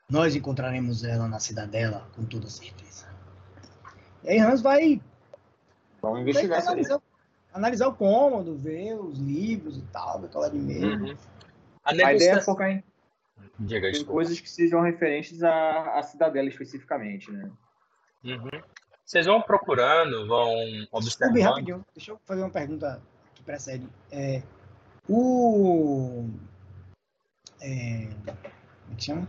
[0.10, 3.08] Nós encontraremos ela na cidadela com toda certeza.
[4.24, 5.02] E aí Hans vai,
[6.02, 7.02] Vamos investigar isso aí.
[7.54, 11.00] Analisar, o cômodo, ver os livros e tal, ver qual é de meio.
[11.00, 11.16] Uhum.
[11.84, 12.84] A A ideia é focar em,
[13.60, 17.52] Diga em coisas que sejam referentes à, à cidadela especificamente, né?
[18.24, 18.50] Uhum.
[19.06, 21.42] Vocês vão procurando, vão Desculpe, observando.
[21.44, 21.86] rapidinho.
[21.94, 23.02] Deixa eu fazer uma pergunta
[23.36, 23.88] que precede.
[24.12, 24.42] É,
[25.10, 26.30] o.
[27.60, 29.28] É, como é que chama?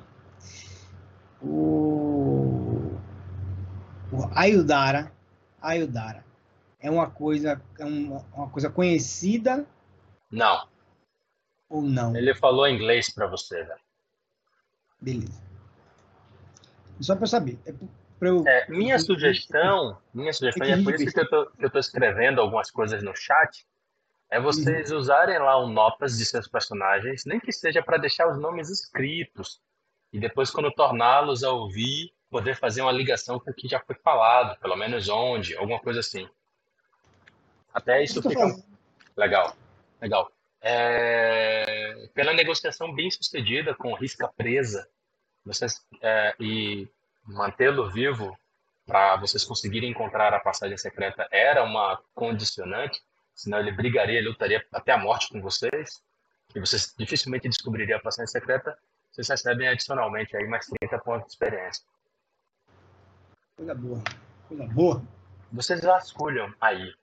[1.43, 2.93] O.
[4.13, 5.13] O Ayudara.
[5.61, 6.25] Ayudara.
[6.83, 9.65] É uma coisa, é uma, uma coisa conhecida
[10.31, 10.67] Não,
[11.73, 12.15] ou não?
[12.15, 13.81] ele falou inglês pra você, velho.
[15.01, 15.43] Beleza.
[17.01, 17.59] Só para eu saber.
[17.65, 17.73] É
[18.19, 21.71] pra eu, É, minha sugestão, minha sugestão, e é por isso que eu, tô, eu
[21.71, 23.67] tô escrevendo algumas coisas no chat,
[24.31, 28.39] é vocês usarem lá o notas de seus personagens, nem que seja para deixar os
[28.39, 29.61] nomes escritos,
[30.13, 33.97] e depois quando torná-los a ouvir, poder fazer uma ligação com o que já foi
[33.97, 36.29] falado, pelo menos onde, alguma coisa assim.
[37.73, 38.57] Até isso fica
[39.17, 39.57] legal,
[40.01, 40.31] legal.
[40.61, 44.89] É, pela negociação bem sucedida com risca presa,
[45.45, 46.89] vocês é, e
[47.25, 48.37] mantê-lo vivo
[48.87, 53.01] para vocês conseguirem encontrar a passagem secreta era uma condicionante,
[53.35, 56.03] senão ele brigaria, ele lutaria até a morte com vocês,
[56.55, 58.77] e vocês dificilmente descobririam a passagem secreta,
[59.11, 61.85] vocês recebem adicionalmente aí mais 30 pontos de experiência.
[63.57, 64.03] Coisa boa.
[64.49, 65.03] Coisa boa.
[65.53, 66.95] Vocês vasculham aí.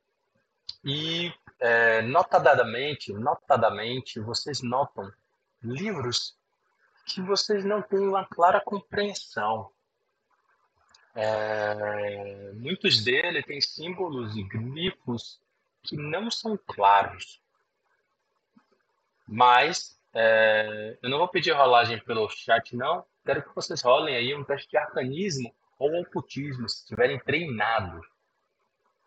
[0.84, 5.12] E é, notadamente, notadamente, vocês notam
[5.62, 6.38] livros
[7.06, 9.72] que vocês não têm uma clara compreensão.
[11.16, 15.40] É, muitos deles têm símbolos e glifos
[15.84, 17.42] que não são claros.
[19.28, 23.06] Mas é, eu não vou pedir rolagem pelo chat, não.
[23.26, 28.06] Quero que vocês rolem aí um teste de arcanismo ou ocultismo, se estiverem treinados,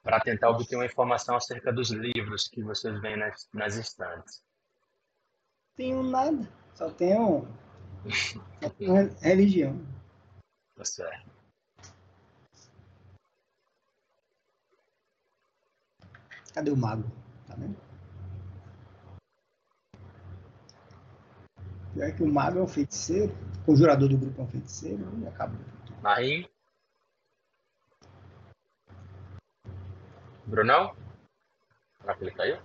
[0.02, 4.42] para tentar obter uma informação acerca dos livros que vocês veem nas, nas estantes.
[5.76, 6.48] Tenho nada.
[6.74, 7.46] Só tenho,
[8.60, 9.80] só tenho re- religião.
[10.76, 11.30] Tá certo.
[16.54, 17.10] Cadê o mago?
[17.46, 17.76] Tá vendo?
[21.94, 25.26] Pior que o mago é um feiticeiro, o conjurador do grupo é um feiticeiro, e
[25.26, 25.60] acabou.
[26.02, 26.46] Marim?
[30.52, 30.94] Brunão?
[31.98, 32.58] Será que ele caiu?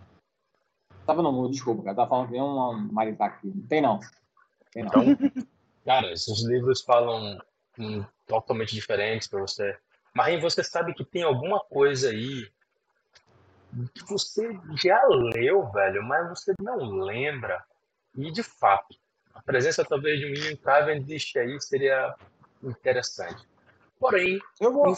[1.06, 1.96] Tava no mudo, desculpa, cara.
[1.96, 3.48] Tava falando que tem uma marita aqui.
[3.48, 4.00] Não tem não.
[4.74, 5.04] Tem não.
[5.04, 5.46] Então,
[5.86, 7.40] Cara, esses livros falam
[7.80, 9.78] hum, totalmente diferentes para você.
[10.14, 12.52] Marinho, você sabe que tem alguma coisa aí
[13.94, 17.64] que você já leu, velho, mas você não lembra.
[18.18, 18.98] E de fato,
[19.34, 22.14] a presença talvez de um Ian Cavendish aí seria
[22.62, 23.48] interessante.
[23.98, 24.94] Porém, Eu vou.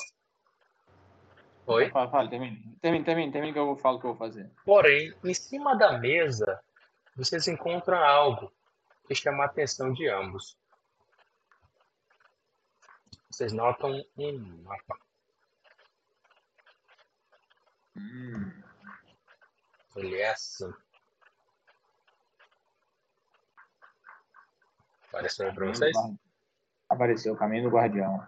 [1.69, 1.87] Oi?
[1.91, 2.57] Fala, fala, termina.
[2.81, 4.49] Termina, termina, termina que eu falo o que eu vou fazer.
[4.65, 6.59] Porém, em cima da mesa,
[7.15, 8.51] vocês encontram algo
[9.07, 10.57] que chama a atenção de ambos.
[13.29, 14.97] Vocês notam um mapa.
[17.95, 18.51] Hum,
[19.95, 20.73] Ele é assim.
[25.09, 25.97] Apareceu aí pra caminho do vocês?
[26.89, 28.27] Apareceu o caminho do guardião.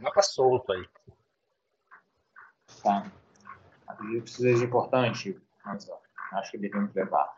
[0.00, 0.88] Mapa solto aí.
[2.82, 3.10] Tá.
[3.86, 6.00] Acredito que seja importante, mas ó,
[6.32, 7.28] acho que devemos levar.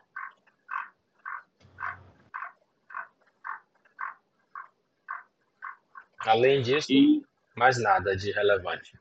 [6.19, 7.25] Além disso, E
[7.55, 8.97] mais nada de relevante.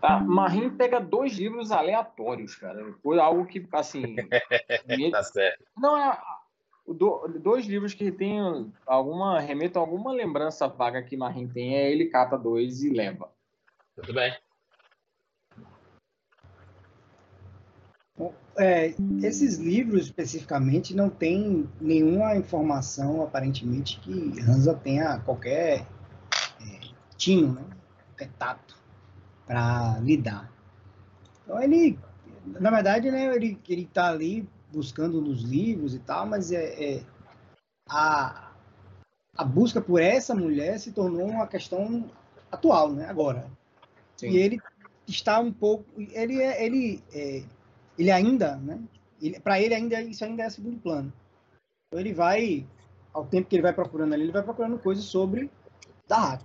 [0.00, 2.92] tá, Marim pega dois livros aleatórios, cara.
[3.02, 4.14] Foi algo que, assim.
[5.10, 5.64] Tá certo.
[5.76, 6.18] Não, é.
[6.94, 8.40] Do- dois livros que tem
[8.86, 9.40] alguma.
[9.40, 13.30] remetam a alguma lembrança vaga que Marim tem, é ele cata dois e leva.
[13.96, 14.34] Tudo bem.
[18.58, 25.86] É, esses livros especificamente não tem nenhuma informação aparentemente que Hansa tenha qualquer
[26.60, 26.80] é,
[27.16, 27.64] tino, né?
[28.08, 28.76] qualquer tato
[29.46, 30.52] para lidar.
[31.42, 31.98] Então ele,
[32.44, 37.04] na verdade, né, ele ele está ali buscando nos livros e tal, mas é, é
[37.88, 38.50] a
[39.36, 42.10] a busca por essa mulher se tornou uma questão
[42.50, 43.06] atual, né?
[43.06, 43.50] Agora.
[44.22, 44.60] E ele
[45.06, 47.42] está um pouco, ele é, ele é,
[47.98, 48.78] ele ainda, né?
[49.42, 51.12] Para ele ainda isso ainda é segundo plano.
[51.86, 52.66] Então ele vai,
[53.12, 55.50] ao tempo que ele vai procurando ali, ele vai procurando coisas sobre
[56.06, 56.42] da hack.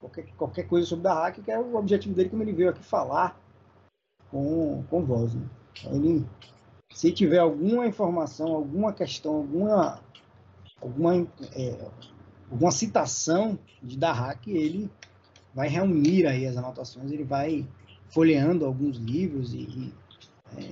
[0.00, 2.82] Qualquer, qualquer coisa sobre da hack, que é o objetivo dele, como ele veio aqui
[2.82, 3.40] falar
[4.30, 5.34] com, com voz.
[5.34, 5.46] Né?
[5.78, 6.26] Então ele,
[6.96, 10.00] se tiver alguma informação, alguma questão, alguma,
[10.80, 11.14] alguma,
[11.54, 11.90] é,
[12.50, 14.90] alguma citação de da hack, ele
[15.52, 17.66] vai reunir aí as anotações, ele vai
[18.08, 19.94] folheando alguns livros e, e
[20.56, 20.70] é,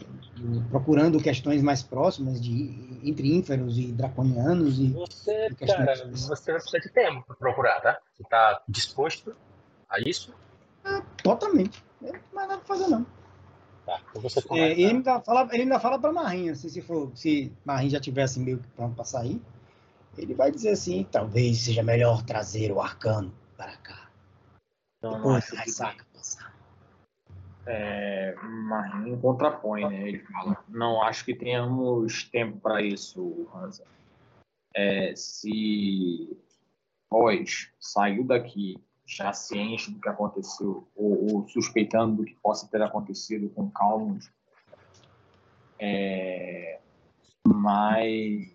[0.70, 2.74] procurando questões mais próximas de
[3.04, 7.82] entre ínferos e draconianos e Você, E cara, você vai precisar de tempo para procurar,
[7.82, 7.98] tá?
[8.16, 9.36] Você tá disposto
[9.90, 10.32] a isso?
[11.22, 11.84] totalmente.
[12.00, 13.04] Não tem mais nada pra fazer não.
[13.84, 14.00] Tá.
[14.10, 17.52] Então você É, ele ainda fala, ele ainda fala para Marinha, assim, se for, se
[17.64, 19.40] Marinha já tivesse meio que pronto para sair,
[20.16, 24.08] ele vai dizer assim, Talvez seja melhor trazer o arcano para cá.
[24.98, 26.54] Então, não Depois que ressaca passar.
[27.66, 28.34] é,
[29.20, 30.08] contrapõe, né?
[30.08, 33.84] Ele fala: não acho que tenhamos tempo para isso, Hansa.
[34.74, 36.36] É, se
[37.10, 42.82] Voz saiu daqui já ciente do que aconteceu, ou, ou suspeitando do que possa ter
[42.82, 44.30] acontecido com Calmos,
[45.78, 46.80] é,
[47.46, 48.50] mais,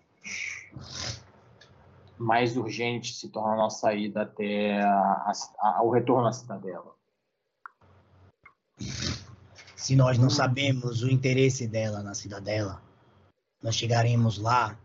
[2.18, 6.94] mais urgente se torna a nossa ida até a, a, o retorno à cidadela.
[9.76, 12.82] Se nós não sabemos o interesse dela na cidadela,
[13.62, 14.78] nós chegaremos lá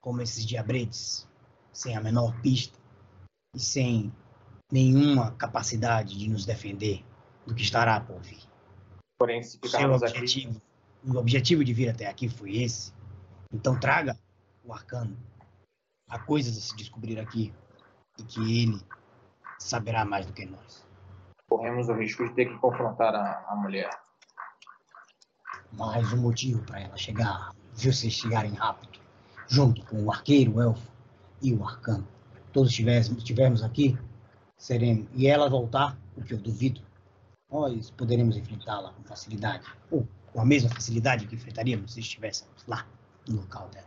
[0.00, 1.26] como esses diabretes,
[1.72, 2.78] sem a menor pista
[3.54, 4.12] e sem
[4.70, 7.04] nenhuma capacidade de nos defender
[7.46, 8.42] do que estará por vir.
[9.18, 10.62] Porém, se O seu ficarmos aqui, objetivo,
[11.06, 12.92] o objetivo de vir até aqui foi esse.
[13.52, 14.18] Então traga
[14.64, 15.16] o arcano.
[16.08, 17.52] Há coisas a se descobrir aqui
[18.18, 18.80] e que ele
[19.58, 20.84] saberá mais do que nós.
[21.48, 23.90] corremos o risco de ter que confrontar a, a mulher.
[25.72, 28.98] Mais um motivo para ela chegar, ver vocês chegarem rápido,
[29.48, 30.90] junto com o arqueiro, o elfo
[31.42, 32.06] e o arcano.
[32.52, 33.98] Todos estivermos aqui,
[34.64, 35.06] seremos.
[35.12, 36.80] E ela voltar, o que eu duvido,
[37.52, 39.66] nós poderemos enfrentá-la com facilidade.
[39.90, 42.86] Ou com a mesma facilidade que enfrentaríamos se estivéssemos lá,
[43.28, 43.86] no local dela.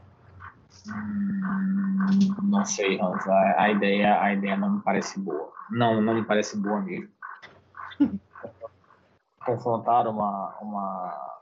[2.44, 3.28] Não sei, Hans.
[3.28, 5.52] A, ideia, a ideia não me parece boa.
[5.72, 7.10] Não, não me parece boa mesmo.
[9.44, 11.40] Confrontar uma, uma,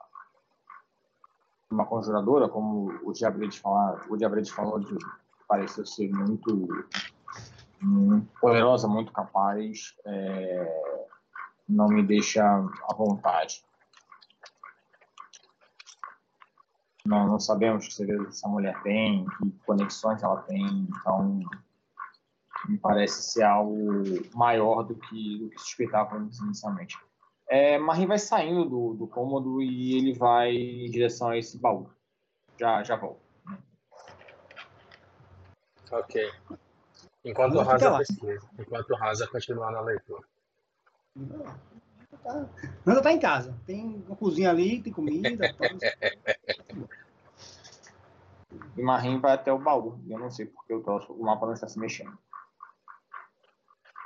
[1.69, 4.95] uma conjuradora, como o Diabredes falar, o Diabredes falou de
[5.47, 6.87] pareceu ser muito,
[8.39, 11.01] poderosa, muito capaz, é,
[11.67, 13.63] não me deixa à vontade.
[17.05, 21.39] Não, não sabemos que segredos essa mulher tem, que conexões ela tem, então
[22.67, 24.03] me parece ser algo
[24.33, 26.97] maior do que, do que suspeitávamos inicialmente.
[27.47, 31.87] É, Marim vai saindo do, do cômodo e ele vai em direção a esse baú.
[32.59, 33.21] Já, já volto.
[35.91, 36.31] Ok.
[37.25, 38.47] Enquanto o Rasa pesquisa.
[38.59, 40.23] Enquanto o Rasa continuar na leitura.
[42.23, 42.47] Tá-
[42.85, 43.57] Nanda tá em casa.
[43.65, 45.43] Tem uma cozinha ali, tem comida.
[48.77, 49.99] E Marim vai até o baú.
[50.07, 52.17] Eu não sei porque o, troço, o mapa não está se mexendo.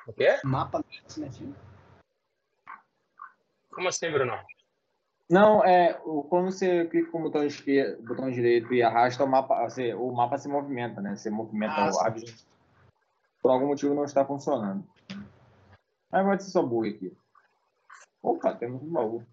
[0.07, 0.39] O quê?
[0.43, 1.55] Mapa assim, né, filho?
[3.71, 4.33] Como assim, Bruno?
[5.29, 9.27] Não, é o, quando você clica com o botão, esquerdo, botão direito e arrasta o
[9.27, 11.15] mapa, você, o mapa se movimenta, né?
[11.15, 12.33] Você movimenta Ah, o sim.
[13.41, 14.85] Por algum motivo não está funcionando.
[16.11, 17.15] Mas vai ser só bug aqui.
[18.21, 19.25] Opa, temos um baú.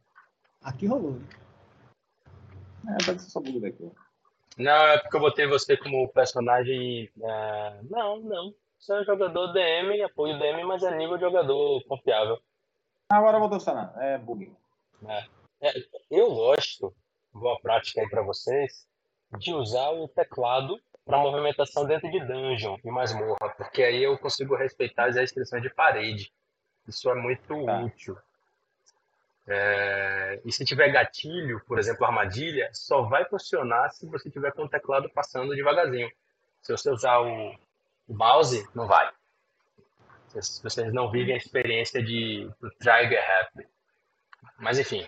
[0.63, 1.19] Aqui rolou.
[2.89, 3.91] É, pode ser só bug daqui.
[4.57, 7.11] Não, é porque eu botei você como personagem.
[7.21, 8.55] é, Não, não.
[8.79, 12.39] Você é um jogador DM, apoio DM, mas é nível de jogador confiável.
[13.09, 13.93] Agora voltou funcionar.
[13.99, 14.55] É bug.
[16.11, 16.95] Eu gosto,
[17.33, 18.87] boa prática aí pra vocês,
[19.39, 24.57] de usar o teclado para movimentação dentro de dungeon e masmorra, porque aí eu consigo
[24.57, 26.33] respeitar as restrições de parede.
[26.87, 27.81] Isso é muito Tá.
[27.81, 28.19] útil.
[29.47, 34.65] É, E se tiver gatilho, por exemplo, armadilha, só vai funcionar se você tiver com
[34.65, 36.11] o teclado passando devagarzinho.
[36.63, 37.53] Se você usar o,
[38.09, 39.09] o mouse, não vai.
[40.41, 43.67] Se vocês não vivem a experiência de do trigger happy.
[44.59, 45.07] Mas enfim,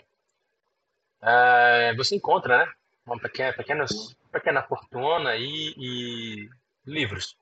[1.20, 2.72] é, você encontra, né?
[3.08, 6.50] Uma pequena, pequenas, pequena fortuna e, e
[6.86, 7.38] livros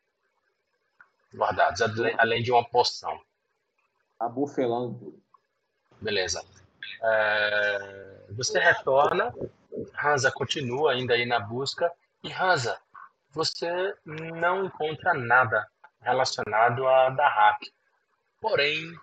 [1.34, 1.80] guardados,
[2.18, 3.20] além de uma poção.
[4.30, 5.22] Bufelando tudo.
[6.00, 6.44] Beleza.
[7.02, 9.34] É, você retorna,
[10.00, 12.78] Hansa continua ainda aí na busca, e Hansa,
[13.30, 15.68] você não encontra nada
[16.00, 17.72] relacionado a Dahak.
[18.40, 18.96] Porém,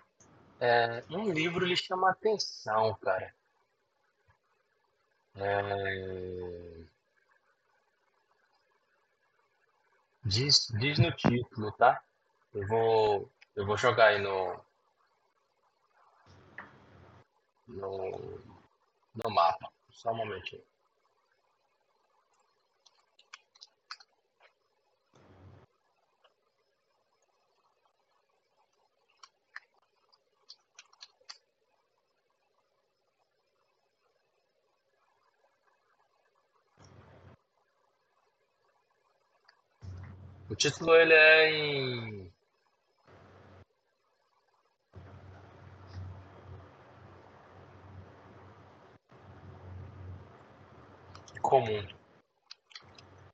[0.58, 3.34] é, um livro lhe chama a atenção, cara.
[5.36, 6.84] É,
[10.24, 12.02] Diz, diz no título, tá?
[12.52, 14.60] Eu vou, eu vou jogar aí no,
[17.68, 18.40] no,
[19.14, 19.70] no mapa.
[19.90, 20.62] Só um momentinho.
[40.54, 42.32] O título ele é em
[51.42, 51.84] comum.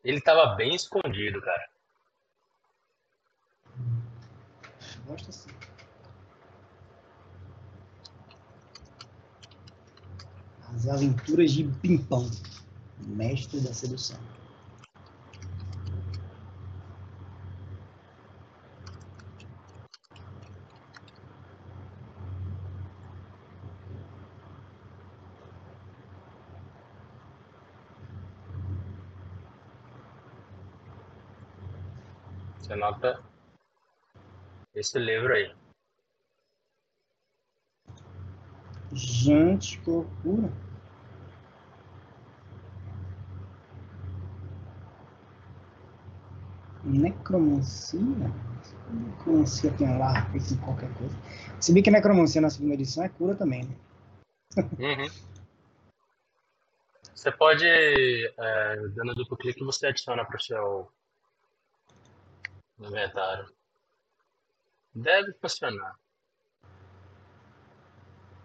[0.03, 1.69] Ele estava bem escondido, cara.
[5.05, 5.51] Gosto assim.
[10.75, 12.31] As aventuras de Pimpão,
[13.01, 14.40] mestre da sedução.
[32.71, 33.21] Você nota
[34.73, 35.53] esse livro aí.
[38.93, 40.53] Gente, que loucura.
[46.85, 47.99] Necromancia?
[48.89, 51.17] Necromancia tem lá, tem qualquer coisa.
[51.61, 53.77] Se bem que necromancia na segunda edição é cura também, né?
[54.79, 55.11] Uhum.
[57.13, 60.89] Você pode, é, dando duplo clique, você adiciona para o seu
[62.81, 63.52] inventário.
[64.94, 65.94] Deve funcionar.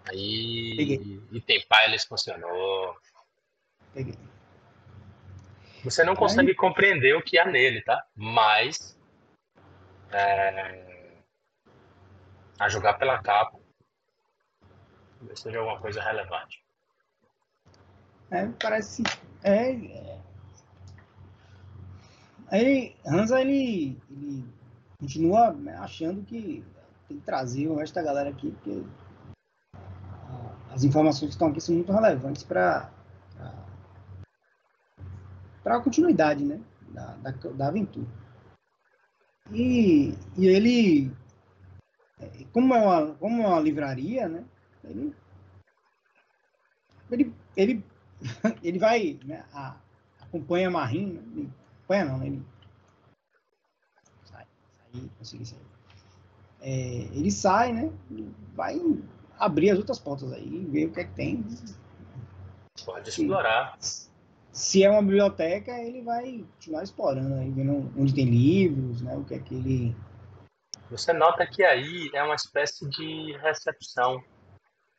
[0.08, 1.22] Aí, Peguei.
[1.32, 2.96] e tem piles funcionou.
[3.94, 4.16] Peguei.
[5.84, 8.06] Você não consegue compreender o que há nele, tá?
[8.16, 8.98] Mas
[10.12, 11.14] é,
[12.60, 13.60] a jogar pela capa,
[15.20, 16.64] talvez seja alguma coisa relevante.
[18.32, 19.04] É, parece.
[19.44, 20.20] É.
[22.48, 24.46] Aí, Hansa, ele, ele
[25.00, 26.64] continua achando que
[27.08, 28.84] tem que trazer o resto da galera aqui, porque
[30.72, 32.92] as informações que estão aqui são muito relevantes para
[35.64, 38.06] para a continuidade né, da, da, da aventura.
[39.52, 41.12] E, e ele,
[42.54, 44.46] como é uma, como é uma livraria, né,
[44.84, 45.16] ele,
[47.10, 47.86] ele, ele
[48.62, 49.76] ele vai, né, a-
[50.22, 51.50] acompanha Marim, né,
[51.90, 52.46] né, ele
[54.24, 54.46] sai,
[54.94, 55.60] sai, consegui sair.
[56.62, 56.72] É,
[57.14, 57.92] ele sai, né,
[58.54, 58.80] vai
[59.38, 61.46] abrir as outras portas aí, ver o que é que tem.
[62.84, 63.78] Pode explorar.
[64.52, 69.16] se é uma biblioteca, ele vai continuar explorando, aí, vendo onde tem livros, né?
[69.16, 69.96] O que é que ele.
[70.90, 74.24] Você nota que aí é uma espécie de recepção,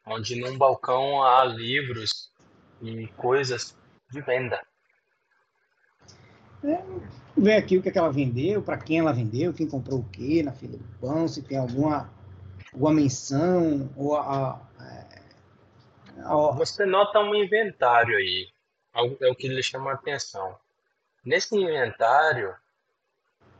[0.06, 2.32] onde num balcão há livros
[2.82, 3.76] e coisas
[4.10, 4.60] de venda.
[6.66, 6.82] É,
[7.36, 10.08] ver aqui o que, é que ela vendeu, para quem ela vendeu, quem comprou o
[10.08, 12.12] quê na fila do pão, se tem alguma,
[12.72, 15.00] alguma menção, ou a, a,
[16.24, 16.50] a...
[16.56, 18.48] Você nota um inventário aí,
[19.20, 20.58] é o que lhe chama a atenção.
[21.24, 22.54] Nesse inventário,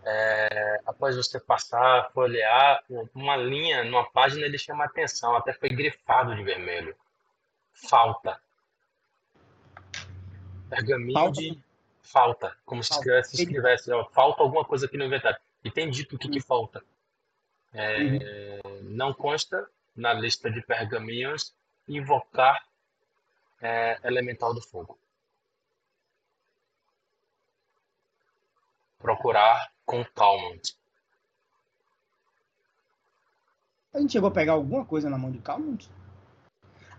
[0.05, 2.83] é, após você passar, folhear,
[3.15, 6.97] uma linha numa página ele chama a atenção, até foi grifado de vermelho.
[7.73, 8.41] Falta.
[10.71, 11.41] Pergaminho falta.
[11.41, 11.66] de
[12.07, 15.39] falta, como se estivesse, escrevesse, ó, falta alguma coisa aqui no inventário.
[15.65, 16.83] E tem dito o que, que falta.
[17.73, 18.83] É, uhum.
[18.85, 21.55] Não consta na lista de pergaminhos
[21.89, 22.65] invocar
[23.61, 24.99] é, elemental do fogo.
[28.99, 30.77] Procurar com Calmont.
[33.93, 35.89] A gente chegou a pegar alguma coisa na mão de Calmont?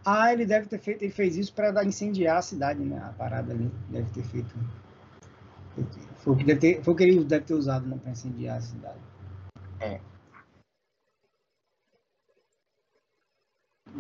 [0.06, 2.98] Ah, ele deve ter feito, ele fez isso para incendiar a cidade, né?
[3.04, 4.56] A parada ali deve ter feito.
[6.18, 8.58] Foi o que, deve ter, foi o que ele deve ter usado né, para incendiar
[8.58, 9.00] a cidade.
[9.80, 10.00] É.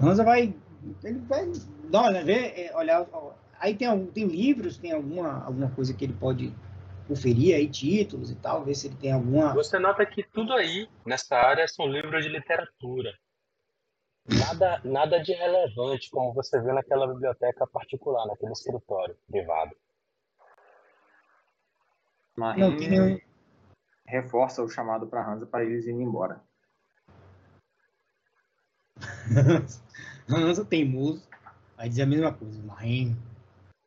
[0.01, 0.53] Hansa vai.
[1.03, 1.51] Ele vai
[1.89, 3.07] dar uma ver, é, olhar.
[3.59, 6.53] Aí tem, tem livros, tem alguma, alguma coisa que ele pode
[7.07, 9.53] conferir aí, títulos e tal, ver se ele tem alguma.
[9.53, 13.13] Você nota que tudo aí, nessa área, são livros de literatura.
[14.29, 19.73] Nada, nada de relevante, como você viu naquela biblioteca particular, naquele escritório privado.
[22.37, 23.19] Marim tem nenhum...
[24.05, 26.43] reforça o chamado para Hansa para eles irem embora.
[30.29, 31.27] Hansa teimoso
[31.75, 32.61] vai dizer a mesma coisa.
[32.63, 33.17] Marim,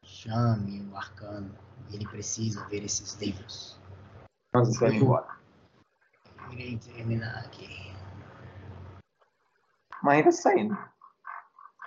[0.04, 1.56] chame o arcano.
[1.92, 3.80] Ele precisa ver esses livros.
[4.54, 5.38] Hansa está indo embora.
[6.50, 7.68] Irei terminar aqui.
[10.02, 10.78] Mas ainda saindo.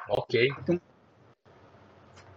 [0.08, 0.48] Ok.
[0.60, 0.82] Então,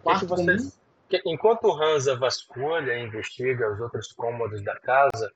[0.03, 0.79] quarto vocês,
[1.09, 5.33] que, enquanto o Hansa vasculha e investiga os outros cômodos da casa,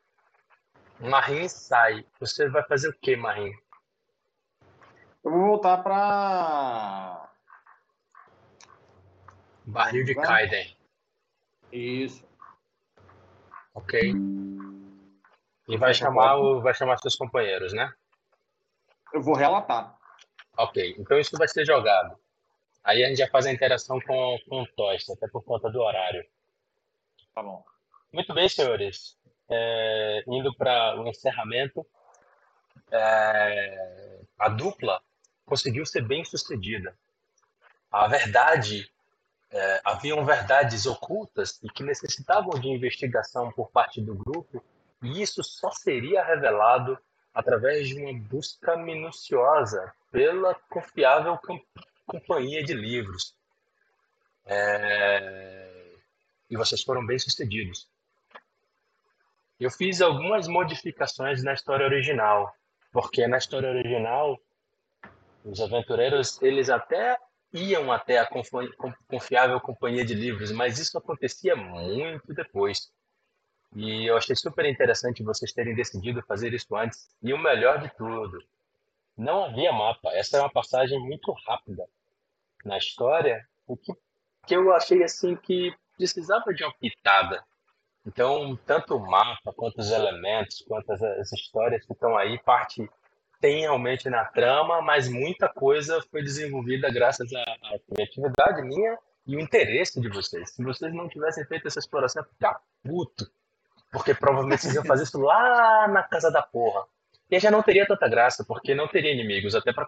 [0.99, 2.05] Marim sai.
[2.19, 3.53] Você vai fazer o que, Marim?
[5.25, 7.31] Eu vou voltar para
[9.67, 10.77] Barril de Kaiden.
[11.73, 12.29] Isso.
[13.75, 14.13] Ok.
[15.69, 17.93] E vai chamar, o, vai chamar seus companheiros, né?
[19.13, 19.97] Eu vou relatar.
[20.57, 22.19] Ok, então isso vai ser jogado.
[22.83, 25.81] Aí a gente já faz a interação com, com o Tosta, até por conta do
[25.81, 26.25] horário.
[27.35, 27.65] Tá bom.
[28.13, 29.17] Muito bem, senhores.
[29.49, 31.87] É, indo para o encerramento,
[32.91, 35.03] é, a dupla
[35.45, 36.97] conseguiu ser bem sucedida.
[37.91, 38.91] A verdade,
[39.51, 44.63] é, haviam verdades ocultas e que necessitavam de investigação por parte do grupo,
[45.03, 46.99] e isso só seria revelado
[47.35, 51.39] através de uma busca minuciosa pela confiável
[52.11, 53.35] companhia de livros.
[54.45, 55.95] É...
[56.51, 57.89] E vocês foram bem sucedidos.
[59.59, 62.53] Eu fiz algumas modificações na história original,
[62.93, 64.37] porque na história original
[65.45, 67.17] os aventureiros eles até
[67.53, 68.29] iam até a
[69.09, 72.93] confiável companhia de livros, mas isso acontecia muito depois.
[73.77, 77.09] E eu achei super interessante vocês terem decidido fazer isso antes.
[77.23, 78.39] E o melhor de tudo,
[79.17, 80.11] não havia mapa.
[80.13, 81.85] Essa é uma passagem muito rápida
[82.65, 83.93] na história, o que,
[84.47, 87.45] que eu achei assim que precisava de uma pitada.
[88.07, 92.89] Então, tanto o mapa, quanto os elementos, quanto as, as histórias que estão aí, parte
[93.41, 99.37] tem realmente na trama, mas muita coisa foi desenvolvida graças à, à criatividade minha e
[99.37, 100.51] o interesse de vocês.
[100.51, 103.31] Se vocês não tivessem feito essa exploração, ficar puto.
[103.91, 106.85] Porque provavelmente vocês iam fazer isso lá na casa da porra.
[107.31, 109.87] E já não teria tanta graça, porque não teria inimigos, até para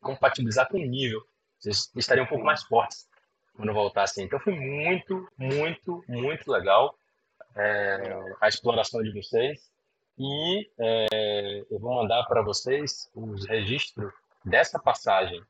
[0.00, 1.22] compatibilizar com o nível.
[1.60, 3.06] Vocês estariam um pouco mais fortes
[3.54, 4.24] quando voltassem.
[4.24, 6.96] Então foi muito, muito, muito legal
[7.54, 9.70] é, a exploração de vocês.
[10.18, 14.12] E é, eu vou mandar para vocês os registros
[14.44, 15.42] dessa passagem.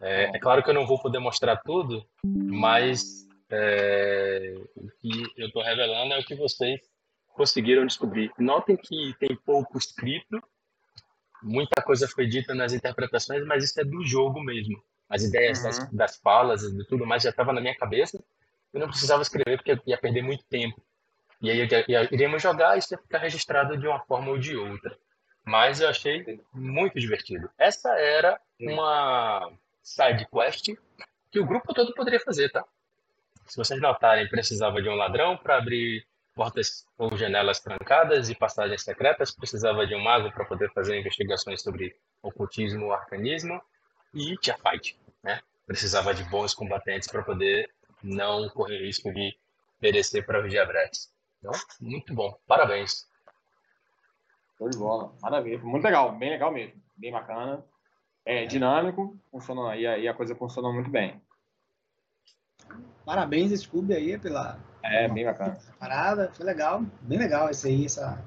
[0.00, 5.46] É, é, claro que eu não vou poder mostrar tudo, mas é, o que eu
[5.46, 6.80] estou revelando é o que vocês
[7.34, 8.32] conseguiram descobrir.
[8.38, 10.42] Notem que tem pouco escrito,
[11.40, 14.82] muita coisa foi dita nas interpretações, mas isso é do jogo mesmo.
[15.12, 15.64] As ideias uhum.
[15.64, 18.18] das, das falas e tudo mais já estava na minha cabeça.
[18.72, 20.80] Eu não precisava escrever porque ia perder muito tempo.
[21.40, 21.68] E aí
[22.10, 24.96] iríamos jogar e isso ia ficar registrado de uma forma ou de outra.
[25.44, 27.50] Mas eu achei muito divertido.
[27.58, 29.52] Essa era uma
[29.82, 30.70] side quest
[31.30, 32.64] que o grupo todo poderia fazer, tá?
[33.46, 38.82] Se vocês notarem, precisava de um ladrão para abrir portas ou janelas trancadas e passagens
[38.82, 43.60] secretas, precisava de um mago para poder fazer investigações sobre ocultismo ou arcanismo,
[44.14, 45.40] e tinha fight, né?
[45.66, 47.70] Precisava de bons combatentes para poder
[48.02, 49.36] não correr risco de
[49.80, 51.12] perecer para os diabretes.
[51.38, 52.36] Então, muito bom.
[52.46, 53.06] Parabéns.
[54.58, 55.12] Show de bola.
[55.20, 55.58] Maravilha.
[55.58, 56.16] Muito legal.
[56.16, 56.80] Bem legal mesmo.
[56.96, 57.64] Bem bacana.
[58.24, 59.18] É dinâmico.
[59.30, 61.20] Funcionou, e, a, e a coisa funcionou muito bem.
[63.04, 64.58] Parabéns, Scooby, aí, pela.
[64.82, 65.58] É, bem bacana.
[65.78, 66.82] Parada, foi legal.
[67.02, 67.84] Bem legal esse aí.
[67.84, 68.22] Essa...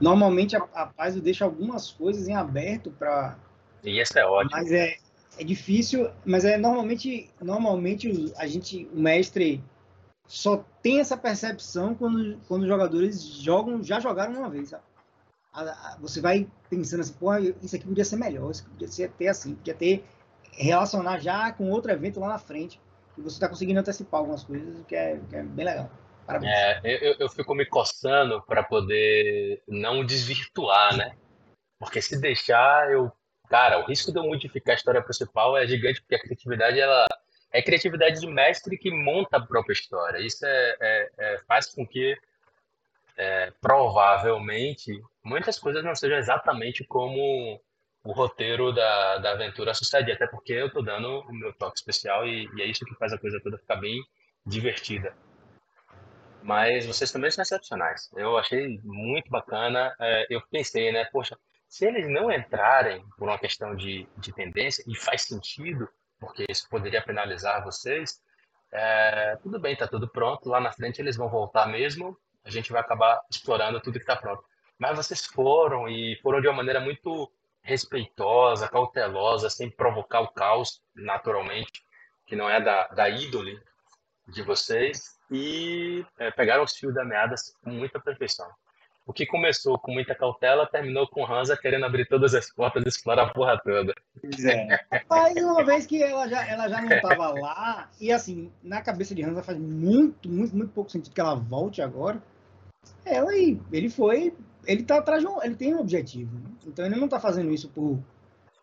[0.00, 3.38] Normalmente a, a paz deixa algumas coisas em aberto para.
[3.84, 4.50] E essa é ótimo.
[4.50, 4.96] Mas é,
[5.38, 9.62] é difícil, mas é normalmente, normalmente a gente, o mestre
[10.26, 14.74] só tem essa percepção quando, quando os jogadores jogam, já jogaram uma vez?
[16.00, 19.54] Você vai pensando assim, pô, isso aqui podia ser melhor, isso podia ser ter assim,
[19.54, 20.04] podia ter
[20.52, 22.80] relacionar já com outro evento lá na frente.
[23.16, 25.90] E você está conseguindo antecipar algumas coisas, que é, que é bem legal.
[26.26, 26.52] Parabéns.
[26.52, 31.16] É, eu, eu fico me coçando para poder não desvirtuar, né?
[31.78, 33.12] Porque se deixar, eu.
[33.48, 37.06] Cara, o risco de eu modificar a história principal é gigante, porque a criatividade, ela.
[37.52, 40.18] É criatividade de mestre que monta a própria história.
[40.18, 42.18] Isso é, é, é faz com que,
[43.16, 47.60] é, provavelmente, muitas coisas não sejam exatamente como
[48.04, 52.26] o roteiro da, da aventura sucede, até porque eu tô dando o meu toque especial
[52.26, 54.00] e, e, é isso que faz a coisa toda ficar bem
[54.44, 55.14] divertida.
[56.42, 58.08] Mas vocês também são excepcionais.
[58.14, 59.94] Eu achei muito bacana.
[59.98, 61.36] É, eu pensei, né, poxa,
[61.76, 65.86] se eles não entrarem por uma questão de, de tendência, e faz sentido,
[66.18, 68.18] porque isso poderia penalizar vocês,
[68.72, 70.48] é, tudo bem, tá tudo pronto.
[70.48, 74.16] Lá na frente eles vão voltar mesmo, a gente vai acabar explorando tudo que está
[74.16, 74.42] pronto.
[74.78, 77.30] Mas vocês foram e foram de uma maneira muito
[77.60, 81.84] respeitosa, cautelosa, sem provocar o caos, naturalmente,
[82.26, 87.70] que não é da, da de vocês, e é, pegaram os fios da meada com
[87.70, 88.48] muita perfeição.
[89.06, 92.88] O que começou com muita cautela terminou com Hansa querendo abrir todas as portas e
[92.88, 93.94] explorar a porra toda.
[94.44, 94.80] É.
[95.08, 99.14] Mas uma vez que ela já, ela já não estava lá, e assim, na cabeça
[99.14, 102.20] de Hansa faz muito, muito, muito pouco sentido que ela volte agora.
[103.04, 104.34] Ela ele foi
[104.66, 106.34] ele tá atrás de um, ele tem um objetivo.
[106.36, 106.50] Né?
[106.66, 108.00] Então ele não tá fazendo isso por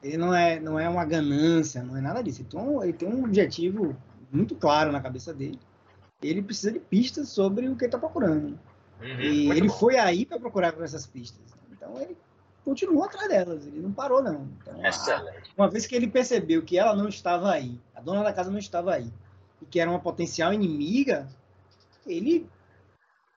[0.03, 2.41] ele não é não é uma ganância, não é nada disso.
[2.41, 3.95] Então ele tem um objetivo
[4.29, 5.57] muito claro na cabeça dele.
[6.21, 8.59] Ele precisa de pistas sobre o que ele tá procurando.
[9.03, 9.73] Uhum, e ele bom.
[9.73, 11.43] foi aí para procurar por essas pistas.
[11.71, 12.17] Então ele
[12.63, 14.47] continuou atrás delas, ele não parou não.
[14.61, 14.73] Então,
[15.57, 18.59] uma vez que ele percebeu que ela não estava aí, a dona da casa não
[18.59, 19.11] estava aí,
[19.61, 21.27] e que era uma potencial inimiga,
[22.07, 22.47] ele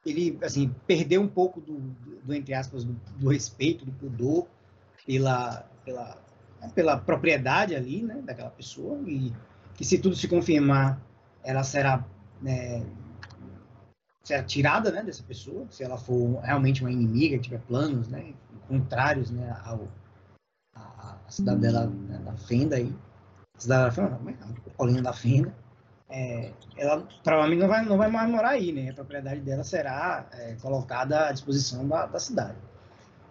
[0.05, 4.47] ele assim perdeu um pouco do, do, do entre aspas do, do, respeito do pudor
[5.05, 6.16] pela pela
[6.60, 9.32] né, pela propriedade ali né daquela pessoa e
[9.74, 11.01] que se tudo se confirmar
[11.43, 12.05] ela será
[12.40, 12.86] né,
[14.27, 18.35] será tirada né dessa pessoa se ela for realmente uma inimiga tiver planos né
[18.69, 19.89] contrários né ao
[20.74, 22.93] a, a cidadela né, da Fenda aí
[23.57, 25.55] cidadela da Fenda não, mas a colinha da Fenda
[26.09, 28.90] é, ela provavelmente não vai, não vai mais morar aí, né?
[28.90, 32.57] A propriedade dela será é, colocada à disposição da, da cidade.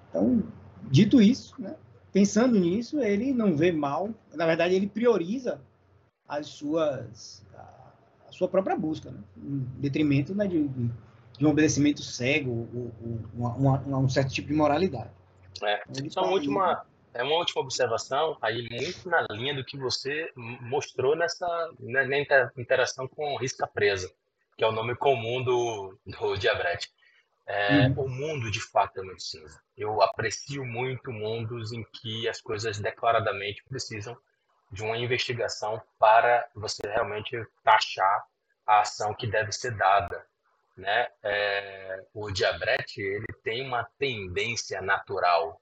[0.10, 0.44] Então,
[0.92, 1.74] dito isso, né?
[2.16, 5.60] pensando nisso, ele não vê mal, na verdade, ele prioriza
[6.26, 7.75] as suas, a, a
[8.36, 9.20] sua própria busca, né?
[9.38, 12.94] em detrimento né, de, de, um obedecimento cego ou,
[13.38, 15.12] ou um certo tipo de moralidade.
[15.64, 15.84] É.
[15.90, 20.30] Então, Só uma última, é uma última observação, aí muito na linha do que você
[20.36, 21.48] mostrou nessa
[21.80, 24.12] né, na interação com risca presa,
[24.58, 26.90] que é o nome comum do, do diabrete.
[27.48, 27.94] É, hum.
[27.98, 29.62] O mundo, de fato, é muito cinza.
[29.78, 34.18] Eu aprecio muito mundos em que as coisas declaradamente precisam
[34.76, 38.26] de uma investigação para você realmente taxar
[38.68, 40.26] a ação que deve ser dada.
[40.78, 41.08] Né?
[41.24, 45.60] É, o diabrete ele tem uma tendência natural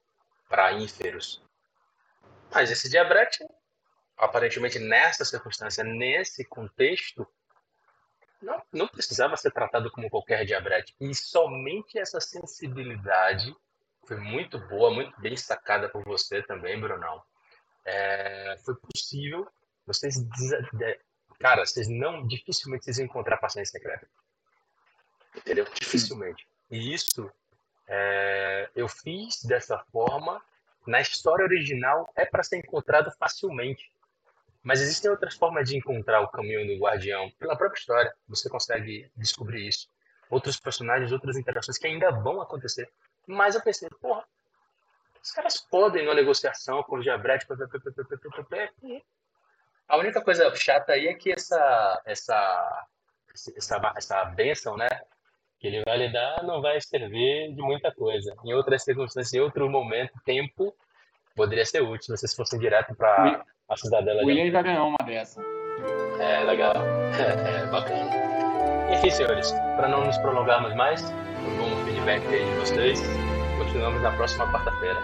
[0.48, 1.44] para ínferos
[2.54, 3.44] mas esse diabrete,
[4.16, 7.26] aparentemente nessa circunstância, nesse contexto,
[8.40, 10.94] não, não precisava ser tratado como qualquer diabrete.
[11.00, 13.52] E somente essa sensibilidade
[14.06, 17.20] foi muito boa, muito bem sacada por você também, Brunão.
[17.84, 19.46] É, foi possível
[19.86, 20.16] vocês
[21.38, 24.08] cara vocês não dificilmente vocês encontrar paciência secreta
[25.36, 27.30] entendeu dificilmente e isso
[27.86, 30.42] é, eu fiz dessa forma
[30.86, 33.90] na história original é para ser encontrado facilmente.
[34.62, 37.30] Mas existem outras formas de encontrar o caminho do guardião.
[37.38, 39.88] Pela própria história, você consegue descobrir isso.
[40.30, 42.90] Outros personagens, outras interações que ainda vão acontecer.
[43.26, 44.24] Mas eu pensei, porra,
[45.24, 47.46] os caras podem, numa negociação com o Diabrete,
[49.88, 52.86] a única coisa chata aí é que essa, essa
[53.58, 54.88] essa, essa bênção, né?
[55.58, 58.34] Que ele vai lhe dar, não vai servir de muita coisa.
[58.44, 60.74] Em outras circunstâncias, em outro momento, tempo,
[61.34, 64.22] poderia ser útil se vocês fossem direto para a cidadela.
[64.22, 65.40] O William já ganhou uma dessa.
[66.20, 66.74] É, legal.
[67.14, 68.10] É, bacana.
[68.92, 73.33] Enfim, senhores, para não nos prolongarmos mais, um bom feedback aí de vocês.
[73.58, 75.02] Continuamos na próxima quarta-feira.